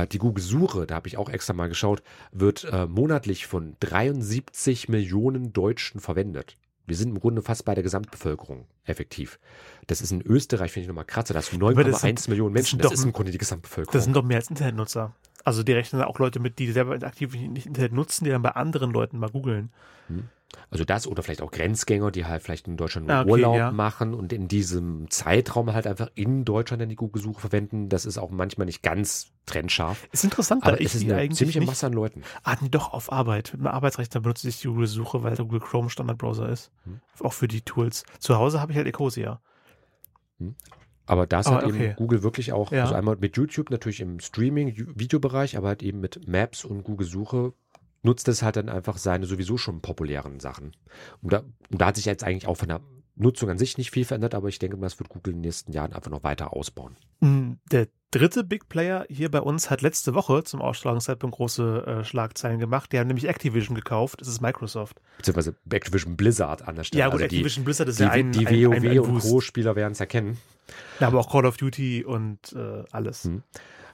äh, 0.03 0.07
die 0.07 0.17
Google 0.17 0.43
Suche, 0.43 0.87
da 0.87 0.95
habe 0.95 1.07
ich 1.07 1.17
auch 1.17 1.29
extra 1.29 1.53
mal 1.53 1.69
geschaut, 1.69 2.01
wird 2.31 2.63
äh, 2.71 2.87
monatlich 2.87 3.45
von 3.45 3.75
73 3.81 4.89
Millionen 4.89 5.53
Deutschen 5.53 5.99
verwendet. 5.99 6.57
Wir 6.85 6.95
sind 6.97 7.09
im 7.09 7.19
Grunde 7.19 7.41
fast 7.41 7.63
bei 7.65 7.73
der 7.75 7.83
Gesamtbevölkerung 7.83 8.65
effektiv. 8.83 9.39
Das 9.87 10.01
ist 10.01 10.11
in 10.11 10.21
Österreich, 10.21 10.71
finde 10.71 10.83
ich 10.83 10.87
nochmal 10.89 11.05
krasser. 11.05 11.33
Das 11.33 11.47
sind 11.47 11.63
Aber 11.63 11.83
das 11.83 12.03
9,1 12.03 12.23
sind- 12.23 12.27
Millionen 12.29 12.53
das 12.55 12.63
Menschen. 12.63 12.79
Das 12.79 12.87
doch- 12.87 12.93
ist 12.93 13.03
im 13.05 13.13
Grunde 13.13 13.31
die 13.31 13.37
Gesamtbevölkerung. 13.37 13.93
Das 13.93 14.03
sind 14.03 14.13
doch 14.15 14.23
mehr 14.23 14.37
als 14.37 14.49
Internetnutzer. 14.49 15.13
Also 15.45 15.63
die 15.63 15.71
rechnen 15.73 16.01
auch 16.01 16.19
Leute 16.19 16.39
mit, 16.39 16.59
die 16.59 16.71
selber 16.71 16.93
aktiv 17.05 17.33
nicht 17.33 17.65
Internet 17.65 17.93
nutzen, 17.93 18.23
die 18.25 18.29
dann 18.31 18.41
bei 18.41 18.51
anderen 18.51 18.91
Leuten 18.91 19.17
mal 19.19 19.29
googeln. 19.29 19.71
Also 20.69 20.85
das 20.85 21.07
oder 21.07 21.23
vielleicht 21.23 21.41
auch 21.41 21.51
Grenzgänger, 21.51 22.11
die 22.11 22.25
halt 22.25 22.41
vielleicht 22.43 22.67
in 22.67 22.77
Deutschland 22.77 23.09
Ah, 23.09 23.21
okay, 23.21 23.29
Urlaub 23.31 23.57
ja. 23.57 23.71
machen 23.71 24.13
und 24.13 24.33
in 24.33 24.47
diesem 24.47 25.09
Zeitraum 25.09 25.73
halt 25.73 25.87
einfach 25.87 26.09
in 26.15 26.45
Deutschland 26.45 26.81
dann 26.81 26.89
die 26.89 26.95
Google-Suche 26.95 27.41
verwenden. 27.41 27.89
Das 27.89 28.05
ist 28.05 28.17
auch 28.17 28.29
manchmal 28.31 28.65
nicht 28.65 28.81
ganz 28.83 29.31
trennscharf. 29.45 30.07
Ist 30.11 30.23
interessant, 30.23 30.63
Aber 30.63 30.79
es 30.81 30.95
ist 30.95 31.03
eine 31.03 31.15
eigentlich 31.17 31.37
ziemliche 31.37 31.59
nicht, 31.59 31.67
Masse 31.67 31.87
an 31.87 31.93
Leuten. 31.93 32.23
Ah, 32.43 32.55
nee, 32.61 32.69
doch, 32.69 32.93
auf 32.93 33.11
Arbeit. 33.11 33.51
Mit 33.53 33.61
einem 33.65 33.75
Arbeitsrechner 33.75 34.21
benutze 34.21 34.47
ich 34.47 34.61
die 34.61 34.67
Google-Suche, 34.67 35.23
weil 35.23 35.35
der 35.35 35.45
Google 35.45 35.59
Chrome 35.59 35.89
Standardbrowser 35.89 36.49
ist. 36.49 36.71
Hm. 36.85 37.01
Auch 37.19 37.33
für 37.33 37.47
die 37.47 37.61
Tools. 37.61 38.03
Zu 38.19 38.37
Hause 38.37 38.61
habe 38.61 38.71
ich 38.71 38.77
halt 38.77 38.87
Ecosia. 38.87 39.41
Aber 41.05 41.27
da 41.27 41.41
ist 41.41 41.47
Aber 41.47 41.57
halt 41.57 41.65
okay. 41.67 41.85
eben 41.87 41.95
Google 41.95 42.23
wirklich 42.23 42.53
auch, 42.53 42.71
Ja. 42.71 42.83
also 42.83 42.95
einmal 42.95 43.17
mit 43.17 43.35
YouTube 43.37 43.69
natürlich 43.69 43.99
im 43.99 44.19
Streaming-Videobereich, 44.19 45.57
aber 45.57 45.67
halt 45.69 45.83
eben 45.83 45.99
mit 45.99 46.27
Maps 46.27 46.63
und 46.63 46.83
Google-Suche 46.83 47.53
nutzt 48.03 48.27
es 48.27 48.43
halt 48.43 48.57
dann 48.57 48.69
einfach 48.69 48.97
seine 48.97 49.25
sowieso 49.25 49.57
schon 49.57 49.81
populären 49.81 50.39
Sachen. 50.39 50.75
Und 51.21 51.33
da, 51.33 51.39
und 51.71 51.81
da 51.81 51.87
hat 51.87 51.95
sich 51.95 52.05
jetzt 52.05 52.23
eigentlich 52.23 52.47
auch 52.47 52.57
von 52.57 52.67
der 52.67 52.81
Nutzung 53.15 53.49
an 53.49 53.57
sich 53.57 53.77
nicht 53.77 53.91
viel 53.91 54.05
verändert, 54.05 54.35
aber 54.35 54.47
ich 54.49 54.59
denke 54.59 54.77
mal, 54.77 54.87
das 54.87 54.99
wird 54.99 55.09
Google 55.09 55.33
in 55.33 55.39
den 55.39 55.47
nächsten 55.47 55.71
Jahren 55.71 55.93
einfach 55.93 56.11
noch 56.11 56.23
weiter 56.23 56.53
ausbauen. 56.53 56.95
Mm, 57.19 57.53
Der 57.71 57.87
dritte 58.11 58.43
Big 58.43 58.69
Player 58.69 59.05
hier 59.09 59.29
bei 59.29 59.39
uns 59.39 59.69
hat 59.69 59.81
letzte 59.81 60.13
Woche 60.15 60.43
zum 60.43 60.61
Ausstrahlungszeitpunkt 60.61 61.35
große 61.35 61.85
äh, 61.85 62.03
Schlagzeilen 62.03 62.59
gemacht. 62.59 62.91
Die 62.91 62.99
haben 62.99 63.07
nämlich 63.07 63.27
Activision 63.27 63.75
gekauft. 63.75 64.21
Das 64.21 64.27
ist 64.27 64.41
Microsoft. 64.41 64.99
Beziehungsweise 65.17 65.55
Activision 65.69 66.15
Blizzard 66.15 66.67
an 66.67 66.75
der 66.75 66.83
Stelle. 66.83 67.01
Ja, 67.01 67.07
gut, 67.07 67.21
also 67.21 67.27
die, 67.27 67.37
Activision 67.37 67.65
Blizzard 67.65 67.89
ist 67.89 67.99
die, 67.99 68.03
ja 68.03 68.09
ein, 68.09 68.31
die 68.31 68.45
WoW 68.45 68.73
ein, 68.73 68.87
ein 68.87 68.99
und. 68.99 69.19
Co-Spieler 69.19 69.75
werden 69.75 69.93
es 69.93 69.99
erkennen. 69.99 70.37
Ja, 70.99 71.07
aber 71.07 71.19
auch 71.19 71.31
Call 71.31 71.45
of 71.45 71.57
Duty 71.57 72.03
und 72.03 72.53
äh, 72.53 72.83
alles. 72.91 73.25
Hm. 73.25 73.43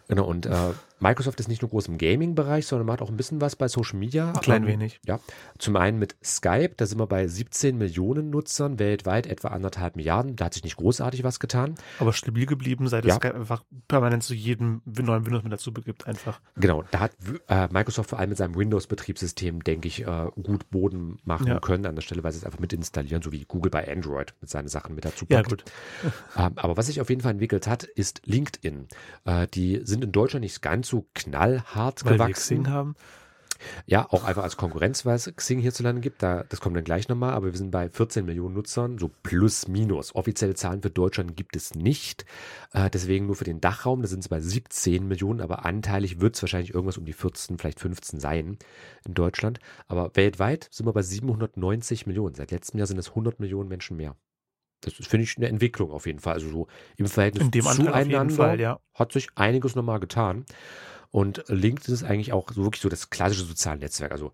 Genau, 0.07 0.25
und 0.25 0.45
äh, 0.45 0.53
Microsoft 0.99 1.39
ist 1.39 1.47
nicht 1.47 1.61
nur 1.61 1.69
groß 1.69 1.87
im 1.87 1.97
Gaming-Bereich, 1.97 2.65
sondern 2.67 2.85
macht 2.87 3.01
auch 3.01 3.09
ein 3.09 3.17
bisschen 3.17 3.41
was 3.41 3.55
bei 3.55 3.67
Social 3.67 3.97
Media. 3.99 4.31
Ein 4.33 4.41
klein 4.41 4.63
Ähm, 4.63 4.67
wenig. 4.69 4.99
Ja, 5.05 5.19
zum 5.57 5.75
einen 5.75 5.99
mit 5.99 6.15
Skype, 6.23 6.73
da 6.77 6.85
sind 6.85 6.99
wir 6.99 7.07
bei 7.07 7.27
17 7.27 7.77
Millionen 7.77 8.29
Nutzern, 8.29 8.79
weltweit 8.79 9.27
etwa 9.27 9.49
anderthalb 9.49 9.95
Milliarden. 9.95 10.35
Da 10.35 10.45
hat 10.45 10.53
sich 10.53 10.63
nicht 10.63 10.77
großartig 10.77 11.23
was 11.23 11.39
getan. 11.39 11.75
Aber 11.99 12.13
stabil 12.13 12.45
geblieben, 12.45 12.87
seit 12.87 13.05
Ja. 13.05 13.11
es 13.11 13.15
Skype 13.17 13.35
einfach 13.35 13.63
permanent 13.87 14.23
zu 14.23 14.33
jedem 14.33 14.81
neuen 14.85 15.25
Windows 15.25 15.43
mit 15.43 15.53
dazu 15.53 15.71
begibt, 15.73 16.07
einfach. 16.07 16.41
Genau, 16.55 16.83
da 16.91 16.99
hat 16.99 17.11
äh, 17.47 17.67
Microsoft 17.71 18.09
vor 18.09 18.19
allem 18.19 18.29
mit 18.29 18.37
seinem 18.37 18.55
Windows-Betriebssystem, 18.55 19.63
denke 19.63 19.87
ich, 19.87 20.05
äh, 20.05 20.27
gut 20.41 20.69
Boden 20.69 21.17
machen 21.23 21.47
Ja. 21.47 21.59
können 21.59 21.85
an 21.85 21.95
der 21.95 22.01
Stelle, 22.01 22.23
weil 22.23 22.31
sie 22.31 22.39
es 22.39 22.43
einfach 22.45 22.59
mit 22.59 22.73
installieren, 22.73 23.21
so 23.21 23.31
wie 23.31 23.45
Google 23.45 23.69
bei 23.71 23.89
Android 23.91 24.33
mit 24.41 24.49
seinen 24.49 24.67
Sachen 24.67 24.95
mit 24.95 25.05
dazu 25.05 25.25
Ja, 25.29 25.37
packt. 25.37 25.49
gut. 25.49 25.63
Ähm, 26.37 26.53
aber 26.55 26.77
was 26.77 26.87
sich 26.87 27.01
auf 27.01 27.09
jeden 27.09 27.21
Fall 27.21 27.31
entwickelt 27.31 27.67
hat, 27.67 27.83
ist 27.83 28.21
LinkedIn. 28.25 28.87
Äh, 29.25 29.47
die 29.47 29.81
sind 29.83 30.03
in 30.03 30.11
Deutschland 30.11 30.43
nicht 30.43 30.61
ganz 30.61 30.88
so 30.89 31.07
knallhart 31.13 32.03
Weil 32.05 32.13
wir 32.13 32.17
gewachsen. 32.25 32.63
Xing 32.63 32.69
haben. 32.69 32.95
Ja, 33.85 34.07
auch 34.09 34.23
einfach 34.23 34.43
als 34.43 34.57
Konkurrenz, 34.57 35.05
weil 35.05 35.15
es 35.15 35.31
Xing 35.35 35.59
hierzulande 35.59 36.01
gibt. 36.01 36.23
Da, 36.23 36.43
das 36.47 36.61
kommt 36.61 36.75
dann 36.75 36.83
gleich 36.83 37.09
nochmal, 37.09 37.33
aber 37.33 37.47
wir 37.47 37.57
sind 37.57 37.71
bei 37.71 37.89
14 37.89 38.25
Millionen 38.25 38.55
Nutzern, 38.55 38.97
so 38.97 39.09
plus 39.23 39.67
minus. 39.67 40.15
Offizielle 40.15 40.55
Zahlen 40.55 40.81
für 40.81 40.89
Deutschland 40.89 41.35
gibt 41.35 41.55
es 41.55 41.75
nicht. 41.75 42.25
Äh, 42.73 42.89
deswegen 42.89 43.25
nur 43.25 43.35
für 43.35 43.43
den 43.43 43.61
Dachraum, 43.61 44.01
da 44.01 44.07
sind 44.07 44.19
es 44.19 44.29
bei 44.29 44.39
17 44.39 45.07
Millionen, 45.07 45.41
aber 45.41 45.65
anteilig 45.65 46.21
wird 46.21 46.35
es 46.35 46.41
wahrscheinlich 46.41 46.73
irgendwas 46.73 46.97
um 46.97 47.05
die 47.05 47.13
14, 47.13 47.57
vielleicht 47.57 47.79
15 47.79 48.19
sein 48.19 48.57
in 49.05 49.13
Deutschland. 49.13 49.59
Aber 49.87 50.11
weltweit 50.15 50.69
sind 50.71 50.85
wir 50.85 50.93
bei 50.93 51.01
790 51.01 52.07
Millionen. 52.07 52.35
Seit 52.35 52.51
letztem 52.51 52.77
Jahr 52.77 52.87
sind 52.87 52.97
es 52.97 53.09
100 53.09 53.39
Millionen 53.39 53.69
Menschen 53.69 53.97
mehr. 53.97 54.15
Das 54.81 54.93
finde 54.93 55.23
ich, 55.23 55.37
eine 55.37 55.47
Entwicklung 55.47 55.91
auf 55.91 56.05
jeden 56.05 56.19
Fall. 56.19 56.33
Also 56.35 56.49
so 56.49 56.67
im 56.97 57.07
Verhältnis 57.07 57.49
zueinander 57.75 58.29
Fall, 58.29 58.59
ja. 58.59 58.79
hat 58.93 59.11
sich 59.11 59.27
einiges 59.35 59.75
nochmal 59.75 59.99
getan. 59.99 60.45
Und 61.11 61.43
LinkedIn 61.47 61.93
ist 61.93 62.03
eigentlich 62.03 62.33
auch 62.33 62.51
so 62.51 62.63
wirklich 62.63 62.81
so 62.81 62.89
das 62.89 63.09
klassische 63.09 63.45
soziale 63.45 63.79
Netzwerk. 63.79 64.11
Also 64.11 64.31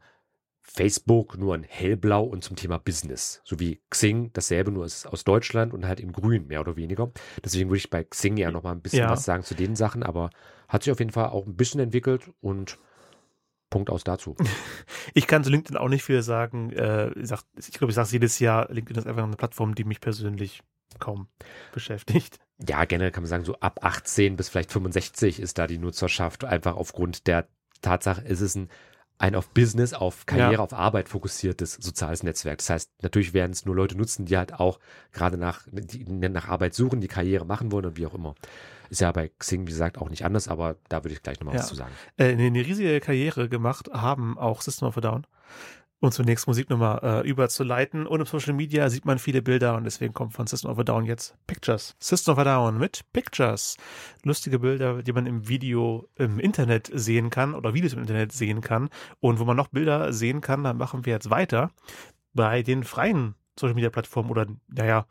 Facebook 0.62 1.38
nur 1.38 1.56
in 1.56 1.64
hellblau 1.64 2.24
und 2.24 2.44
zum 2.44 2.56
Thema 2.56 2.80
Business. 2.80 3.42
So 3.46 3.60
wie 3.60 3.82
Xing 3.90 4.32
dasselbe, 4.34 4.72
nur 4.72 4.86
ist 4.86 5.06
aus 5.06 5.24
Deutschland 5.24 5.74
und 5.74 5.86
halt 5.86 6.00
in 6.00 6.12
grün, 6.12 6.48
mehr 6.48 6.60
oder 6.60 6.76
weniger. 6.76 7.12
Deswegen 7.44 7.70
würde 7.70 7.78
ich 7.78 7.90
bei 7.90 8.04
Xing 8.04 8.36
ja 8.38 8.52
nochmal 8.52 8.74
ein 8.74 8.82
bisschen 8.82 9.00
Ja. 9.00 9.10
was 9.10 9.24
sagen 9.24 9.44
zu 9.44 9.56
den 9.56 9.76
Sachen, 9.76 10.04
aber 10.04 10.32
hat 10.68 10.84
sich 10.84 10.92
auf 10.92 11.00
jeden 11.00 11.12
Fall 11.12 11.30
auch 11.30 11.46
ein 11.46 11.56
bisschen 11.56 11.80
entwickelt 11.80 12.32
und 12.42 12.78
Punkt 13.76 13.90
aus 13.90 14.06
dazu. 14.06 14.38
Ich 15.14 15.28
kann 15.28 15.44
zu 15.44 15.50
LinkedIn 15.50 15.76
auch 15.78 15.90
nicht 15.90 16.04
viel 16.04 16.22
sagen. 16.22 16.72
Äh, 16.72 17.10
ich 17.20 17.72
glaube, 17.78 17.92
ich 17.92 17.96
sage 17.96 18.10
jedes 18.12 18.40
Jahr, 18.40 18.72
LinkedIn 18.72 18.98
ist 19.02 19.06
einfach 19.06 19.24
eine 19.24 19.36
Plattform, 19.36 19.76
die 19.76 19.84
mich 19.84 20.00
persönlich 20.00 20.62
kaum 21.00 21.28
beschäftigt. 21.74 22.40
Ja, 22.66 22.86
generell 22.86 23.12
kann 23.12 23.24
man 23.24 23.30
sagen, 23.30 23.44
so 23.44 23.56
ab 23.60 23.80
18 23.84 24.38
bis 24.38 24.48
vielleicht 24.48 24.72
65 24.72 25.42
ist 25.42 25.58
da 25.58 25.68
die 25.68 25.78
Nutzerschaft 25.78 26.46
einfach 26.46 26.78
aufgrund 26.78 27.28
der 27.28 27.48
Tatsache, 27.82 28.24
es 28.26 28.40
ist 28.40 28.56
ein, 28.56 28.70
ein 29.18 29.36
auf 29.36 29.50
Business, 29.50 29.94
auf 29.94 30.26
Karriere, 30.26 30.54
Ja. 30.54 30.60
auf 30.60 30.72
Arbeit 30.74 31.10
fokussiertes 31.10 31.74
soziales 31.74 32.24
Netzwerk. 32.24 32.60
Das 32.60 32.70
heißt, 32.70 32.92
natürlich 33.02 33.34
werden 33.34 33.52
es 33.52 33.66
nur 33.66 33.76
Leute 33.76 33.98
nutzen, 33.98 34.26
die 34.26 34.38
halt 34.38 34.54
auch 34.54 34.80
gerade 35.12 35.36
nach, 35.38 35.68
nach 35.72 36.48
Arbeit 36.48 36.74
suchen, 36.74 37.02
die 37.02 37.10
Karriere 37.10 37.46
machen 37.46 37.74
wollen 37.74 37.86
und 37.88 37.98
wie 37.98 38.06
auch 38.06 38.14
immer. 38.16 38.36
Ist 38.90 39.02
ja 39.02 39.12
bei 39.12 39.30
Xing, 39.40 39.62
wie 39.62 39.72
gesagt, 39.72 39.98
auch 39.98 40.10
nicht 40.10 40.26
anders, 40.26 40.48
aber 40.48 40.76
da 40.90 41.04
würde 41.04 41.14
ich 41.14 41.24
gleich 41.24 41.40
nochmal 41.40 41.56
Ja. 41.56 41.62
was 41.62 41.68
zu 41.68 41.76
sagen. 41.76 41.94
Äh, 42.18 42.34
eine, 42.34 42.60
riesige 42.66 43.00
Karriere 43.00 43.50
gemacht 43.50 43.90
haben 43.94 44.38
auch 44.38 44.62
System 44.62 44.88
of 44.88 44.98
a 44.98 45.02
Down. 45.02 45.28
Und 46.00 46.14
zunächst 46.14 46.46
Musiknummer 46.46 47.02
äh, 47.04 47.28
überzuleiten. 47.28 48.06
Und 48.06 48.20
im 48.20 48.26
Social 48.26 48.54
Media 48.54 48.90
sieht 48.90 49.06
man 49.06 49.18
viele 49.18 49.42
Bilder 49.42 49.76
und 49.76 49.86
deswegen 49.86 50.14
kommt 50.14 50.34
von 50.34 50.46
System 50.46 50.70
of 50.70 50.78
a 50.78 50.84
Down 50.84 51.06
jetzt 51.06 51.36
Pictures. 51.48 51.96
System 52.00 52.34
of 52.34 52.40
a 52.40 52.44
Down 52.44 52.78
mit 52.78 53.02
Pictures. 53.14 53.78
Lustige 54.24 54.60
Bilder, 54.60 55.02
die 55.02 55.14
man 55.14 55.26
im 55.26 55.48
Video 55.48 56.08
im 56.16 56.38
Internet 56.40 56.92
sehen 56.94 57.30
kann 57.30 57.56
oder 57.56 57.74
Videos 57.74 57.94
im 57.94 58.00
Internet 58.00 58.34
sehen 58.34 58.62
kann. 58.62 58.90
Und 59.20 59.40
wo 59.40 59.46
man 59.46 59.56
noch 59.58 59.70
Bilder 59.70 60.12
sehen 60.14 60.42
kann, 60.42 60.64
dann 60.64 60.78
machen 60.78 61.06
wir 61.06 61.14
jetzt 61.14 61.30
weiter 61.30 61.72
bei 62.34 62.62
den 62.62 62.84
freien 62.84 63.36
Social 63.58 63.74
Media 63.74 63.90
Plattformen 63.90 64.30
oder, 64.30 64.46
naja, 64.68 65.08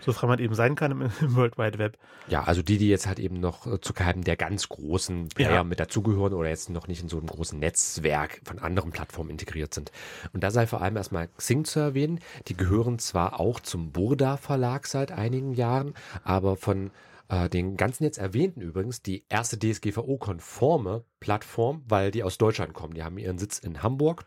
so 0.00 0.12
frei 0.12 0.26
man 0.26 0.38
eben 0.38 0.54
sein 0.54 0.74
kann 0.74 0.90
im, 0.92 1.02
im 1.20 1.36
World 1.36 1.58
Wide 1.58 1.78
Web. 1.78 1.98
Ja, 2.28 2.44
also 2.44 2.62
die, 2.62 2.78
die 2.78 2.88
jetzt 2.88 3.06
halt 3.06 3.18
eben 3.18 3.40
noch 3.40 3.66
äh, 3.66 3.80
zu 3.80 3.92
keinem 3.92 4.22
der 4.24 4.36
ganz 4.36 4.68
großen 4.68 5.28
Player 5.28 5.52
Ja. 5.54 5.64
mit 5.64 5.80
dazugehören 5.80 6.34
oder 6.34 6.48
jetzt 6.48 6.70
noch 6.70 6.88
nicht 6.88 7.02
in 7.02 7.08
so 7.08 7.18
einem 7.18 7.26
großen 7.26 7.58
Netzwerk 7.58 8.40
von 8.44 8.58
anderen 8.58 8.90
Plattformen 8.90 9.30
integriert 9.30 9.74
sind. 9.74 9.92
Und 10.32 10.42
da 10.44 10.50
sei 10.50 10.66
vor 10.66 10.82
allem 10.82 10.96
erstmal 10.96 11.28
Xing 11.28 11.64
zu 11.64 11.80
erwähnen. 11.80 12.20
Die 12.48 12.56
gehören 12.56 12.98
zwar 12.98 13.40
auch 13.40 13.60
zum 13.60 13.92
Burda 13.92 14.36
Verlag 14.36 14.86
seit 14.86 15.12
einigen 15.12 15.54
Jahren, 15.54 15.94
aber 16.22 16.56
von 16.56 16.90
äh, 17.28 17.48
den 17.48 17.76
ganzen 17.76 18.04
jetzt 18.04 18.18
erwähnten 18.18 18.60
übrigens 18.60 19.02
die 19.02 19.24
erste 19.28 19.58
DSGVO-konforme 19.58 21.04
Plattform, 21.20 21.82
weil 21.86 22.10
die 22.10 22.22
aus 22.22 22.38
Deutschland 22.38 22.72
kommen. 22.74 22.94
Die 22.94 23.02
haben 23.02 23.18
ihren 23.18 23.38
Sitz 23.38 23.58
in 23.58 23.82
Hamburg, 23.82 24.24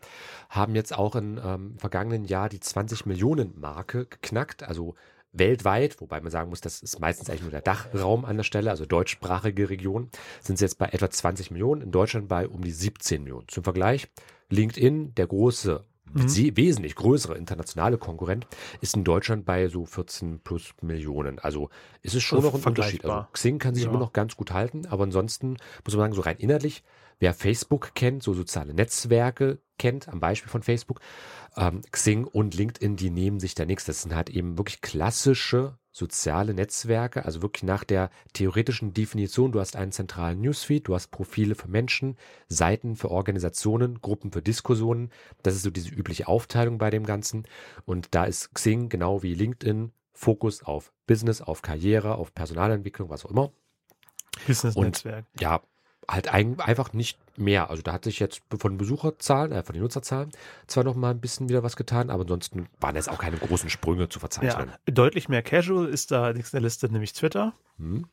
haben 0.48 0.74
jetzt 0.74 0.96
auch 0.96 1.16
im 1.16 1.40
ähm, 1.44 1.76
vergangenen 1.78 2.24
Jahr 2.24 2.48
die 2.48 2.60
20 2.60 3.06
Millionen 3.06 3.58
Marke 3.58 4.06
geknackt, 4.06 4.62
also 4.62 4.94
weltweit, 5.32 6.00
wobei 6.00 6.20
man 6.20 6.30
sagen 6.30 6.50
muss, 6.50 6.60
das 6.60 6.80
ist 6.80 7.00
meistens 7.00 7.28
eigentlich 7.30 7.42
nur 7.42 7.50
der 7.50 7.62
Dachraum 7.62 8.24
an 8.24 8.36
der 8.36 8.44
Stelle, 8.44 8.70
also 8.70 8.84
deutschsprachige 8.84 9.70
Region, 9.70 10.10
sind 10.40 10.58
sie 10.58 10.64
jetzt 10.64 10.78
bei 10.78 10.86
etwa 10.86 11.10
20 11.10 11.50
Millionen, 11.50 11.82
in 11.82 11.90
Deutschland 11.90 12.28
bei 12.28 12.46
um 12.46 12.62
die 12.62 12.70
17 12.70 13.22
Millionen. 13.22 13.48
Zum 13.48 13.64
Vergleich, 13.64 14.08
LinkedIn, 14.50 15.14
der 15.14 15.26
große 15.26 15.84
mhm. 16.14 16.56
wesentlich 16.56 16.94
größere 16.94 17.36
internationale 17.36 17.98
Konkurrent, 17.98 18.46
ist 18.80 18.96
in 18.96 19.04
Deutschland 19.04 19.44
bei 19.44 19.68
so 19.68 19.84
14 19.84 20.40
plus 20.40 20.74
Millionen. 20.80 21.38
Also 21.38 21.70
ist 22.02 22.14
es 22.14 22.22
schon 22.22 22.42
noch 22.42 22.54
ein 22.54 22.62
Unterschied. 22.62 23.04
Also 23.04 23.26
Xing 23.32 23.58
kann 23.58 23.74
sich 23.74 23.84
ja. 23.84 23.90
immer 23.90 23.98
noch 23.98 24.12
ganz 24.12 24.36
gut 24.36 24.52
halten, 24.52 24.86
aber 24.86 25.04
ansonsten 25.04 25.56
muss 25.84 25.94
man 25.94 26.00
sagen, 26.00 26.14
so 26.14 26.22
rein 26.22 26.36
innerlich, 26.36 26.82
wer 27.18 27.34
Facebook 27.34 27.94
kennt, 27.94 28.22
so 28.22 28.34
soziale 28.34 28.74
Netzwerke 28.74 29.60
kennt, 29.78 30.08
am 30.08 30.20
Beispiel 30.20 30.50
von 30.50 30.62
Facebook, 30.62 31.00
ähm, 31.56 31.82
Xing 31.90 32.24
und 32.24 32.54
LinkedIn, 32.54 32.96
die 32.96 33.10
nehmen 33.10 33.40
sich 33.40 33.54
da 33.54 33.64
nichts. 33.64 33.84
Das 33.84 34.02
sind 34.02 34.14
halt 34.14 34.30
eben 34.30 34.58
wirklich 34.58 34.80
klassische 34.80 35.78
soziale 35.92 36.54
Netzwerke, 36.54 37.24
also 37.24 37.42
wirklich 37.42 37.62
nach 37.62 37.84
der 37.84 38.10
theoretischen 38.32 38.94
Definition, 38.94 39.52
du 39.52 39.60
hast 39.60 39.76
einen 39.76 39.92
zentralen 39.92 40.40
Newsfeed, 40.40 40.88
du 40.88 40.94
hast 40.94 41.10
Profile 41.10 41.54
für 41.54 41.68
Menschen, 41.68 42.16
Seiten 42.48 42.96
für 42.96 43.10
Organisationen, 43.10 44.00
Gruppen 44.00 44.32
für 44.32 44.42
Diskussionen. 44.42 45.10
Das 45.42 45.54
ist 45.54 45.62
so 45.62 45.70
diese 45.70 45.90
übliche 45.90 46.28
Aufteilung 46.28 46.78
bei 46.78 46.90
dem 46.90 47.04
Ganzen. 47.04 47.44
Und 47.84 48.14
da 48.14 48.24
ist 48.24 48.54
Xing 48.54 48.88
genau 48.88 49.22
wie 49.22 49.34
LinkedIn 49.34 49.92
Fokus 50.14 50.62
auf 50.62 50.92
Business, 51.06 51.42
auf 51.42 51.62
Karriere, 51.62 52.16
auf 52.16 52.34
Personalentwicklung, 52.34 53.10
was 53.10 53.24
auch 53.24 53.30
immer. 53.30 53.52
Business-Netzwerk. 54.46 55.26
Ja, 55.38 55.60
halt 56.08 56.28
ein, 56.28 56.58
einfach 56.60 56.92
nicht 56.92 57.18
mehr. 57.36 57.70
Also 57.70 57.82
da 57.82 57.92
hat 57.92 58.04
sich 58.04 58.18
jetzt 58.18 58.42
von 58.56 58.76
Besucherzahlen, 58.76 59.52
äh, 59.52 59.62
von 59.62 59.74
den 59.74 59.82
Nutzerzahlen 59.82 60.30
zwar 60.66 60.84
noch 60.84 60.94
mal 60.94 61.10
ein 61.10 61.20
bisschen 61.20 61.48
wieder 61.48 61.62
was 61.62 61.76
getan, 61.76 62.10
aber 62.10 62.22
ansonsten 62.22 62.68
waren 62.80 62.96
jetzt 62.96 63.08
auch 63.08 63.18
keine 63.18 63.36
großen 63.36 63.70
Sprünge 63.70 64.08
zu 64.08 64.20
verzeichnen. 64.20 64.70
Ja, 64.70 64.92
deutlich 64.92 65.28
mehr 65.28 65.42
Casual 65.42 65.88
ist 65.88 66.10
da 66.10 66.30
in 66.30 66.42
der 66.52 66.60
Liste, 66.60 66.90
nämlich 66.90 67.12
Twitter. 67.12 67.52
Hm. 67.78 68.06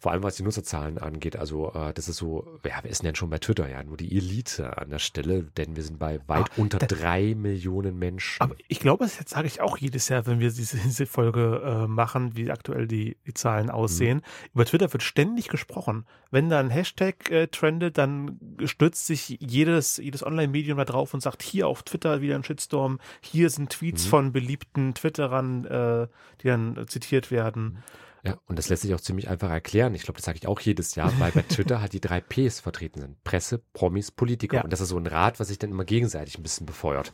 Vor 0.00 0.12
allem 0.12 0.22
was 0.22 0.36
die 0.36 0.44
Nutzerzahlen 0.44 0.98
angeht. 0.98 1.34
Also 1.34 1.72
äh, 1.74 1.92
das 1.92 2.08
ist 2.08 2.18
so, 2.18 2.46
ja, 2.64 2.84
wir 2.84 2.94
sind 2.94 3.04
denn 3.04 3.16
schon 3.16 3.30
bei 3.30 3.38
Twitter? 3.38 3.68
Ja, 3.68 3.82
nur 3.82 3.96
die 3.96 4.16
Elite 4.16 4.78
an 4.78 4.90
der 4.90 5.00
Stelle, 5.00 5.42
denn 5.42 5.74
wir 5.74 5.82
sind 5.82 5.98
bei 5.98 6.20
weit 6.28 6.46
ah, 6.50 6.52
unter 6.56 6.78
drei 6.78 7.34
Millionen 7.34 7.98
Menschen. 7.98 8.40
Aber 8.40 8.54
ich 8.68 8.78
glaube, 8.78 9.04
das 9.04 9.18
jetzt 9.18 9.30
sage 9.30 9.48
ich 9.48 9.60
auch 9.60 9.76
jedes 9.76 10.08
Jahr, 10.08 10.24
wenn 10.26 10.38
wir 10.38 10.52
diese, 10.52 10.76
diese 10.76 11.06
Folge 11.06 11.62
äh, 11.64 11.88
machen, 11.88 12.36
wie 12.36 12.52
aktuell 12.52 12.86
die, 12.86 13.16
die 13.26 13.34
Zahlen 13.34 13.70
aussehen. 13.70 14.18
Mhm. 14.18 14.50
Über 14.54 14.64
Twitter 14.66 14.92
wird 14.92 15.02
ständig 15.02 15.48
gesprochen. 15.48 16.06
Wenn 16.30 16.48
da 16.48 16.60
ein 16.60 16.70
Hashtag 16.70 17.28
äh, 17.32 17.48
trendet, 17.48 17.98
dann 17.98 18.38
stürzt 18.66 19.04
sich 19.06 19.36
jedes, 19.40 19.96
jedes 19.96 20.24
Online-Medium 20.24 20.78
da 20.78 20.84
drauf 20.84 21.12
und 21.12 21.20
sagt, 21.20 21.42
hier 21.42 21.66
auf 21.66 21.82
Twitter 21.82 22.20
wieder 22.20 22.36
ein 22.36 22.44
Shitstorm, 22.44 23.00
hier 23.20 23.50
sind 23.50 23.70
Tweets 23.70 24.04
mhm. 24.04 24.10
von 24.10 24.32
beliebten 24.32 24.94
Twitterern, 24.94 25.64
äh, 25.64 26.06
die 26.40 26.46
dann 26.46 26.86
zitiert 26.86 27.32
werden. 27.32 27.64
Mhm. 27.64 27.82
Ja, 28.24 28.36
und 28.46 28.58
das 28.58 28.68
lässt 28.68 28.82
sich 28.82 28.94
auch 28.94 29.00
ziemlich 29.00 29.28
einfach 29.28 29.50
erklären. 29.50 29.94
Ich 29.94 30.02
glaube, 30.02 30.16
das 30.16 30.24
sage 30.24 30.38
ich 30.38 30.48
auch 30.48 30.60
jedes 30.60 30.94
Jahr, 30.94 31.12
weil 31.18 31.30
bei 31.32 31.42
Twitter 31.42 31.80
halt 31.80 31.92
die 31.92 32.00
drei 32.00 32.20
Ps 32.20 32.60
vertreten 32.60 33.00
sind. 33.00 33.22
Presse, 33.24 33.62
Promis, 33.72 34.10
Politiker. 34.10 34.58
Ja. 34.58 34.64
Und 34.64 34.72
das 34.72 34.80
ist 34.80 34.88
so 34.88 34.98
ein 34.98 35.06
Rad, 35.06 35.38
was 35.38 35.48
sich 35.48 35.58
dann 35.58 35.70
immer 35.70 35.84
gegenseitig 35.84 36.38
ein 36.38 36.42
bisschen 36.42 36.66
befeuert. 36.66 37.12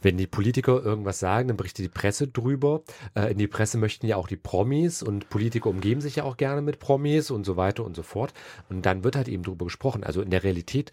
Wenn 0.00 0.16
die 0.16 0.26
Politiker 0.26 0.82
irgendwas 0.82 1.18
sagen, 1.18 1.48
dann 1.48 1.56
berichtet 1.56 1.84
die 1.84 1.90
Presse 1.90 2.28
drüber. 2.28 2.82
Äh, 3.14 3.32
in 3.32 3.38
die 3.38 3.48
Presse 3.48 3.78
möchten 3.78 4.06
ja 4.06 4.16
auch 4.16 4.28
die 4.28 4.36
Promis 4.36 5.02
und 5.02 5.28
Politiker 5.28 5.68
umgeben 5.68 6.00
sich 6.00 6.16
ja 6.16 6.24
auch 6.24 6.36
gerne 6.36 6.62
mit 6.62 6.78
Promis 6.78 7.30
und 7.30 7.44
so 7.44 7.56
weiter 7.56 7.84
und 7.84 7.96
so 7.96 8.02
fort. 8.02 8.32
Und 8.68 8.86
dann 8.86 9.04
wird 9.04 9.16
halt 9.16 9.28
eben 9.28 9.42
drüber 9.42 9.64
gesprochen. 9.64 10.04
Also 10.04 10.22
in 10.22 10.30
der 10.30 10.44
Realität, 10.44 10.92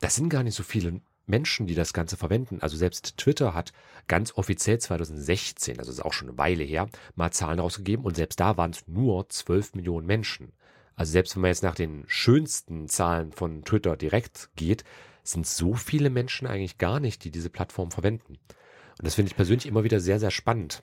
das 0.00 0.14
sind 0.14 0.28
gar 0.28 0.42
nicht 0.42 0.54
so 0.54 0.62
viele 0.62 1.00
Menschen, 1.26 1.66
die 1.66 1.74
das 1.74 1.92
Ganze 1.92 2.16
verwenden. 2.16 2.58
Also 2.60 2.76
selbst 2.76 3.16
Twitter 3.16 3.54
hat 3.54 3.72
ganz 4.08 4.32
offiziell 4.36 4.78
2016, 4.78 5.78
also 5.78 5.90
ist 5.90 6.04
auch 6.04 6.12
schon 6.12 6.28
eine 6.28 6.38
Weile 6.38 6.64
her, 6.64 6.88
mal 7.14 7.30
Zahlen 7.30 7.60
rausgegeben 7.60 8.04
und 8.04 8.16
selbst 8.16 8.40
da 8.40 8.56
waren 8.56 8.72
es 8.72 8.86
nur 8.88 9.28
12 9.28 9.74
Millionen 9.74 10.06
Menschen. 10.06 10.52
Also 10.96 11.12
selbst 11.12 11.34
wenn 11.34 11.42
man 11.42 11.50
jetzt 11.50 11.62
nach 11.62 11.74
den 11.74 12.04
schönsten 12.08 12.88
Zahlen 12.88 13.32
von 13.32 13.64
Twitter 13.64 13.96
direkt 13.96 14.50
geht, 14.56 14.84
sind 15.22 15.46
so 15.46 15.74
viele 15.74 16.10
Menschen 16.10 16.46
eigentlich 16.46 16.78
gar 16.78 17.00
nicht, 17.00 17.24
die 17.24 17.30
diese 17.30 17.50
Plattform 17.50 17.90
verwenden. 17.90 18.34
Und 18.34 19.06
das 19.06 19.14
finde 19.14 19.30
ich 19.30 19.36
persönlich 19.36 19.66
immer 19.66 19.84
wieder 19.84 20.00
sehr, 20.00 20.18
sehr 20.18 20.30
spannend. 20.30 20.82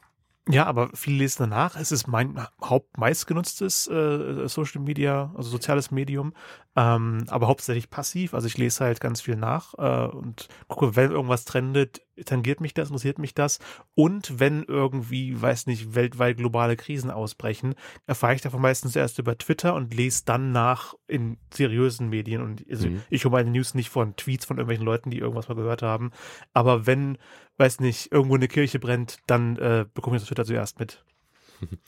Ja, 0.50 0.66
aber 0.66 0.90
viele 0.94 1.18
lesen 1.18 1.50
danach. 1.50 1.76
Es 1.76 1.92
ist 1.92 2.08
mein 2.08 2.40
hauptmeistgenutztes 2.64 3.88
äh, 3.88 4.48
Social 4.48 4.82
Media, 4.82 5.34
also 5.36 5.50
soziales 5.50 5.92
Medium, 5.92 6.34
ähm, 6.78 7.26
aber 7.28 7.48
hauptsächlich 7.48 7.90
passiv. 7.90 8.36
Also 8.36 8.46
ich 8.46 8.56
lese 8.56 8.86
halt 8.86 9.02
ganz 9.02 9.20
viel 9.20 9.36
nach 9.36 9.74
äh, 9.80 10.16
und 10.16 10.48
gucke, 10.68 10.96
wenn 10.96 11.10
irgendwas 11.10 11.44
trendet, 11.44 12.04
tangiert 12.24 12.62
mich 12.62 12.76
das, 12.76 12.90
interessiert 12.90 13.18
mich 13.18 13.34
das. 13.34 13.58
Und 13.96 14.40
wenn 14.40 14.64
irgendwie, 14.64 15.42
weiß 15.42 15.66
nicht, 15.66 15.96
weltweit 15.96 16.38
globale 16.38 16.76
Krisen 16.76 17.10
ausbrechen, 17.10 17.74
erfahre 18.06 18.36
ich 18.36 18.42
davon 18.42 18.62
meistens 18.62 18.96
erst 18.96 19.18
über 19.18 19.36
Twitter 19.40 19.74
und 19.74 19.96
lese 19.96 20.22
dann 20.26 20.52
nach 20.52 20.94
in 21.08 21.38
seriösen 21.52 22.10
Medien. 22.10 22.44
Und 22.44 22.64
also 22.70 22.90
mhm. 22.90 23.02
ich 23.10 23.26
hole 23.26 23.32
meine 23.32 23.50
News 23.50 23.74
nicht 23.74 23.90
von 23.90 24.16
Tweets 24.16 24.46
von 24.46 24.58
irgendwelchen 24.58 24.86
Leuten, 24.86 25.10
die 25.10 25.18
irgendwas 25.18 25.50
mal 25.50 25.56
gehört 25.56 25.82
haben. 25.82 26.12
Aber 26.54 26.86
wenn 26.86 27.18
weiß 27.58 27.80
nicht, 27.80 28.12
irgendwo 28.12 28.36
eine 28.36 28.48
Kirche 28.48 28.78
brennt, 28.78 29.18
dann 29.26 29.58
äh, 29.58 29.86
bekomme 29.92 30.16
ich 30.16 30.22
das 30.22 30.28
Twitter 30.28 30.46
zuerst 30.46 30.80
mit. 30.80 31.04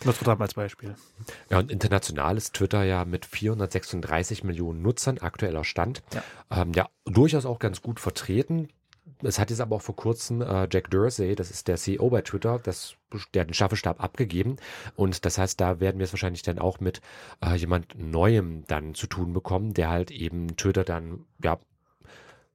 Notre 0.04 0.26
Dame 0.26 0.42
als 0.42 0.54
Beispiel. 0.54 0.96
Ja, 1.50 1.60
und 1.60 1.72
international 1.72 2.38
ist 2.38 2.54
Twitter 2.54 2.84
ja 2.84 3.06
mit 3.06 3.26
436 3.26 4.44
Millionen 4.44 4.82
Nutzern 4.82 5.18
aktueller 5.20 5.64
Stand. 5.64 6.02
Ja, 6.14 6.24
ähm, 6.62 6.74
ja 6.74 6.90
durchaus 7.06 7.46
auch 7.46 7.60
ganz 7.60 7.82
gut 7.82 8.00
vertreten. 8.00 8.70
Es 9.22 9.38
hat 9.38 9.50
jetzt 9.50 9.60
aber 9.60 9.76
auch 9.76 9.82
vor 9.82 9.96
kurzem 9.96 10.42
äh, 10.42 10.68
Jack 10.72 10.90
Dorsey, 10.92 11.36
das 11.36 11.52
ist 11.52 11.68
der 11.68 11.76
CEO 11.76 12.10
bei 12.10 12.22
Twitter, 12.22 12.60
das, 12.60 12.96
der 13.34 13.44
den 13.44 13.54
Staffelstab 13.54 14.02
abgegeben. 14.02 14.56
Und 14.96 15.26
das 15.26 15.38
heißt, 15.38 15.60
da 15.60 15.80
werden 15.82 16.00
wir 16.00 16.06
es 16.06 16.14
wahrscheinlich 16.14 16.42
dann 16.42 16.58
auch 16.58 16.80
mit 16.80 17.02
äh, 17.44 17.56
jemand 17.56 18.00
Neuem 18.00 18.64
dann 18.68 18.94
zu 18.94 19.08
tun 19.08 19.34
bekommen, 19.34 19.74
der 19.74 19.90
halt 19.90 20.12
eben 20.12 20.56
Twitter 20.56 20.86
dann 20.86 21.26
ja 21.44 21.60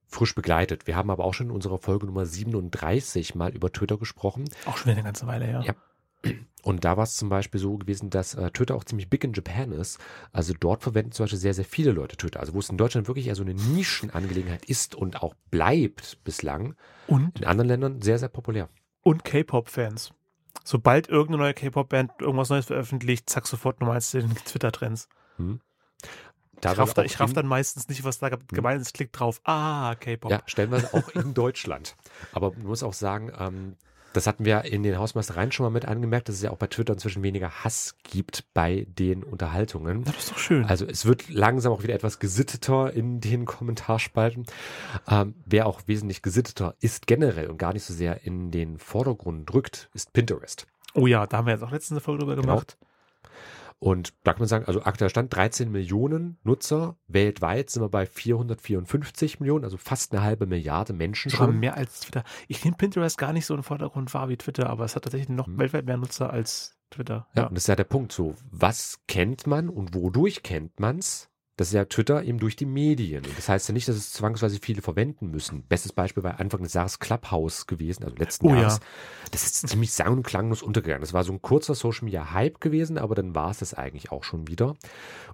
frisch 0.07 0.33
begleitet. 0.33 0.87
Wir 0.87 0.95
haben 0.95 1.11
aber 1.11 1.25
auch 1.25 1.33
schon 1.33 1.47
in 1.47 1.51
unserer 1.51 1.77
Folge 1.77 2.07
Nummer 2.07 2.25
37 2.25 3.35
mal 3.35 3.53
über 3.53 3.71
Twitter 3.71 3.97
gesprochen. 3.97 4.45
Auch 4.65 4.77
schon 4.77 4.91
eine 4.91 5.03
ganze 5.03 5.27
Weile, 5.27 5.51
ja. 5.51 5.61
ja. 5.61 5.75
Und 6.65 6.83
da 6.83 6.97
war 6.97 7.03
es 7.03 7.15
zum 7.15 7.29
Beispiel 7.29 7.59
so 7.59 7.77
gewesen, 7.77 8.09
dass 8.09 8.33
äh, 8.33 8.49
Twitter 8.49 8.73
auch 8.73 8.83
ziemlich 8.83 9.07
big 9.07 9.23
in 9.23 9.33
Japan 9.33 9.71
ist. 9.71 9.99
Also 10.31 10.53
dort 10.59 10.81
verwenden 10.81 11.11
zum 11.11 11.25
Beispiel 11.25 11.37
sehr, 11.37 11.53
sehr 11.53 11.63
viele 11.63 11.91
Leute 11.91 12.17
Twitter. 12.17 12.39
Also 12.39 12.55
wo 12.55 12.59
es 12.59 12.69
in 12.69 12.77
Deutschland 12.77 13.07
wirklich 13.07 13.27
eher 13.27 13.35
so 13.35 13.43
eine 13.43 13.53
Nischenangelegenheit 13.53 14.65
ist 14.65 14.95
und 14.95 15.21
auch 15.21 15.35
bleibt 15.51 16.23
bislang. 16.23 16.75
Und? 17.05 17.39
In 17.39 17.45
anderen 17.45 17.67
Ländern 17.67 18.01
sehr, 18.01 18.17
sehr 18.17 18.29
populär. 18.29 18.69
Und 19.03 19.23
K-Pop-Fans. 19.23 20.11
Sobald 20.63 21.07
irgendeine 21.07 21.43
neue 21.43 21.53
K-Pop-Band 21.53 22.13
irgendwas 22.19 22.49
Neues 22.49 22.65
veröffentlicht, 22.65 23.29
zack, 23.29 23.45
sofort 23.45 23.79
Nummer 23.79 23.93
eins 23.93 24.09
den 24.09 24.33
Twitter-Trends. 24.33 25.07
Hm. 25.37 25.61
Ich 26.59 26.65
raff, 26.65 26.95
da, 26.95 27.03
ich 27.03 27.19
raff 27.19 27.33
dann 27.33 27.45
meistens 27.45 27.89
nicht, 27.89 28.03
was 28.03 28.17
da 28.17 28.31
hm. 28.31 28.39
gemeint 28.47 28.81
ist. 28.81 28.95
Klick 28.95 29.13
drauf. 29.13 29.39
Ah, 29.43 29.93
K-Pop. 29.99 30.31
Ja, 30.31 30.41
stellenweise 30.47 30.93
auch 30.95 31.09
in 31.13 31.35
Deutschland. 31.35 31.95
Aber 32.31 32.51
man 32.53 32.65
muss 32.65 32.81
auch 32.81 32.93
sagen, 32.93 33.31
ähm, 33.37 33.75
das 34.15 34.27
hatten 34.27 34.45
wir 34.45 34.63
in 34.65 34.83
den 34.83 34.97
Hausmeistereien 34.97 35.51
schon 35.51 35.65
mal 35.65 35.69
mit 35.69 35.85
angemerkt, 35.85 36.29
dass 36.29 36.35
es 36.35 36.41
ja 36.41 36.51
auch 36.51 36.57
bei 36.57 36.67
Twitter 36.67 36.93
inzwischen 36.93 37.23
weniger 37.23 37.63
Hass 37.63 37.95
gibt 38.03 38.45
bei 38.53 38.87
den 38.89 39.23
Unterhaltungen. 39.23 40.03
Das 40.03 40.17
ist 40.17 40.31
doch 40.31 40.37
schön. 40.37 40.65
Also 40.65 40.85
es 40.85 41.05
wird 41.05 41.29
langsam 41.29 41.73
auch 41.73 41.83
wieder 41.83 41.93
etwas 41.93 42.19
gesitteter 42.19 42.93
in 42.93 43.19
den 43.19 43.45
Kommentarspalten. 43.45 44.45
Ähm, 45.07 45.35
wer 45.45 45.67
auch 45.67 45.81
wesentlich 45.85 46.21
gesitteter 46.21 46.75
ist 46.79 47.07
generell 47.07 47.47
und 47.47 47.57
gar 47.57 47.73
nicht 47.73 47.83
so 47.83 47.93
sehr 47.93 48.23
in 48.23 48.51
den 48.51 48.77
Vordergrund 48.77 49.51
drückt, 49.51 49.89
ist 49.93 50.13
Pinterest. 50.13 50.67
Oh 50.93 51.07
ja, 51.07 51.27
da 51.27 51.37
haben 51.37 51.45
wir 51.45 51.53
jetzt 51.53 51.63
auch 51.63 51.71
letztens 51.71 51.97
eine 51.97 52.01
Folge 52.01 52.21
drüber 52.21 52.35
genau. 52.35 52.53
gemacht. 52.53 52.77
Und 53.85 54.15
da 54.23 54.33
kann 54.33 54.39
man 54.39 54.47
sagen, 54.47 54.65
also 54.65 54.81
aktueller 54.81 55.11
Stand 55.11 55.35
13 55.35 55.71
Millionen 55.71 56.39
Nutzer. 56.43 56.97
Weltweit 57.07 57.69
sind 57.69 57.83
wir 57.83 57.89
bei 57.89 58.07
454 58.07 59.39
Millionen, 59.39 59.63
also 59.63 59.77
fast 59.77 60.11
eine 60.11 60.23
halbe 60.23 60.47
Milliarde 60.47 60.91
Menschen 60.91 61.29
schon. 61.29 61.51
schon. 61.51 61.59
mehr 61.59 61.77
als 61.77 61.99
Twitter. 61.99 62.23
Ich 62.47 62.65
nehme 62.65 62.77
Pinterest 62.77 63.15
gar 63.15 63.31
nicht 63.31 63.45
so 63.45 63.53
im 63.53 63.61
Vordergrund 63.61 64.11
wahr 64.15 64.27
wie 64.27 64.37
Twitter, 64.37 64.71
aber 64.71 64.85
es 64.85 64.95
hat 64.95 65.03
tatsächlich 65.03 65.29
noch 65.29 65.45
hm. 65.45 65.59
weltweit 65.59 65.85
mehr 65.85 65.97
Nutzer 65.97 66.31
als 66.31 66.79
Twitter. 66.89 67.27
Ja. 67.35 67.43
ja, 67.43 67.47
und 67.47 67.53
das 67.53 67.65
ist 67.65 67.67
ja 67.67 67.75
der 67.75 67.83
Punkt 67.83 68.11
so. 68.11 68.33
Was 68.49 69.01
kennt 69.07 69.45
man 69.45 69.69
und 69.69 69.93
wodurch 69.93 70.41
kennt 70.41 70.79
man's? 70.79 71.29
Das 71.57 71.67
ist 71.67 71.73
ja 71.73 71.85
Twitter 71.85 72.23
eben 72.23 72.37
durch 72.37 72.55
die 72.55 72.65
Medien. 72.65 73.23
Und 73.25 73.37
das 73.37 73.47
heißt 73.47 73.69
ja 73.69 73.73
nicht, 73.73 73.87
dass 73.87 73.95
es 73.95 74.11
zwangsweise 74.11 74.59
viele 74.61 74.81
verwenden 74.81 75.31
müssen. 75.31 75.63
Bestes 75.63 75.93
Beispiel 75.93 76.23
war 76.23 76.39
Anfang 76.39 76.63
des 76.63 76.73
Jahres 76.73 76.99
Clubhouse 76.99 77.65
gewesen, 77.65 78.03
also 78.03 78.15
letzten 78.17 78.47
Oh 78.47 78.49
ja. 78.49 78.61
Jahres. 78.61 78.79
Das 79.31 79.45
ist 79.45 79.67
ziemlich 79.69 79.93
sang- 79.93 80.13
und 80.13 80.23
klanglos 80.23 80.61
untergegangen. 80.61 81.01
Das 81.01 81.13
war 81.13 81.23
so 81.23 81.31
ein 81.31 81.41
kurzer 81.41 81.73
Social 81.73 82.05
Media 82.05 82.33
Hype 82.33 82.59
gewesen, 82.59 82.97
aber 82.97 83.15
dann 83.15 83.35
war 83.35 83.51
es 83.51 83.59
das 83.59 83.73
eigentlich 83.73 84.11
auch 84.11 84.23
schon 84.23 84.47
wieder. 84.47 84.75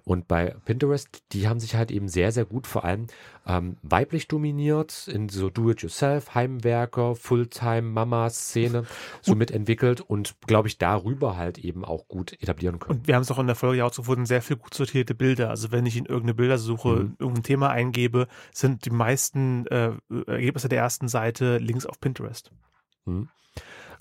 Und 0.04 0.28
bei 0.28 0.54
Pinterest, 0.64 1.08
die 1.32 1.48
haben 1.48 1.60
sich 1.60 1.74
halt 1.74 1.90
eben 1.90 2.08
sehr, 2.08 2.32
sehr 2.32 2.44
gut 2.44 2.66
vor 2.66 2.84
allem 2.84 3.06
ähm, 3.46 3.76
weiblich 3.82 4.28
dominiert, 4.28 5.08
in 5.08 5.28
so 5.28 5.50
Do-it-yourself, 5.50 6.34
Heimwerker, 6.34 7.14
Fulltime-Mama-Szene 7.16 8.84
so 9.20 9.34
mitentwickelt 9.34 10.00
und 10.00 10.34
glaube 10.46 10.68
ich 10.68 10.78
darüber 10.78 11.36
halt 11.36 11.58
eben 11.58 11.84
auch 11.84 12.06
gut 12.08 12.32
etablieren 12.40 12.78
können. 12.78 13.00
Und 13.00 13.08
wir 13.08 13.14
haben 13.14 13.22
es 13.22 13.30
auch 13.30 13.38
in 13.38 13.46
der 13.46 13.56
Folge 13.56 13.78
herausgefunden, 13.78 14.26
sehr 14.26 14.42
viel 14.42 14.56
gut 14.56 14.74
sortierte 14.74 15.14
Bilder. 15.14 15.50
Also 15.50 15.72
wenn 15.72 15.86
ich 15.86 15.96
in 15.96 16.06
irgendeine 16.12 16.34
Bildersuche 16.34 16.88
Mhm. 16.90 17.16
irgendein 17.18 17.42
Thema 17.42 17.70
eingebe, 17.70 18.28
sind 18.52 18.84
die 18.84 18.90
meisten 18.90 19.66
äh, 19.66 19.92
Ergebnisse 20.26 20.68
der 20.68 20.78
ersten 20.78 21.08
Seite 21.08 21.58
links 21.58 21.86
auf 21.86 22.00
Pinterest. 22.00 22.50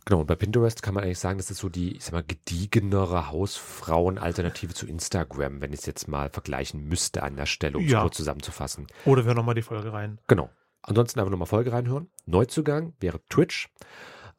Genau, 0.06 0.22
und 0.22 0.28
bei 0.28 0.36
Pinterest 0.36 0.82
kann 0.82 0.94
man 0.96 1.04
eigentlich 1.04 1.20
sagen, 1.20 1.38
das 1.38 1.52
ist 1.52 1.60
so 1.60 1.70
die, 1.70 1.96
ich 1.96 2.04
sag 2.06 2.14
mal, 2.14 2.24
gediegenere 2.24 3.30
Hausfrauen-Alternative 3.30 4.74
zu 4.74 4.88
Instagram, 4.88 5.62
wenn 5.62 5.74
ich 5.74 5.82
es 5.82 5.86
jetzt 5.86 6.08
mal 6.08 6.30
vergleichen 6.30 6.88
müsste 6.88 7.22
an 7.24 7.36
der 7.36 7.46
Stelle, 7.46 7.78
um 7.78 7.86
es 7.86 7.92
Ja. 7.92 8.02
kurz 8.02 8.18
zusammenzufassen. 8.18 8.88
Oder 9.06 9.22
wir 9.24 9.28
hören 9.28 9.38
nochmal 9.38 9.56
die 9.56 9.62
Folge 9.62 9.94
rein. 9.94 10.20
Genau. 10.28 10.50
Ansonsten 10.84 11.20
einfach 11.20 11.30
nochmal 11.32 11.48
Folge 11.48 11.72
reinhören. 11.72 12.10
Neuzugang 12.26 12.94
wäre 13.00 13.20
Twitch. 13.30 13.70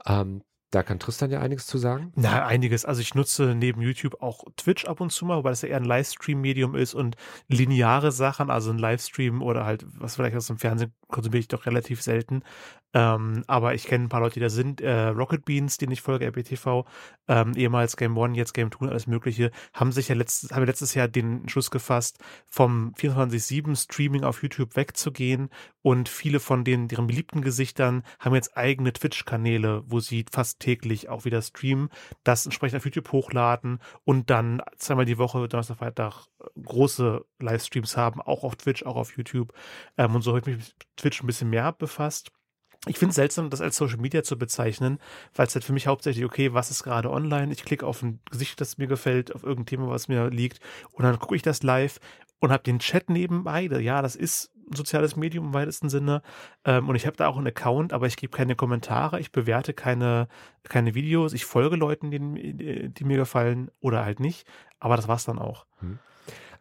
Ähm, 0.04 0.42
da 0.72 0.82
kann 0.82 0.98
Tristan 0.98 1.30
ja 1.30 1.40
einiges 1.40 1.66
zu 1.66 1.76
sagen. 1.76 2.12
Na, 2.16 2.46
einiges. 2.46 2.86
Also 2.86 3.02
ich 3.02 3.14
nutze 3.14 3.54
neben 3.54 3.82
YouTube 3.82 4.22
auch 4.22 4.42
Twitch 4.56 4.86
ab 4.86 5.02
und 5.02 5.12
zu 5.12 5.26
mal, 5.26 5.36
wobei 5.36 5.50
das 5.50 5.60
ja 5.60 5.68
eher 5.68 5.76
ein 5.76 5.84
Livestream-Medium 5.84 6.74
ist 6.74 6.94
und 6.94 7.16
lineare 7.46 8.10
Sachen, 8.10 8.50
also 8.50 8.70
ein 8.70 8.78
Livestream 8.78 9.42
oder 9.42 9.66
halt, 9.66 9.84
was 9.98 10.16
vielleicht 10.16 10.34
aus 10.34 10.46
dem 10.46 10.56
Fernsehen 10.56 10.94
konsumiere 11.08 11.40
ich 11.40 11.48
doch 11.48 11.66
relativ 11.66 12.00
selten. 12.00 12.42
Ähm, 12.94 13.44
aber 13.46 13.74
ich 13.74 13.84
kenne 13.84 14.04
ein 14.04 14.08
paar 14.08 14.20
Leute, 14.20 14.34
die 14.34 14.40
da 14.40 14.50
sind. 14.50 14.80
Äh, 14.80 15.08
Rocket 15.08 15.44
Beans, 15.44 15.78
den 15.78 15.90
ich 15.90 16.02
folge, 16.02 16.26
RBTV, 16.26 16.84
ähm, 17.28 17.52
ehemals 17.56 17.96
Game 17.96 18.16
One, 18.16 18.36
jetzt 18.36 18.52
Game 18.52 18.70
Two, 18.70 18.86
alles 18.86 19.06
Mögliche, 19.06 19.50
haben 19.72 19.92
sich 19.92 20.08
ja 20.08 20.14
letztes, 20.14 20.50
haben 20.52 20.64
letztes 20.64 20.94
Jahr 20.94 21.08
den 21.08 21.42
Entschluss 21.42 21.70
gefasst, 21.70 22.18
vom 22.46 22.92
24-7 22.98 23.76
Streaming 23.76 24.24
auf 24.24 24.42
YouTube 24.42 24.76
wegzugehen 24.76 25.48
und 25.80 26.08
viele 26.08 26.40
von 26.40 26.64
den, 26.64 26.88
deren 26.88 27.06
beliebten 27.06 27.42
Gesichtern 27.42 28.04
haben 28.18 28.34
jetzt 28.34 28.56
eigene 28.56 28.92
Twitch-Kanäle, 28.92 29.82
wo 29.86 30.00
sie 30.00 30.24
fast 30.30 30.60
täglich 30.60 31.08
auch 31.08 31.24
wieder 31.24 31.42
streamen, 31.42 31.88
das 32.24 32.44
entsprechend 32.44 32.78
auf 32.78 32.84
YouTube 32.84 33.10
hochladen 33.12 33.80
und 34.04 34.30
dann 34.30 34.62
zweimal 34.76 35.04
die 35.04 35.18
Woche, 35.18 35.48
Donnerstag, 35.48 35.78
Freitag, 35.78 36.26
große 36.62 37.24
Livestreams 37.38 37.96
haben, 37.96 38.20
auch 38.20 38.44
auf 38.44 38.56
Twitch, 38.56 38.84
auch 38.84 38.96
auf 38.96 39.16
YouTube. 39.16 39.52
Ähm, 39.96 40.14
und 40.14 40.22
so 40.22 40.32
habe 40.32 40.40
ich 40.40 40.46
mich 40.46 40.56
mit 40.56 40.76
Twitch 40.96 41.22
ein 41.22 41.26
bisschen 41.26 41.50
mehr 41.50 41.72
befasst. 41.72 42.30
Ich 42.88 42.98
finde 42.98 43.10
es 43.10 43.16
seltsam, 43.16 43.48
das 43.48 43.60
als 43.60 43.76
Social 43.76 43.98
Media 43.98 44.24
zu 44.24 44.36
bezeichnen, 44.36 44.98
weil 45.36 45.46
es 45.46 45.54
halt 45.54 45.64
für 45.64 45.72
mich 45.72 45.86
hauptsächlich, 45.86 46.24
okay, 46.24 46.52
was 46.52 46.72
ist 46.72 46.82
gerade 46.82 47.10
online? 47.10 47.52
Ich 47.52 47.64
klicke 47.64 47.86
auf 47.86 48.02
ein 48.02 48.18
Gesicht, 48.28 48.60
das 48.60 48.76
mir 48.76 48.88
gefällt, 48.88 49.32
auf 49.34 49.44
irgendein 49.44 49.66
Thema, 49.66 49.88
was 49.88 50.08
mir 50.08 50.30
liegt, 50.30 50.58
und 50.90 51.04
dann 51.04 51.18
gucke 51.20 51.36
ich 51.36 51.42
das 51.42 51.62
live 51.62 52.00
und 52.40 52.50
habe 52.50 52.64
den 52.64 52.80
Chat 52.80 53.08
nebenbei. 53.08 53.66
Ja, 53.66 54.02
das 54.02 54.16
ist 54.16 54.50
ein 54.68 54.74
soziales 54.74 55.14
Medium 55.14 55.46
im 55.46 55.54
weitesten 55.54 55.90
Sinne. 55.90 56.22
Ähm, 56.64 56.88
und 56.88 56.96
ich 56.96 57.06
habe 57.06 57.16
da 57.16 57.28
auch 57.28 57.36
einen 57.36 57.46
Account, 57.46 57.92
aber 57.92 58.08
ich 58.08 58.16
gebe 58.16 58.36
keine 58.36 58.56
Kommentare, 58.56 59.20
ich 59.20 59.30
bewerte 59.30 59.74
keine, 59.74 60.26
keine 60.64 60.96
Videos, 60.96 61.34
ich 61.34 61.44
folge 61.44 61.76
Leuten, 61.76 62.10
die, 62.10 62.88
die 62.88 63.04
mir 63.04 63.16
gefallen 63.16 63.70
oder 63.80 64.04
halt 64.04 64.18
nicht. 64.18 64.44
Aber 64.80 64.96
das 64.96 65.06
war's 65.06 65.24
dann 65.24 65.38
auch. 65.38 65.66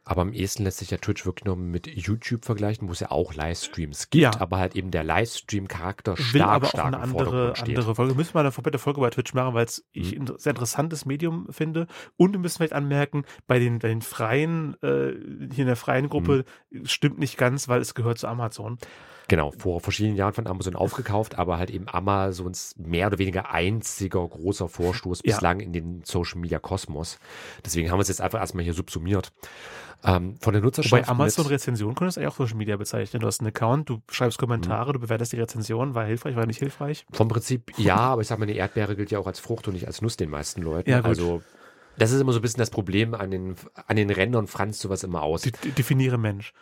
Aber 0.03 0.21
am 0.23 0.33
ehesten 0.33 0.63
lässt 0.63 0.79
sich 0.79 0.89
ja 0.89 0.97
Twitch 0.97 1.25
wirklich 1.27 1.45
nur 1.45 1.55
mit 1.55 1.85
YouTube 1.85 2.43
vergleichen, 2.43 2.87
wo 2.87 2.91
es 2.91 2.99
ja 3.01 3.11
auch 3.11 3.35
Livestreams 3.35 4.09
gibt, 4.09 4.21
Ja. 4.23 4.31
aber 4.41 4.57
halt 4.57 4.75
eben 4.75 4.89
der 4.89 5.03
Livestream-Charakter 5.03 6.13
Ich 6.17 6.33
will 6.33 6.41
stark, 6.41 6.49
aber 6.55 6.65
auch 6.67 6.69
stark 6.71 6.85
eine 6.87 6.95
im 6.97 7.03
andere, 7.03 7.23
Vordergrund 7.25 7.57
steht. 7.59 7.77
andere 7.77 7.95
Folge. 7.95 8.11
Wir 8.13 8.17
müssen 8.17 8.31
mal 8.33 8.39
eine 8.41 8.51
komplette 8.51 8.79
Folge 8.79 8.99
bei 9.01 9.09
Twitch 9.11 9.33
machen, 9.35 9.53
weil 9.53 9.65
es 9.65 9.85
ich 9.91 10.17
ein 10.17 10.25
sehr 10.37 10.51
interessantes 10.51 11.05
Medium 11.05 11.47
finde. 11.51 11.85
Und 12.17 12.33
wir 12.33 12.39
müssen 12.39 12.57
vielleicht 12.57 12.73
anmerken, 12.73 13.25
bei 13.45 13.59
den, 13.59 13.77
bei 13.79 13.89
den 13.89 14.01
freien, 14.01 14.73
äh, 14.81 15.13
hier 15.53 15.59
in 15.63 15.67
der 15.67 15.75
freien 15.75 16.09
Gruppe 16.09 16.45
stimmt 16.83 17.19
nicht 17.19 17.37
ganz, 17.37 17.67
weil 17.67 17.79
es 17.81 17.93
gehört 17.93 18.17
zu 18.17 18.27
Amazon. 18.27 18.77
Genau, 19.31 19.51
vor 19.57 19.79
verschiedenen 19.79 20.17
Jahren 20.17 20.33
von 20.33 20.45
Amazon 20.45 20.75
aufgekauft, 20.75 21.39
aber 21.39 21.57
halt 21.57 21.69
eben 21.69 21.87
Amazons 21.87 22.75
mehr 22.77 23.07
oder 23.07 23.17
weniger 23.17 23.49
einziger 23.49 24.27
großer 24.27 24.67
Vorstoß 24.67 25.21
Ja. 25.23 25.35
bislang 25.35 25.61
in 25.61 25.71
den 25.71 26.01
Social 26.03 26.37
Media 26.41 26.59
Kosmos. 26.59 27.17
Deswegen 27.63 27.89
haben 27.89 27.97
wir 27.97 28.01
es 28.01 28.09
jetzt 28.09 28.19
einfach 28.19 28.39
erstmal 28.39 28.65
hier 28.65 28.73
subsumiert. 28.73 29.31
Ähm, 30.03 30.35
von 30.41 30.51
der 30.51 30.61
Nutzerschaft. 30.61 30.91
Wobei 30.91 31.07
Amazon 31.07 31.45
mit, 31.45 31.53
Rezension 31.53 31.95
könntest 31.95 32.17
du 32.17 32.21
eigentlich 32.21 32.33
auch 32.33 32.37
Social 32.39 32.57
Media 32.57 32.75
bezeichnen. 32.75 33.21
Du 33.21 33.27
hast 33.27 33.39
einen 33.39 33.47
Account, 33.47 33.87
du 33.87 34.01
schreibst 34.11 34.37
Kommentare, 34.37 34.91
du 34.91 34.99
bewertest 34.99 35.31
die 35.31 35.37
Rezension, 35.37 35.95
war 35.95 36.03
hilfreich, 36.03 36.35
war 36.35 36.45
nicht 36.45 36.59
hilfreich. 36.59 37.05
vom 37.13 37.29
Prinzip 37.29 37.71
ja, 37.77 37.95
aber 37.95 38.23
ich 38.23 38.27
sag 38.27 38.37
mal, 38.37 38.43
eine 38.43 38.55
Erdbeere 38.57 38.97
gilt 38.97 39.11
ja 39.11 39.19
auch 39.19 39.27
als 39.27 39.39
Frucht 39.39 39.65
und 39.69 39.75
nicht 39.75 39.87
als 39.87 40.01
Nuss 40.01 40.17
den 40.17 40.29
meisten 40.29 40.61
Leuten. 40.61 40.89
Ja. 40.89 40.99
Also 40.99 41.41
das 41.97 42.11
ist 42.11 42.21
immer 42.21 42.33
so 42.33 42.39
ein 42.39 42.41
bisschen 42.41 42.59
das 42.59 42.69
Problem 42.69 43.13
an 43.13 43.31
den, 43.31 43.55
an 43.87 43.95
den 43.95 44.09
Rändern 44.09 44.47
franzt 44.47 44.81
sowas 44.81 45.03
immer 45.03 45.21
aus. 45.21 45.41
Die, 45.41 45.51
definiere 45.51 46.17
Mensch. 46.17 46.53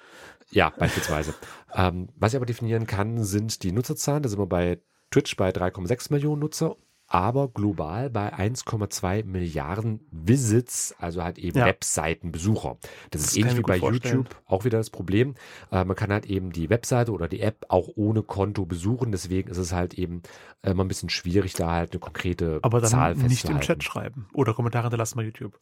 Ja, 0.52 0.72
beispielsweise. 0.78 1.34
ähm, 1.76 2.10
was 2.16 2.34
ich 2.34 2.38
aber 2.38 2.46
definieren 2.46 2.88
kann, 2.88 3.24
sind 3.24 3.64
die 3.64 3.72
Nutzerzahlen. 3.72 4.24
Da 4.24 4.30
sind 4.30 4.40
wir 4.40 4.48
bei 4.48 4.80
Twitch 5.12 5.36
bei 5.36 5.50
3,6 5.50 6.12
Millionen 6.12 6.42
Nutzer, 6.42 6.76
aber 7.12 7.48
global 7.50 8.10
bei 8.12 8.32
1,2 8.34 9.26
Milliarden 9.26 10.00
Visits, 10.12 10.94
also 11.00 11.24
halt 11.24 11.40
eben 11.40 11.58
Ja. 11.58 11.66
Webseitenbesucher. 11.66 12.78
Das, 13.10 13.22
Das 13.24 13.32
ist 13.32 13.38
ähnlich 13.38 13.58
wie 13.58 13.62
bei 13.64 13.80
vorstellen. 13.80 14.18
YouTube 14.20 14.36
auch 14.46 14.64
wieder 14.64 14.78
das 14.78 14.90
Problem. 14.92 15.34
Äh, 15.72 15.84
man 15.86 15.96
kann 15.96 16.12
halt 16.12 16.28
eben 16.28 16.52
die 16.52 16.70
Webseite 16.70 17.12
oder 17.12 17.28
die 17.28 17.42
App 17.42 17.66
auch 17.70 17.90
ohne 17.96 18.22
Konto 18.22 18.66
besuchen. 18.66 19.12
Deswegen 19.12 19.50
ist 19.50 19.58
es 19.58 19.74
halt 19.74 19.96
eben 19.96 20.22
äh, 20.62 20.70
immer 20.72 20.84
ein 20.86 20.88
bisschen 20.88 21.10
schwierig, 21.10 21.54
da 21.54 21.72
halt 21.72 21.92
eine 21.94 22.00
konkrete 22.00 22.60
Aber 22.62 22.84
Zahl 22.84 23.16
dann 23.16 23.24
nicht 23.24 23.24
im 23.24 23.30
festzuhalten. 23.30 23.62
Chat 23.66 23.84
schreiben 23.84 24.28
oder 24.34 24.54
Kommentare 24.54 24.84
hinterlassen 24.84 25.18
bei 25.18 25.24
YouTube. 25.24 25.58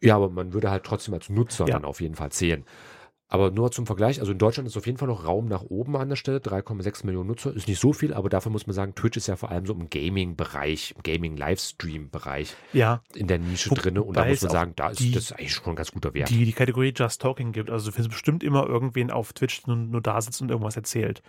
Ja, 0.00 0.16
aber 0.16 0.30
man 0.30 0.52
würde 0.52 0.70
halt 0.70 0.82
trotzdem 0.82 1.14
als 1.14 1.28
Nutzer 1.28 1.66
Ja. 1.68 1.74
dann 1.74 1.84
auf 1.84 2.00
jeden 2.00 2.16
Fall 2.16 2.32
zählen. 2.32 2.64
Aber 3.32 3.50
nur 3.50 3.70
zum 3.70 3.86
Vergleich, 3.86 4.20
also 4.20 4.32
in 4.32 4.38
Deutschland 4.38 4.68
ist 4.68 4.76
auf 4.76 4.84
jeden 4.84 4.98
Fall 4.98 5.08
noch 5.08 5.24
Raum 5.26 5.46
nach 5.46 5.62
oben 5.62 5.96
an 5.96 6.10
der 6.10 6.16
Stelle. 6.16 6.38
3,6 6.40 7.06
Millionen 7.06 7.28
Nutzer 7.28 7.54
ist 7.54 7.66
nicht 7.66 7.80
so 7.80 7.94
viel, 7.94 8.12
aber 8.12 8.28
dafür 8.28 8.52
muss 8.52 8.66
man 8.66 8.74
sagen, 8.74 8.94
Twitch 8.94 9.16
ist 9.16 9.26
ja 9.26 9.36
vor 9.36 9.50
allem 9.50 9.64
so 9.64 9.72
im 9.72 9.88
Gaming-Bereich, 9.88 10.92
im 10.96 11.02
Gaming-Livestream-Bereich 11.02 12.54
Ja, 12.74 13.02
in 13.14 13.28
der 13.28 13.38
Nische 13.38 13.70
Wo- 13.70 13.74
drin. 13.74 13.98
Und 13.98 14.16
da 14.18 14.26
muss 14.26 14.42
man 14.42 14.50
sagen, 14.50 14.72
da 14.76 14.90
ist 14.90 15.00
die- 15.00 15.12
das 15.12 15.32
eigentlich 15.32 15.52
schon 15.54 15.72
ein 15.72 15.76
ganz 15.76 15.92
guter 15.92 16.12
Wert. 16.12 16.28
die 16.28 16.44
die 16.44 16.52
Kategorie 16.52 16.92
Just 16.94 17.22
Talking 17.22 17.52
gibt. 17.52 17.70
Also 17.70 17.86
du 17.86 17.92
findest 17.92 18.10
bestimmt 18.10 18.44
immer 18.44 18.66
irgendwen 18.66 19.10
auf 19.10 19.32
Twitch, 19.32 19.62
der 19.62 19.74
nur, 19.76 19.86
nur 19.86 20.00
da 20.02 20.20
sitzt 20.20 20.42
und 20.42 20.50
irgendwas 20.50 20.76
erzählt. 20.76 21.22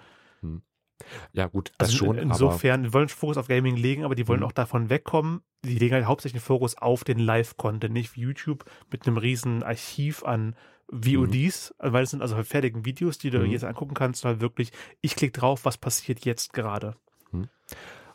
ja, 1.33 1.47
gut, 1.47 1.71
das 1.77 1.89
Also 1.89 2.05
schon. 2.05 2.17
in, 2.17 2.29
insofern, 2.29 2.83
wir 2.83 2.93
wollen 2.93 3.09
Fokus 3.09 3.37
auf 3.37 3.47
Gaming 3.47 3.75
legen, 3.75 4.03
aber 4.03 4.15
die 4.15 4.27
wollen 4.27 4.41
Mhm. 4.41 4.45
auch 4.45 4.51
davon 4.51 4.89
wegkommen. 4.89 5.41
Die 5.65 5.77
legen 5.77 5.93
halt 5.95 6.05
hauptsächlich 6.05 6.41
den 6.41 6.45
Fokus 6.45 6.77
auf 6.77 7.03
den 7.03 7.19
Live-Content, 7.19 7.93
nicht 7.93 8.15
wie 8.15 8.21
YouTube 8.21 8.65
mit 8.91 9.07
einem 9.07 9.17
riesen 9.17 9.63
Archiv 9.63 10.23
an 10.23 10.55
VODs, 10.93 11.73
weil 11.79 12.03
es 12.03 12.12
sind 12.12 12.21
also 12.21 12.36
halt 12.36 12.47
fertigen 12.47 12.86
Videos, 12.86 13.17
die 13.17 13.29
du 13.29 13.39
Mhm. 13.39 13.51
jetzt 13.51 13.63
angucken 13.63 13.93
kannst, 13.95 14.21
sondern 14.21 14.41
wirklich, 14.41 14.71
ich 15.01 15.15
klicke 15.15 15.39
drauf, 15.39 15.65
was 15.65 15.77
passiert 15.77 16.23
jetzt 16.25 16.53
gerade. 16.53 16.95
aber 17.32 17.47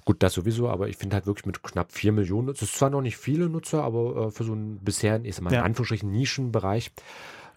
gut, 0.05 0.23
das 0.23 0.33
sowieso, 0.33 0.69
aber 0.71 0.88
ich 0.88 0.97
finde 0.97 1.17
halt 1.17 1.27
wirklich 1.27 1.45
mit 1.45 1.62
knapp 1.62 1.93
4 1.93 2.12
Millionen, 2.12 2.49
es 2.49 2.62
ist 2.62 2.77
zwar 2.77 2.88
noch 2.88 3.03
nicht 3.03 3.19
viele 3.19 3.49
Nutzer, 3.51 3.83
aber 3.83 4.29
äh, 4.29 4.31
für 4.31 4.45
so 4.45 4.53
einen 4.53 4.79
bisher, 4.83 5.23
ich 5.23 5.35
sag 5.35 5.43
mal, 5.45 5.51
in 5.51 5.57
Ja. 5.57 5.62
Anführungsstrichen 5.64 6.11
Nischenbereich, 6.11 6.93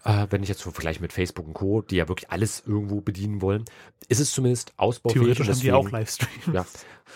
äh, 0.04 0.26
wenn 0.30 0.42
ich 0.42 0.48
jetzt 0.48 0.60
so 0.60 0.70
vergleiche 0.70 1.00
mit 1.00 1.12
Facebook 1.12 1.46
und 1.46 1.54
Co., 1.54 1.82
die 1.82 1.96
ja 1.96 2.08
wirklich 2.08 2.30
alles 2.30 2.62
irgendwo 2.66 3.00
bedienen 3.00 3.40
wollen, 3.40 3.64
ist 4.08 4.20
es 4.20 4.30
zumindest 4.32 4.72
ausbaufähig. 4.76 5.22
Theoretisch 5.22 5.48
und 5.48 5.54
haben 5.54 5.60
die 5.60 5.72
auch 5.72 5.82
deswegen- 5.84 5.96
Livestreams. 5.98 6.46
Ja. 6.52 6.66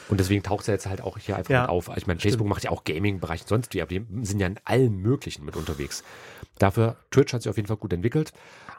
Und 0.08 0.20
deswegen 0.20 0.42
taucht 0.42 0.60
es 0.62 0.66
jetzt 0.66 0.86
halt 0.86 1.00
auch 1.00 1.16
hier 1.18 1.36
einfach 1.36 1.50
Ja, 1.50 1.62
mit 1.62 1.70
auf. 1.70 1.90
Ich 1.96 2.06
meine, 2.06 2.20
Facebook 2.20 2.46
macht 2.46 2.62
ja 2.64 2.70
auch 2.70 2.84
Gaming-Bereich 2.84 3.42
und 3.42 3.48
sonst 3.48 3.72
wie, 3.74 3.80
aber 3.80 3.88
die 3.88 4.04
sind 4.22 4.40
ja 4.40 4.46
in 4.46 4.60
allen 4.64 4.96
möglichen 4.98 5.44
mit 5.44 5.56
unterwegs. 5.56 6.04
Dafür, 6.58 6.96
Twitch 7.10 7.32
hat 7.32 7.42
sich 7.42 7.50
auf 7.50 7.56
jeden 7.56 7.66
Fall 7.68 7.78
gut 7.78 7.92
entwickelt. 7.92 8.32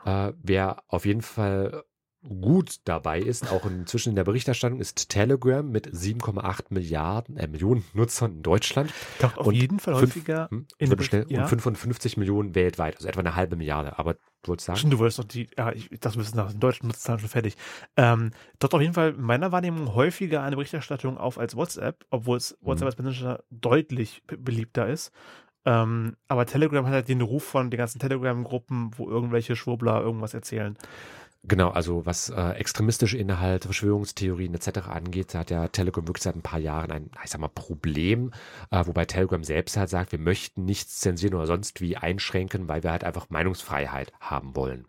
Äh, 0.05 0.33
wer 0.43 0.83
auf 0.87 1.05
jeden 1.05 1.21
Fall 1.23 1.83
gut 2.27 2.77
dabei 2.85 3.19
ist, 3.19 3.51
auch 3.51 3.65
inzwischen 3.65 4.09
in 4.09 4.15
der 4.15 4.23
Berichterstattung, 4.23 4.79
ist 4.79 5.09
Telegram 5.09 5.67
mit 5.69 5.87
7,8 5.93 6.65
Milliarden, 6.69 7.37
äh, 7.37 7.47
Millionen 7.47 7.85
Nutzern 7.93 8.31
in 8.37 8.43
Deutschland. 8.43 8.91
Taucht 9.19 9.37
auf 9.37 9.47
Und 9.47 9.53
jeden 9.55 9.79
Fall 9.79 9.95
fünf- 9.95 10.15
häufiger 10.15 10.49
Hm, 10.49 10.65
in 10.77 10.89
der- 10.89 11.03
schnell, 11.03 11.25
ja. 11.29 11.43
und 11.43 11.47
55 11.47 12.17
Millionen 12.17 12.55
weltweit, 12.55 12.95
also 12.97 13.07
etwa 13.07 13.19
eine 13.21 13.35
halbe 13.35 13.55
Milliarde. 13.55 13.97
Aber 13.99 14.15
du 14.15 14.19
wolltest 14.47 14.65
sagen? 14.67 14.77
Stimmt, 14.79 14.93
du 14.93 14.99
wolltest 14.99 15.19
doch 15.19 15.23
die, 15.25 15.47
ja, 15.57 15.71
ich 15.71 15.89
wir 15.91 15.99
sind 16.23 16.35
nach 16.35 16.51
den 16.51 16.59
deutschen 16.59 16.87
Nutzerzahlen 16.87 17.19
schon 17.19 17.29
fertig. 17.29 17.55
Ähm, 17.95 18.31
dort 18.59 18.73
auf 18.73 18.81
jeden 18.81 18.93
Fall 18.93 19.09
in 19.11 19.21
meiner 19.21 19.51
Wahrnehmung 19.51 19.93
häufiger 19.93 20.41
eine 20.43 20.55
Berichterstattung 20.55 21.17
auf 21.17 21.37
als 21.37 21.55
WhatsApp, 21.55 22.03
obwohl 22.09 22.37
es 22.37 22.57
WhatsApp 22.61 22.85
Mhm. 22.85 22.87
als 22.87 22.97
Messenger 23.15 23.39
deutlich 23.51 24.23
be- 24.27 24.37
beliebter 24.37 24.87
ist. 24.87 25.11
Ähm, 25.65 26.15
aber 26.29 26.45
Telegram 26.45 26.85
hat 26.85 26.93
halt 26.93 27.09
den 27.09 27.21
Ruf 27.21 27.43
von 27.43 27.69
den 27.69 27.77
ganzen 27.77 27.99
Telegram-Gruppen, 27.99 28.91
wo 28.97 29.09
irgendwelche 29.09 29.55
Schwurbler 29.57 30.01
irgendwas 30.01 30.33
erzählen. 30.33 30.77
Genau, 31.49 31.69
also 31.69 32.05
was 32.05 32.29
äh, 32.29 32.51
extremistische 32.51 33.17
Inhalte, 33.17 33.69
Verschwörungstheorien 33.69 34.53
etc. 34.53 34.89
angeht, 34.89 35.33
hat 35.33 35.49
ja 35.49 35.69
Telegram 35.69 36.05
wirklich 36.05 36.23
seit 36.23 36.35
ein 36.35 36.41
paar 36.41 36.59
Jahren 36.59 36.91
ein, 36.91 37.11
ich 37.23 37.29
sag 37.29 37.39
mal, 37.39 37.47
Problem, 37.47 38.33
äh, 38.69 38.85
wobei 38.85 39.05
Telegram 39.05 39.41
selbst 39.45 39.77
halt 39.77 39.89
sagt, 39.89 40.11
wir 40.11 40.19
möchten 40.19 40.65
nichts 40.65 40.99
zensieren 40.99 41.35
oder 41.35 41.47
sonst 41.47 41.79
wie 41.79 41.95
einschränken, 41.95 42.67
weil 42.67 42.83
wir 42.83 42.91
halt 42.91 43.05
einfach 43.05 43.29
Meinungsfreiheit 43.29 44.11
haben 44.19 44.57
wollen. 44.57 44.85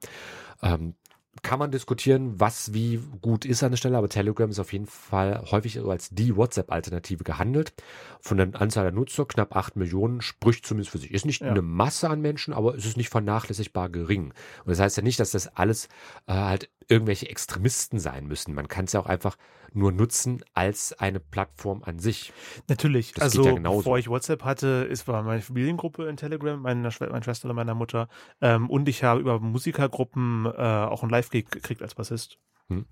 Ähm, 0.60 0.94
kann 1.42 1.58
man 1.58 1.70
diskutieren, 1.70 2.38
was 2.40 2.74
wie 2.74 3.00
gut 3.20 3.44
ist 3.44 3.62
an 3.62 3.72
der 3.72 3.76
Stelle, 3.76 3.98
aber 3.98 4.08
Telegram 4.08 4.50
ist 4.50 4.58
auf 4.58 4.72
jeden 4.72 4.86
Fall 4.86 5.42
häufig 5.50 5.80
als 5.80 6.10
die 6.10 6.36
WhatsApp-Alternative 6.36 7.24
gehandelt. 7.24 7.72
Von 8.20 8.36
der 8.36 8.60
Anzahl 8.60 8.84
der 8.84 8.92
Nutzer, 8.92 9.26
knapp 9.26 9.54
8 9.54 9.76
Millionen, 9.76 10.20
spricht 10.20 10.66
zumindest 10.66 10.90
für 10.90 10.98
sich. 10.98 11.12
Ist 11.12 11.26
nicht 11.26 11.40
ja. 11.40 11.50
eine 11.50 11.62
Masse 11.62 12.08
an 12.08 12.20
Menschen, 12.20 12.54
aber 12.54 12.74
es 12.74 12.84
ist 12.84 12.96
nicht 12.96 13.10
vernachlässigbar 13.10 13.88
gering. 13.88 14.32
Und 14.64 14.68
das 14.70 14.80
heißt 14.80 14.96
ja 14.96 15.02
nicht, 15.02 15.20
dass 15.20 15.30
das 15.30 15.56
alles 15.56 15.86
äh, 16.26 16.32
halt 16.32 16.70
irgendwelche 16.88 17.28
Extremisten 17.28 17.98
sein 17.98 18.26
müssen. 18.26 18.54
Man 18.54 18.68
kann 18.68 18.86
es 18.86 18.92
ja 18.92 19.00
auch 19.00 19.06
einfach 19.06 19.36
nur 19.72 19.92
nutzen 19.92 20.42
als 20.54 20.98
eine 20.98 21.20
Plattform 21.20 21.82
an 21.84 21.98
sich. 21.98 22.32
Natürlich. 22.68 23.12
Das 23.12 23.24
also, 23.24 23.44
ja 23.44 23.54
bevor 23.54 23.98
ich 23.98 24.08
WhatsApp 24.08 24.44
hatte, 24.44 24.86
ist 24.88 25.06
war 25.06 25.22
meine 25.22 25.42
Familiengruppe 25.42 26.08
in 26.08 26.16
Telegram, 26.16 26.60
meine, 26.60 26.90
meine 26.98 27.22
Schwester 27.22 27.50
und 27.50 27.56
meiner 27.56 27.74
Mutter. 27.74 28.08
Ähm, 28.40 28.70
und 28.70 28.88
ich 28.88 29.04
habe 29.04 29.20
über 29.20 29.38
Musikergruppen 29.38 30.46
äh, 30.46 30.50
auch 30.50 31.02
ein 31.02 31.10
Live-Gig 31.10 31.50
gekriegt 31.50 31.82
als 31.82 31.94
Bassist. 31.94 32.38
Hm. 32.68 32.86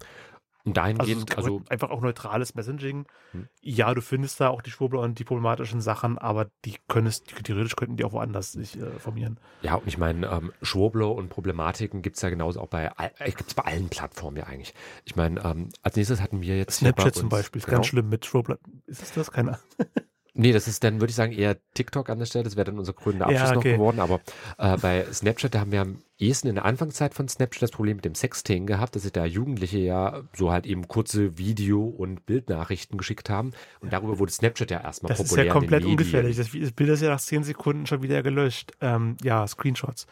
Und 0.67 0.77
dahingehend, 0.77 1.37
also, 1.37 1.59
also 1.59 1.63
einfach 1.69 1.91
auch 1.91 2.01
neutrales 2.01 2.57
Messaging. 2.57 3.07
Hm. 3.31 3.49
Ja, 3.63 3.95
du 3.95 4.03
findest 4.03 4.41
da 4.41 4.49
auch 4.49 4.63
die 4.63 4.71
Schwurbler 4.71 5.01
und 5.01 5.19
die 5.19 5.25
problematischen 5.25 5.81
Sachen, 5.81 6.19
aber 6.19 6.51
die 6.65 6.77
könntest, 6.89 7.29
theoretisch 7.45 7.77
könnten 7.77 7.97
die 7.97 8.05
auch 8.05 8.13
woanders 8.13 8.53
sich 8.53 8.77
äh, 8.77 8.99
formieren. 8.99 9.39
Ja, 9.63 9.77
und 9.77 9.87
ich 9.87 9.97
meine, 9.97 10.27
ähm, 10.27 10.53
Schwurbler 10.63 11.15
und 11.15 11.29
Problematiken 11.29 12.03
gibt 12.03 12.17
es 12.17 12.23
ja 12.23 12.31
genauso 12.31 12.61
auch 12.61 12.69
bei, 12.69 12.91
äh, 12.99 13.31
gibt's 13.31 13.55
bei 13.55 13.63
allen 13.63 13.89
Plattformen 13.89 14.37
ja 14.39 14.45
eigentlich. 14.45 14.75
Ich 15.05 15.15
meine, 15.15 15.41
ähm, 15.45 15.69
als 15.83 15.95
nächstes 15.95 16.21
hatten 16.21 16.43
wir 16.43 16.59
jetzt. 16.59 16.79
Snapchat 16.79 17.15
zum 17.15 17.29
Beispiel, 17.29 17.61
ist 17.61 17.67
genau. 17.67 17.79
ganz 17.79 17.87
schlimm 17.87 18.09
mit 18.09 18.27
Schwurbler. 18.27 18.59
Ist 18.87 19.03
es 19.03 19.13
das? 19.13 19.31
Keine 19.31 19.53
Ahnung. 19.53 19.63
Nee, 20.39 20.53
das 20.53 20.69
ist 20.69 20.85
dann, 20.85 21.01
würde 21.01 21.11
ich 21.11 21.17
sagen, 21.17 21.33
eher 21.33 21.57
TikTok 21.75 22.11
an 22.11 22.19
der 22.19 22.27
Stelle. 22.27 22.45
Das 22.45 22.57
wäre 22.57 22.67
dann 22.67 22.79
unser 22.79 22.93
grüner 22.93 23.27
Abschluss 23.27 23.51
ja, 23.51 23.57
okay. 23.57 23.71
noch 23.73 23.79
geworden. 23.79 24.01
Aber 24.01 24.21
äh, 24.59 24.77
bei 24.77 25.05
Snapchat, 25.11 25.55
da 25.55 25.61
haben 25.61 25.73
wir 25.73 25.81
am 25.81 25.99
ehesten 26.19 26.49
in 26.49 26.57
der 26.57 26.65
Anfangszeit 26.65 27.15
von 27.15 27.27
Snapchat 27.27 27.63
das 27.63 27.71
Problem 27.71 27.97
mit 27.97 28.05
dem 28.05 28.15
Sexting 28.15 28.67
gehabt, 28.67 28.95
dass 28.95 29.05
sich 29.05 29.13
da 29.13 29.25
Jugendliche 29.25 29.79
ja 29.79 30.23
so 30.35 30.53
halt 30.53 30.67
eben 30.67 30.89
kurze 30.89 31.39
Video- 31.39 31.87
und 31.87 32.27
Bildnachrichten 32.27 32.99
geschickt 32.99 33.31
haben. 33.31 33.53
Und 33.81 33.93
darüber 33.93 34.19
wurde 34.19 34.33
Snapchat 34.33 34.71
ja 34.71 34.81
erstmal 34.83 35.09
das 35.09 35.19
populär. 35.19 35.47
Das 35.47 35.51
ist 35.51 35.55
ja 35.55 35.61
komplett 35.61 35.85
ungefährlich. 35.85 36.37
Das 36.37 36.51
Bild 36.51 36.91
ist 36.91 37.03
ja 37.03 37.09
nach 37.09 37.21
zehn 37.21 37.43
Sekunden 37.43 37.87
schon 37.87 38.03
wieder 38.03 38.23
gelöscht. 38.23 38.73
Ähm, 38.81 39.17
ja, 39.23 39.47
Screenshots. 39.47 40.07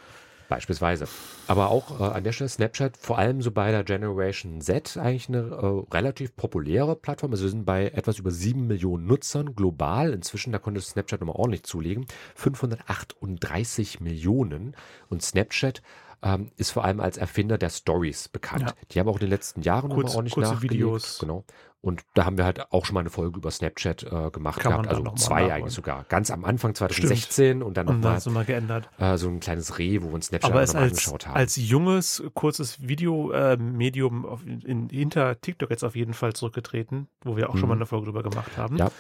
Beispielsweise. 0.48 1.09
Aber 1.46 1.70
auch 1.70 2.00
äh, 2.00 2.04
an 2.04 2.24
der 2.24 2.33
Stelle 2.33 2.48
Snapchat, 2.48 2.96
vor 2.96 3.18
allem 3.18 3.42
so 3.42 3.50
bei 3.50 3.70
der 3.70 3.85
Generation 3.85 4.61
Z, 4.61 4.96
eigentlich 4.96 5.28
eine 5.28 5.38
äh, 5.38 5.94
relativ 5.94 6.37
populäre 6.37 6.96
Plattform. 6.96 7.33
Also 7.33 7.44
wir 7.44 7.50
sind 7.50 7.64
bei 7.64 7.87
etwas 7.87 8.18
über 8.18 8.30
sieben 8.30 8.66
Millionen 8.66 9.07
Nutzern 9.07 9.54
global. 9.54 10.12
Inzwischen, 10.12 10.52
da 10.52 10.59
konnte 10.59 10.80
Snapchat 10.80 11.20
nochmal 11.20 11.37
ordentlich 11.37 11.64
zulegen. 11.64 12.07
538 12.35 14.00
Millionen. 14.00 14.74
Und 15.09 15.22
Snapchat 15.22 15.83
ähm, 16.22 16.50
ist 16.57 16.70
vor 16.70 16.85
allem 16.85 17.00
als 17.00 17.16
Erfinder 17.16 17.59
der 17.59 17.70
Stories 17.70 18.29
bekannt. 18.29 18.62
Ja. 18.62 18.87
Die 18.90 19.00
haben 19.00 19.09
auch 19.09 19.14
in 19.14 19.20
den 19.20 19.31
letzten 19.31 19.62
Jahren 19.62 19.90
Kurz, 19.90 20.07
nochmal 20.07 20.16
ordentlich 20.16 20.35
kurze 20.35 20.55
nachgelegt. 20.55 20.74
Videos. 20.74 21.18
Genau. 21.18 21.44
Und 21.85 22.03
da 22.14 22.24
haben 22.24 22.38
wir 22.38 22.46
halt 22.46 22.72
auch 22.72 22.87
schon 22.87 22.94
mal 22.94 23.00
eine 23.00 23.11
Folge 23.11 23.37
über 23.37 23.50
Snapchat 23.50 24.05
äh, 24.05 24.31
gemacht 24.31 24.59
Kann 24.59 24.72
gehabt, 24.72 24.88
also 24.88 25.05
zwei 25.16 25.53
eigentlich 25.53 25.74
sogar. 25.74 26.07
Ganz 26.09 26.31
am 26.31 26.46
Anfang 26.46 26.74
2016 26.74 27.29
Stimmt. 27.29 27.62
und 27.62 27.77
dann 27.77 27.85
nochmal 27.85 28.20
so 28.20 28.31
mal 28.31 28.46
geändert. 28.46 28.88
Äh, 28.98 29.18
so 29.18 29.29
ein 29.29 29.38
kleines 29.38 29.79
Reh, 29.79 30.00
wo 30.00 30.07
wir 30.09 30.14
uns 30.14 30.29
Snapchat 30.29 30.48
nochmal 30.48 30.62
als, 30.62 30.74
angeschaut 30.74 31.27
haben. 31.27 31.37
Als 31.37 31.57
junges, 31.57 32.22
kurzes 32.33 32.88
Videomedium 32.88 34.24
äh, 34.24 34.50
in, 34.50 34.61
in, 34.62 34.88
hinter 34.88 35.38
TikTok 35.38 35.68
jetzt 35.68 35.85
auf 35.85 35.94
jeden 35.94 36.14
Fall 36.14 36.33
zurückgetreten, 36.33 37.09
wo 37.22 37.37
wir 37.37 37.50
auch 37.50 37.55
mhm. 37.55 37.59
schon 37.59 37.68
mal 37.68 37.74
eine 37.74 37.85
Folge 37.85 38.07
drüber 38.07 38.22
gemacht 38.22 38.57
haben. 38.57 38.79
Ja. 38.79 38.90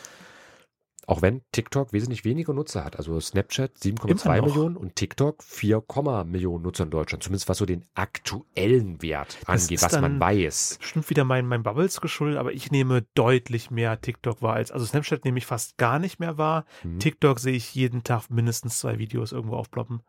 Auch 1.06 1.22
wenn 1.22 1.42
TikTok 1.52 1.92
wesentlich 1.92 2.24
weniger 2.24 2.52
Nutzer 2.52 2.84
hat. 2.84 2.96
Also 2.96 3.18
Snapchat 3.20 3.76
7,2 3.76 4.42
Millionen 4.42 4.76
und 4.76 4.96
TikTok 4.96 5.42
4, 5.42 5.82
Millionen 6.26 6.62
Nutzer 6.62 6.84
in 6.84 6.90
Deutschland. 6.90 7.22
Zumindest 7.22 7.48
was 7.48 7.58
so 7.58 7.66
den 7.66 7.84
aktuellen 7.94 9.02
Wert 9.02 9.38
angeht, 9.46 9.82
was 9.82 10.00
man 10.00 10.20
weiß. 10.20 10.78
Stimmt 10.80 11.10
wieder 11.10 11.24
mein, 11.24 11.46
mein 11.46 11.62
Bubbles 11.62 12.00
geschuldet, 12.00 12.38
aber 12.38 12.52
ich 12.52 12.70
nehme 12.70 13.04
deutlich 13.14 13.70
mehr 13.70 14.00
TikTok 14.00 14.42
wahr 14.42 14.54
als, 14.54 14.70
also 14.70 14.84
Snapchat 14.86 15.24
nehme 15.24 15.38
ich 15.38 15.46
fast 15.46 15.76
gar 15.76 15.98
nicht 15.98 16.20
mehr 16.20 16.38
wahr. 16.38 16.64
Mhm. 16.82 16.98
TikTok 16.98 17.38
sehe 17.38 17.54
ich 17.54 17.74
jeden 17.74 18.04
Tag 18.04 18.30
mindestens 18.30 18.78
zwei 18.78 18.98
Videos 18.98 19.32
irgendwo 19.32 19.56
aufploppen. 19.56 20.00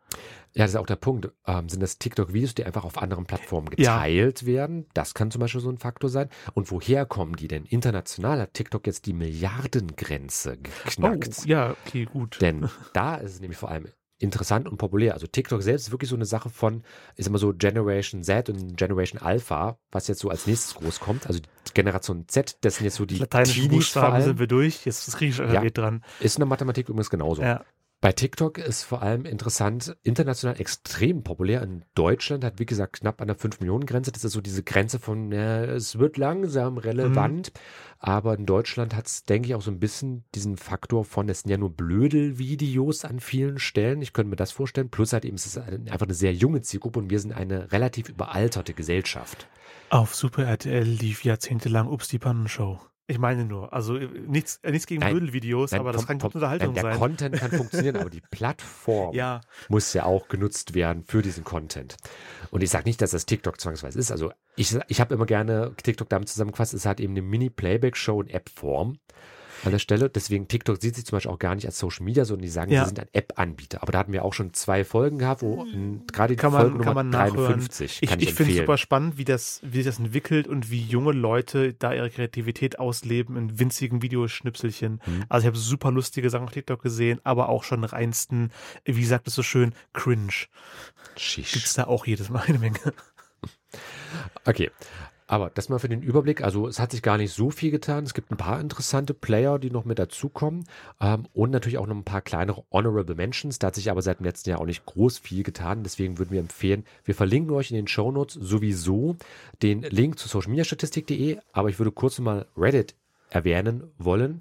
Ja, 0.56 0.64
das 0.64 0.70
ist 0.70 0.76
auch 0.76 0.86
der 0.86 0.96
Punkt. 0.96 1.30
Ähm, 1.46 1.68
sind 1.68 1.82
das 1.82 1.98
TikTok-Videos, 1.98 2.54
die 2.54 2.64
einfach 2.64 2.84
auf 2.84 2.96
anderen 2.96 3.26
Plattformen 3.26 3.68
geteilt 3.68 4.40
ja. 4.40 4.46
werden? 4.46 4.86
Das 4.94 5.12
kann 5.12 5.30
zum 5.30 5.40
Beispiel 5.40 5.60
so 5.60 5.68
ein 5.68 5.76
Faktor 5.76 6.08
sein. 6.08 6.30
Und 6.54 6.70
woher 6.70 7.04
kommen 7.04 7.36
die 7.36 7.46
denn? 7.46 7.66
International 7.66 8.40
hat 8.40 8.54
TikTok 8.54 8.86
jetzt 8.86 9.04
die 9.04 9.12
Milliardengrenze 9.12 10.56
geknackt. 10.56 11.40
Oh, 11.42 11.46
ja, 11.46 11.76
okay, 11.84 12.06
gut. 12.06 12.38
Denn 12.40 12.70
da 12.94 13.16
ist 13.16 13.34
es 13.34 13.40
nämlich 13.40 13.58
vor 13.58 13.70
allem 13.70 13.88
interessant 14.18 14.66
und 14.66 14.78
populär. 14.78 15.12
Also 15.12 15.26
TikTok 15.26 15.62
selbst 15.62 15.88
ist 15.88 15.92
wirklich 15.92 16.08
so 16.08 16.16
eine 16.16 16.24
Sache 16.24 16.48
von, 16.48 16.82
ist 17.16 17.28
immer 17.28 17.36
so 17.36 17.52
Generation 17.52 18.22
Z 18.22 18.48
und 18.48 18.76
Generation 18.76 19.20
Alpha, 19.20 19.78
was 19.92 20.08
jetzt 20.08 20.20
so 20.20 20.30
als 20.30 20.46
nächstes 20.46 20.74
groß 20.76 21.00
kommt. 21.00 21.26
Also 21.26 21.40
Generation 21.74 22.24
Z, 22.28 22.56
das 22.62 22.76
sind 22.76 22.84
jetzt 22.84 22.96
so 22.96 23.04
die 23.04 23.18
Lateinischen 23.18 23.68
Buchstaben 23.68 24.22
sind 24.22 24.38
wir 24.38 24.46
durch, 24.46 24.86
jetzt 24.86 25.06
ist 25.06 25.18
Griechisch 25.18 25.38
ja, 25.38 25.62
dran. 25.68 26.02
Ist 26.20 26.36
in 26.36 26.40
der 26.40 26.48
Mathematik 26.48 26.88
übrigens 26.88 27.10
genauso. 27.10 27.42
Ja. 27.42 27.62
Bei 28.06 28.12
TikTok 28.12 28.58
ist 28.58 28.84
vor 28.84 29.02
allem 29.02 29.24
interessant, 29.24 29.96
international 30.04 30.60
extrem 30.60 31.24
populär. 31.24 31.60
In 31.62 31.84
Deutschland 31.96 32.44
hat, 32.44 32.60
wie 32.60 32.64
gesagt, 32.64 33.00
knapp 33.00 33.20
an 33.20 33.26
der 33.26 33.36
5-Millionen-Grenze. 33.36 34.12
Das 34.12 34.22
ist 34.22 34.30
so 34.30 34.40
diese 34.40 34.62
Grenze 34.62 35.00
von, 35.00 35.32
ja, 35.32 35.64
es 35.64 35.98
wird 35.98 36.16
langsam 36.16 36.78
relevant. 36.78 37.52
Mhm. 37.52 37.60
Aber 37.98 38.34
in 38.38 38.46
Deutschland 38.46 38.94
hat 38.94 39.08
es, 39.08 39.24
denke 39.24 39.48
ich, 39.48 39.56
auch 39.56 39.60
so 39.60 39.72
ein 39.72 39.80
bisschen 39.80 40.22
diesen 40.36 40.56
Faktor 40.56 41.04
von, 41.04 41.28
es 41.28 41.40
sind 41.40 41.50
ja 41.50 41.58
nur 41.58 41.70
Blödel-Videos 41.70 43.04
an 43.04 43.18
vielen 43.18 43.58
Stellen. 43.58 44.00
Ich 44.02 44.12
könnte 44.12 44.30
mir 44.30 44.36
das 44.36 44.52
vorstellen. 44.52 44.88
Plus 44.88 45.12
halt 45.12 45.24
eben, 45.24 45.34
es 45.34 45.46
ist 45.46 45.58
einfach 45.58 46.06
eine 46.06 46.14
sehr 46.14 46.32
junge 46.32 46.62
Zielgruppe 46.62 47.00
und 47.00 47.10
wir 47.10 47.18
sind 47.18 47.32
eine 47.32 47.72
relativ 47.72 48.08
überalterte 48.08 48.72
Gesellschaft. 48.72 49.48
Auf 49.90 50.14
Super 50.14 50.44
RTL 50.44 50.84
lief 50.84 51.24
jahrzehntelang 51.24 51.88
Ups 51.88 52.06
die 52.06 52.20
Pannenshow. 52.20 52.78
Ich 53.08 53.18
meine 53.18 53.44
nur, 53.44 53.72
also 53.72 53.96
äh, 53.96 54.08
nichts, 54.26 54.58
äh, 54.62 54.72
nichts 54.72 54.86
gegen 54.86 55.00
Blödelvideos, 55.00 55.72
aber 55.72 55.92
das 55.92 56.06
kann 56.06 56.18
gute 56.18 56.38
Unterhaltung 56.38 56.68
nein, 56.68 56.74
der 56.74 56.82
sein. 56.82 56.90
Der 56.90 56.98
Content 56.98 57.36
kann 57.36 57.50
funktionieren, 57.56 57.96
aber 57.96 58.10
die 58.10 58.22
Plattform 58.30 59.14
ja. 59.14 59.40
muss 59.68 59.92
ja 59.92 60.04
auch 60.04 60.26
genutzt 60.28 60.74
werden 60.74 61.04
für 61.04 61.22
diesen 61.22 61.44
Content. 61.44 61.96
Und 62.50 62.62
ich 62.62 62.70
sage 62.70 62.84
nicht, 62.84 63.00
dass 63.00 63.12
das 63.12 63.24
TikTok 63.24 63.60
zwangsweise 63.60 63.98
ist. 63.98 64.10
Also 64.10 64.32
ich, 64.56 64.76
ich 64.88 65.00
habe 65.00 65.14
immer 65.14 65.26
gerne 65.26 65.72
TikTok 65.80 66.08
damit 66.08 66.28
zusammengefasst, 66.28 66.74
es 66.74 66.84
hat 66.84 66.98
eben 66.98 67.12
eine 67.12 67.22
Mini-Playback-Show 67.22 68.22
in 68.22 68.28
App-Form 68.28 68.98
an 69.64 69.72
der 69.72 69.78
Stelle. 69.78 70.10
Deswegen 70.10 70.48
TikTok 70.48 70.80
sieht 70.80 70.94
sich 70.96 71.06
zum 71.06 71.16
Beispiel 71.16 71.32
auch 71.32 71.38
gar 71.38 71.54
nicht 71.54 71.66
als 71.66 71.78
Social 71.78 72.04
Media, 72.04 72.24
sondern 72.24 72.42
die 72.42 72.48
sagen, 72.48 72.72
ja. 72.72 72.84
sie 72.84 72.88
sind 72.88 73.00
ein 73.00 73.08
App-Anbieter. 73.12 73.82
Aber 73.82 73.92
da 73.92 73.98
hatten 73.98 74.12
wir 74.12 74.24
auch 74.24 74.32
schon 74.32 74.52
zwei 74.54 74.84
Folgen 74.84 75.18
gehabt, 75.18 75.42
wo 75.42 75.64
hm. 75.64 76.06
gerade 76.12 76.34
die 76.34 76.40
kann 76.40 76.52
Folge 76.52 76.70
man, 76.70 76.78
Nummer 76.78 76.84
kann 76.84 76.94
man 76.94 77.10
53 77.12 77.98
ich, 78.02 78.10
ich, 78.10 78.22
ich 78.22 78.34
finde 78.34 78.52
es 78.52 78.58
super 78.58 78.78
spannend, 78.78 79.18
wie 79.18 79.24
das, 79.24 79.60
wie 79.62 79.78
sich 79.78 79.86
das 79.86 79.98
entwickelt 79.98 80.48
und 80.48 80.70
wie 80.70 80.80
junge 80.80 81.12
Leute 81.12 81.74
da 81.74 81.92
ihre 81.92 82.10
Kreativität 82.10 82.78
ausleben 82.78 83.36
in 83.36 83.58
winzigen 83.58 84.02
Videoschnipselchen. 84.02 85.00
Mhm. 85.04 85.24
Also 85.28 85.44
ich 85.44 85.46
habe 85.46 85.58
super 85.58 85.90
lustige 85.90 86.30
Sachen 86.30 86.44
auf 86.44 86.52
TikTok 86.52 86.82
gesehen, 86.82 87.20
aber 87.24 87.48
auch 87.48 87.64
schon 87.64 87.84
reinsten, 87.84 88.50
wie 88.84 89.04
sagt 89.04 89.28
es 89.28 89.34
so 89.34 89.42
schön, 89.42 89.74
cringe. 89.92 90.46
Gibt 91.14 91.56
es 91.56 91.74
da 91.74 91.84
auch 91.84 92.06
jedes 92.06 92.28
Mal 92.28 92.44
eine 92.46 92.58
Menge. 92.58 92.78
Okay. 94.44 94.70
Aber 95.28 95.50
das 95.50 95.68
mal 95.68 95.78
für 95.78 95.88
den 95.88 96.02
Überblick. 96.02 96.42
Also 96.42 96.68
es 96.68 96.78
hat 96.78 96.92
sich 96.92 97.02
gar 97.02 97.18
nicht 97.18 97.32
so 97.32 97.50
viel 97.50 97.72
getan. 97.72 98.04
Es 98.04 98.14
gibt 98.14 98.30
ein 98.30 98.36
paar 98.36 98.60
interessante 98.60 99.12
Player, 99.12 99.58
die 99.58 99.70
noch 99.70 99.84
mit 99.84 99.98
dazukommen. 99.98 100.64
Ähm, 101.00 101.26
und 101.32 101.50
natürlich 101.50 101.78
auch 101.78 101.86
noch 101.86 101.96
ein 101.96 102.04
paar 102.04 102.22
kleinere 102.22 102.64
Honorable 102.70 103.16
Mentions. 103.16 103.58
Da 103.58 103.68
hat 103.68 103.74
sich 103.74 103.90
aber 103.90 104.02
seit 104.02 104.20
dem 104.20 104.26
letzten 104.26 104.50
Jahr 104.50 104.60
auch 104.60 104.66
nicht 104.66 104.86
groß 104.86 105.18
viel 105.18 105.42
getan. 105.42 105.82
Deswegen 105.82 106.18
würden 106.18 106.30
wir 106.30 106.40
empfehlen, 106.40 106.84
wir 107.04 107.14
verlinken 107.14 107.54
euch 107.54 107.70
in 107.70 107.76
den 107.76 107.88
Show 107.88 108.12
Notes 108.12 108.34
sowieso 108.34 109.16
den 109.62 109.82
Link 109.82 110.18
zu 110.18 110.28
socialmediastatistik.de. 110.28 111.38
Aber 111.52 111.70
ich 111.70 111.78
würde 111.80 111.90
kurz 111.90 112.20
mal 112.20 112.46
Reddit 112.56 112.94
erwähnen 113.30 113.92
wollen. 113.98 114.38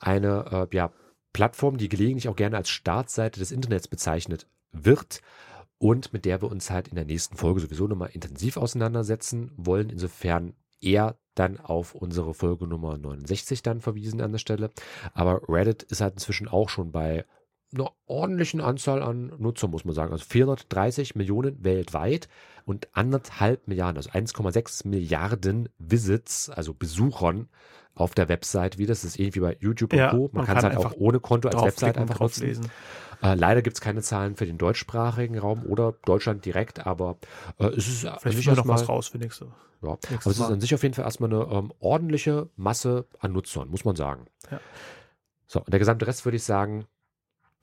Eine 0.00 0.68
äh, 0.72 0.76
ja, 0.76 0.90
Plattform, 1.32 1.76
die 1.76 1.88
gelegentlich 1.88 2.28
auch 2.28 2.36
gerne 2.36 2.56
als 2.56 2.70
Startseite 2.70 3.38
des 3.38 3.52
Internets 3.52 3.86
bezeichnet 3.86 4.48
wird 4.72 5.20
und 5.84 6.14
mit 6.14 6.24
der 6.24 6.40
wir 6.40 6.50
uns 6.50 6.70
halt 6.70 6.88
in 6.88 6.94
der 6.94 7.04
nächsten 7.04 7.36
Folge 7.36 7.60
sowieso 7.60 7.86
nochmal 7.86 8.08
intensiv 8.14 8.56
auseinandersetzen 8.56 9.50
wollen. 9.54 9.90
Insofern 9.90 10.54
eher 10.80 11.18
dann 11.34 11.60
auf 11.60 11.94
unsere 11.94 12.32
Folge 12.32 12.66
Nummer 12.66 12.96
69 12.96 13.62
dann 13.62 13.82
verwiesen 13.82 14.22
an 14.22 14.32
der 14.32 14.38
Stelle. 14.38 14.70
Aber 15.12 15.42
Reddit 15.46 15.82
ist 15.82 16.00
halt 16.00 16.14
inzwischen 16.14 16.48
auch 16.48 16.70
schon 16.70 16.90
bei 16.90 17.26
einer 17.74 17.90
ordentlichen 18.06 18.62
Anzahl 18.62 19.02
an 19.02 19.34
Nutzern, 19.36 19.70
muss 19.70 19.84
man 19.84 19.94
sagen. 19.94 20.12
Also 20.12 20.24
430 20.24 21.16
Millionen 21.16 21.62
weltweit 21.62 22.30
und 22.64 22.88
anderthalb 22.92 23.68
Milliarden, 23.68 23.98
also 23.98 24.08
1,6 24.08 24.88
Milliarden 24.88 25.68
Visits, 25.76 26.48
also 26.48 26.72
Besuchern 26.72 27.50
auf 27.94 28.14
der 28.14 28.30
Website 28.30 28.78
wie 28.78 28.86
Das 28.86 29.04
ist 29.04 29.18
ähnlich 29.18 29.34
wie 29.34 29.40
bei 29.40 29.56
YouTube 29.60 29.92
ja, 29.92 30.10
und 30.10 30.16
Co. 30.16 30.30
Man, 30.32 30.38
man 30.38 30.46
kann 30.46 30.56
es 30.56 30.64
halt 30.64 30.76
auch 30.78 30.94
ohne 30.96 31.20
Konto 31.20 31.50
als 31.50 31.62
Website 31.62 31.98
einfach 31.98 32.20
nutzen. 32.20 32.46
Lesen. 32.46 32.70
Äh, 33.24 33.34
leider 33.36 33.62
gibt 33.62 33.76
es 33.76 33.80
keine 33.80 34.02
Zahlen 34.02 34.36
für 34.36 34.44
den 34.44 34.58
deutschsprachigen 34.58 35.38
Raum 35.38 35.64
oder 35.64 35.94
Deutschland 36.04 36.44
direkt, 36.44 36.86
aber 36.86 37.16
äh, 37.58 37.68
es 37.68 37.88
ist 37.88 38.08
Vielleicht 38.20 38.46
noch 38.46 38.68
was 38.68 38.88
raus 38.88 39.08
für 39.08 39.18
nächste. 39.18 39.46
Ja, 39.82 39.90
aber 39.90 39.98
es 40.26 40.26
ist 40.26 40.40
an 40.42 40.60
sich 40.60 40.74
auf 40.74 40.82
jeden 40.82 40.94
Fall 40.94 41.04
erstmal 41.04 41.32
eine 41.32 41.44
ähm, 41.50 41.72
ordentliche 41.80 42.48
Masse 42.56 43.06
an 43.18 43.32
Nutzern, 43.32 43.68
muss 43.70 43.84
man 43.84 43.96
sagen. 43.96 44.26
Ja. 44.50 44.60
So, 45.46 45.60
und 45.60 45.72
der 45.72 45.78
gesamte 45.78 46.06
Rest 46.06 46.24
würde 46.26 46.36
ich 46.36 46.44
sagen, 46.44 46.86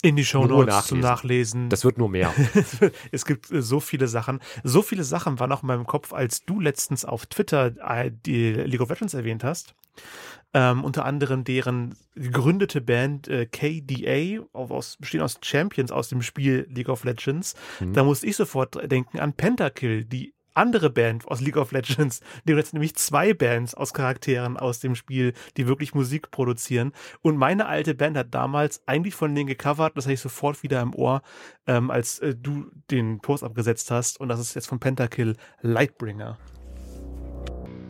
in 0.01 0.15
die 0.15 0.25
Show 0.25 0.45
Notes 0.45 0.87
zum 0.87 0.99
Nachlesen. 0.99 1.69
Das 1.69 1.85
wird 1.85 1.97
nur 1.97 2.09
mehr. 2.09 2.33
es 3.11 3.25
gibt 3.25 3.51
äh, 3.51 3.61
so 3.61 3.79
viele 3.79 4.07
Sachen. 4.07 4.39
So 4.63 4.81
viele 4.81 5.03
Sachen 5.03 5.39
waren 5.39 5.51
auch 5.51 5.61
in 5.61 5.67
meinem 5.67 5.85
Kopf, 5.85 6.13
als 6.13 6.43
du 6.45 6.59
letztens 6.59 7.05
auf 7.05 7.25
Twitter 7.25 7.73
äh, 7.87 8.11
die 8.11 8.53
League 8.53 8.81
of 8.81 8.89
Legends 8.89 9.13
erwähnt 9.13 9.43
hast. 9.43 9.75
Ähm, 10.53 10.83
unter 10.83 11.05
anderem 11.05 11.45
deren 11.45 11.95
gegründete 12.15 12.81
Band 12.81 13.27
äh, 13.29 13.45
KDA, 13.45 14.43
aus, 14.51 14.97
bestehen 14.99 15.21
aus 15.21 15.39
Champions 15.41 15.91
aus 15.91 16.09
dem 16.09 16.21
Spiel 16.21 16.67
League 16.69 16.89
of 16.89 17.05
Legends. 17.05 17.55
Mhm. 17.79 17.93
Da 17.93 18.03
musste 18.03 18.27
ich 18.27 18.35
sofort 18.35 18.91
denken 18.91 19.19
an 19.19 19.33
Pentakill, 19.33 20.03
die 20.03 20.33
andere 20.53 20.89
Band 20.89 21.27
aus 21.27 21.41
League 21.41 21.57
of 21.57 21.71
Legends. 21.71 22.21
Die 22.45 22.53
jetzt 22.53 22.73
nämlich 22.73 22.95
zwei 22.95 23.33
Bands 23.33 23.73
aus 23.73 23.93
Charakteren 23.93 24.57
aus 24.57 24.79
dem 24.79 24.95
Spiel, 24.95 25.33
die 25.57 25.67
wirklich 25.67 25.93
Musik 25.93 26.31
produzieren. 26.31 26.91
Und 27.21 27.37
meine 27.37 27.65
alte 27.67 27.95
Band 27.95 28.17
hat 28.17 28.33
damals 28.33 28.81
eigentlich 28.87 29.15
von 29.15 29.33
denen 29.33 29.47
gecovert, 29.47 29.95
das 29.95 30.05
hatte 30.05 30.13
ich 30.13 30.19
sofort 30.19 30.63
wieder 30.63 30.81
im 30.81 30.93
Ohr, 30.93 31.21
ähm, 31.67 31.91
als 31.91 32.19
äh, 32.19 32.35
du 32.35 32.65
den 32.89 33.19
Post 33.19 33.43
abgesetzt 33.43 33.91
hast. 33.91 34.19
Und 34.19 34.29
das 34.29 34.39
ist 34.39 34.53
jetzt 34.55 34.67
von 34.67 34.79
Pentakill 34.79 35.35
Lightbringer. 35.61 36.37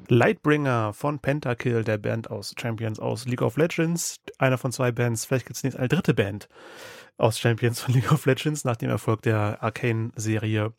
Lightbringer 0.08 0.92
von 0.94 1.20
Pentakill, 1.20 1.86
der 1.86 1.98
Band 1.98 2.30
aus 2.30 2.54
Champions 2.60 3.00
aus 3.00 3.26
League 3.26 3.42
of 3.42 3.56
Legends. 3.56 4.18
Einer 4.38 4.58
von 4.58 4.74
zwei 4.74 4.92
Bands. 4.92 5.26
Vielleicht 5.26 5.46
gibt 5.46 5.56
es 5.56 5.64
jetzt 5.64 5.78
eine 5.78 5.88
dritte 5.88 6.14
Band 6.14 6.50
aus 7.18 7.40
Champions 7.40 7.80
von 7.80 7.94
League 7.94 8.12
of 8.12 8.26
Legends 8.26 8.66
nach 8.66 8.76
dem 8.76 8.90
Erfolg 8.90 9.22
der 9.22 9.64
Arcane-Serie. 9.64 10.74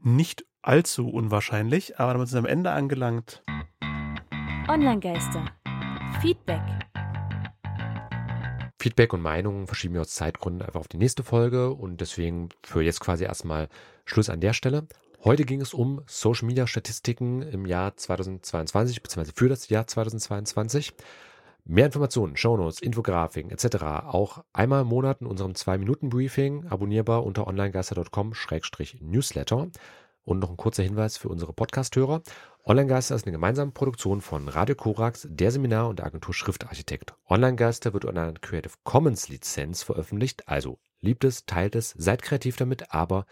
Nicht 0.00 0.44
allzu 0.62 1.08
unwahrscheinlich, 1.08 1.98
aber 1.98 2.14
damit 2.14 2.28
sind 2.28 2.42
wir 2.42 2.48
am 2.48 2.58
Ende 2.58 2.70
angelangt. 2.70 3.42
Online-Geister. 4.68 5.44
Feedback. 6.20 6.62
Feedback 8.78 9.12
und 9.12 9.22
Meinungen 9.22 9.66
verschieben 9.66 9.94
wir 9.94 10.00
aus 10.00 10.14
Zeitgründen 10.14 10.62
einfach 10.62 10.80
auf 10.80 10.88
die 10.88 10.96
nächste 10.96 11.22
Folge 11.22 11.72
und 11.72 12.00
deswegen 12.00 12.48
für 12.64 12.82
jetzt 12.82 13.00
quasi 13.00 13.24
erstmal 13.24 13.68
Schluss 14.04 14.28
an 14.28 14.40
der 14.40 14.54
Stelle. 14.54 14.88
Heute 15.24 15.44
ging 15.44 15.60
es 15.60 15.72
um 15.72 16.02
Social 16.06 16.48
Media 16.48 16.66
Statistiken 16.66 17.42
im 17.42 17.64
Jahr 17.64 17.96
2022 17.96 19.02
bzw. 19.02 19.30
für 19.34 19.48
das 19.48 19.68
Jahr 19.68 19.86
2022. 19.86 20.94
Mehr 21.64 21.86
Informationen, 21.86 22.36
Shownotes, 22.36 22.80
Infografiken 22.80 23.52
etc. 23.52 23.84
auch 24.06 24.42
einmal 24.52 24.82
im 24.82 24.88
Monat 24.88 25.20
in 25.20 25.28
unserem 25.28 25.52
2-Minuten-Briefing, 25.52 26.66
abonnierbar 26.66 27.24
unter 27.24 27.46
onlinegeister.com-newsletter. 27.46 29.68
Und 30.24 30.38
noch 30.38 30.50
ein 30.50 30.56
kurzer 30.56 30.82
Hinweis 30.82 31.16
für 31.16 31.28
unsere 31.28 31.52
Podcast-Hörer. 31.52 32.22
Online-Geister 32.64 33.16
ist 33.16 33.26
eine 33.26 33.32
gemeinsame 33.32 33.72
Produktion 33.72 34.20
von 34.20 34.48
Radio 34.48 34.76
Korax, 34.76 35.26
der 35.28 35.50
Seminar 35.50 35.88
und 35.88 35.98
der 35.98 36.06
Agentur 36.06 36.32
Schriftarchitekt. 36.32 37.14
Online-Geister 37.28 37.92
wird 37.92 38.04
unter 38.04 38.22
einer 38.22 38.32
Creative 38.34 38.74
Commons 38.84 39.28
Lizenz 39.28 39.82
veröffentlicht, 39.82 40.48
also 40.48 40.78
liebt 41.00 41.24
es, 41.24 41.44
teilt 41.44 41.74
es, 41.74 41.94
seid 41.98 42.22
kreativ 42.22 42.56
damit, 42.56 42.94
aber 42.94 43.26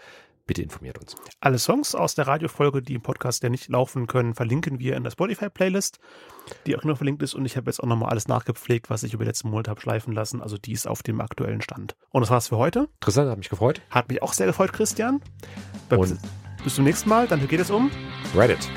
bitte 0.47 0.63
informiert 0.63 0.99
uns. 0.99 1.15
Alle 1.39 1.61
Songs 1.61 1.95
aus 1.95 2.17
der 2.17 2.27
Radiofolge, 2.27 2.83
die 2.83 2.95
im 2.95 3.03
Podcast 3.03 3.45
ja 3.45 3.51
nicht 3.51 3.69
laufen 3.69 4.09
können, 4.09 4.35
verlinken 4.35 4.81
wir 4.81 4.97
in 4.97 5.05
der 5.05 5.13
Spotify-Playlist, 5.13 6.01
die 6.67 6.77
auch 6.77 6.83
noch 6.83 6.97
verlinkt 6.97 7.23
ist. 7.23 7.35
Und 7.35 7.47
ich 7.47 7.57
habe 7.57 7.71
jetzt 7.71 7.81
auch 7.81 7.87
nochmal 7.87 8.11
alles 8.11 8.27
nachgepflegt, 8.27 8.91
was 8.91 9.05
ich 9.05 9.15
über 9.15 9.23
die 9.23 9.29
letzten 9.29 9.51
Monate 9.51 9.71
habe 9.71 9.81
schleifen 9.81 10.13
lassen. 10.13 10.43
Also 10.43 10.59
die 10.59 10.73
ist 10.73 10.89
auf 10.89 11.05
dem 11.05 11.21
aktuellen 11.21 11.61
Stand. 11.61 11.95
Und 12.11 12.23
das 12.23 12.31
war's 12.31 12.49
für 12.49 12.57
heute. 12.57 12.89
Interessant, 12.95 13.31
hat 13.31 13.39
mich 13.39 13.49
gefreut. 13.49 13.81
Hat 13.91 14.09
mich 14.09 14.25
auch 14.25 14.33
sehr 14.33 14.49
gefreut, 14.49 14.73
Christian. 14.73 15.23
Und 15.89 16.19
bis 16.65 16.75
zum 16.75 16.85
nächsten 16.85 17.09
Mal. 17.09 17.27
Dann 17.27 17.47
geht 17.47 17.61
es 17.61 17.71
um 17.71 17.91
Reddit. 18.37 18.69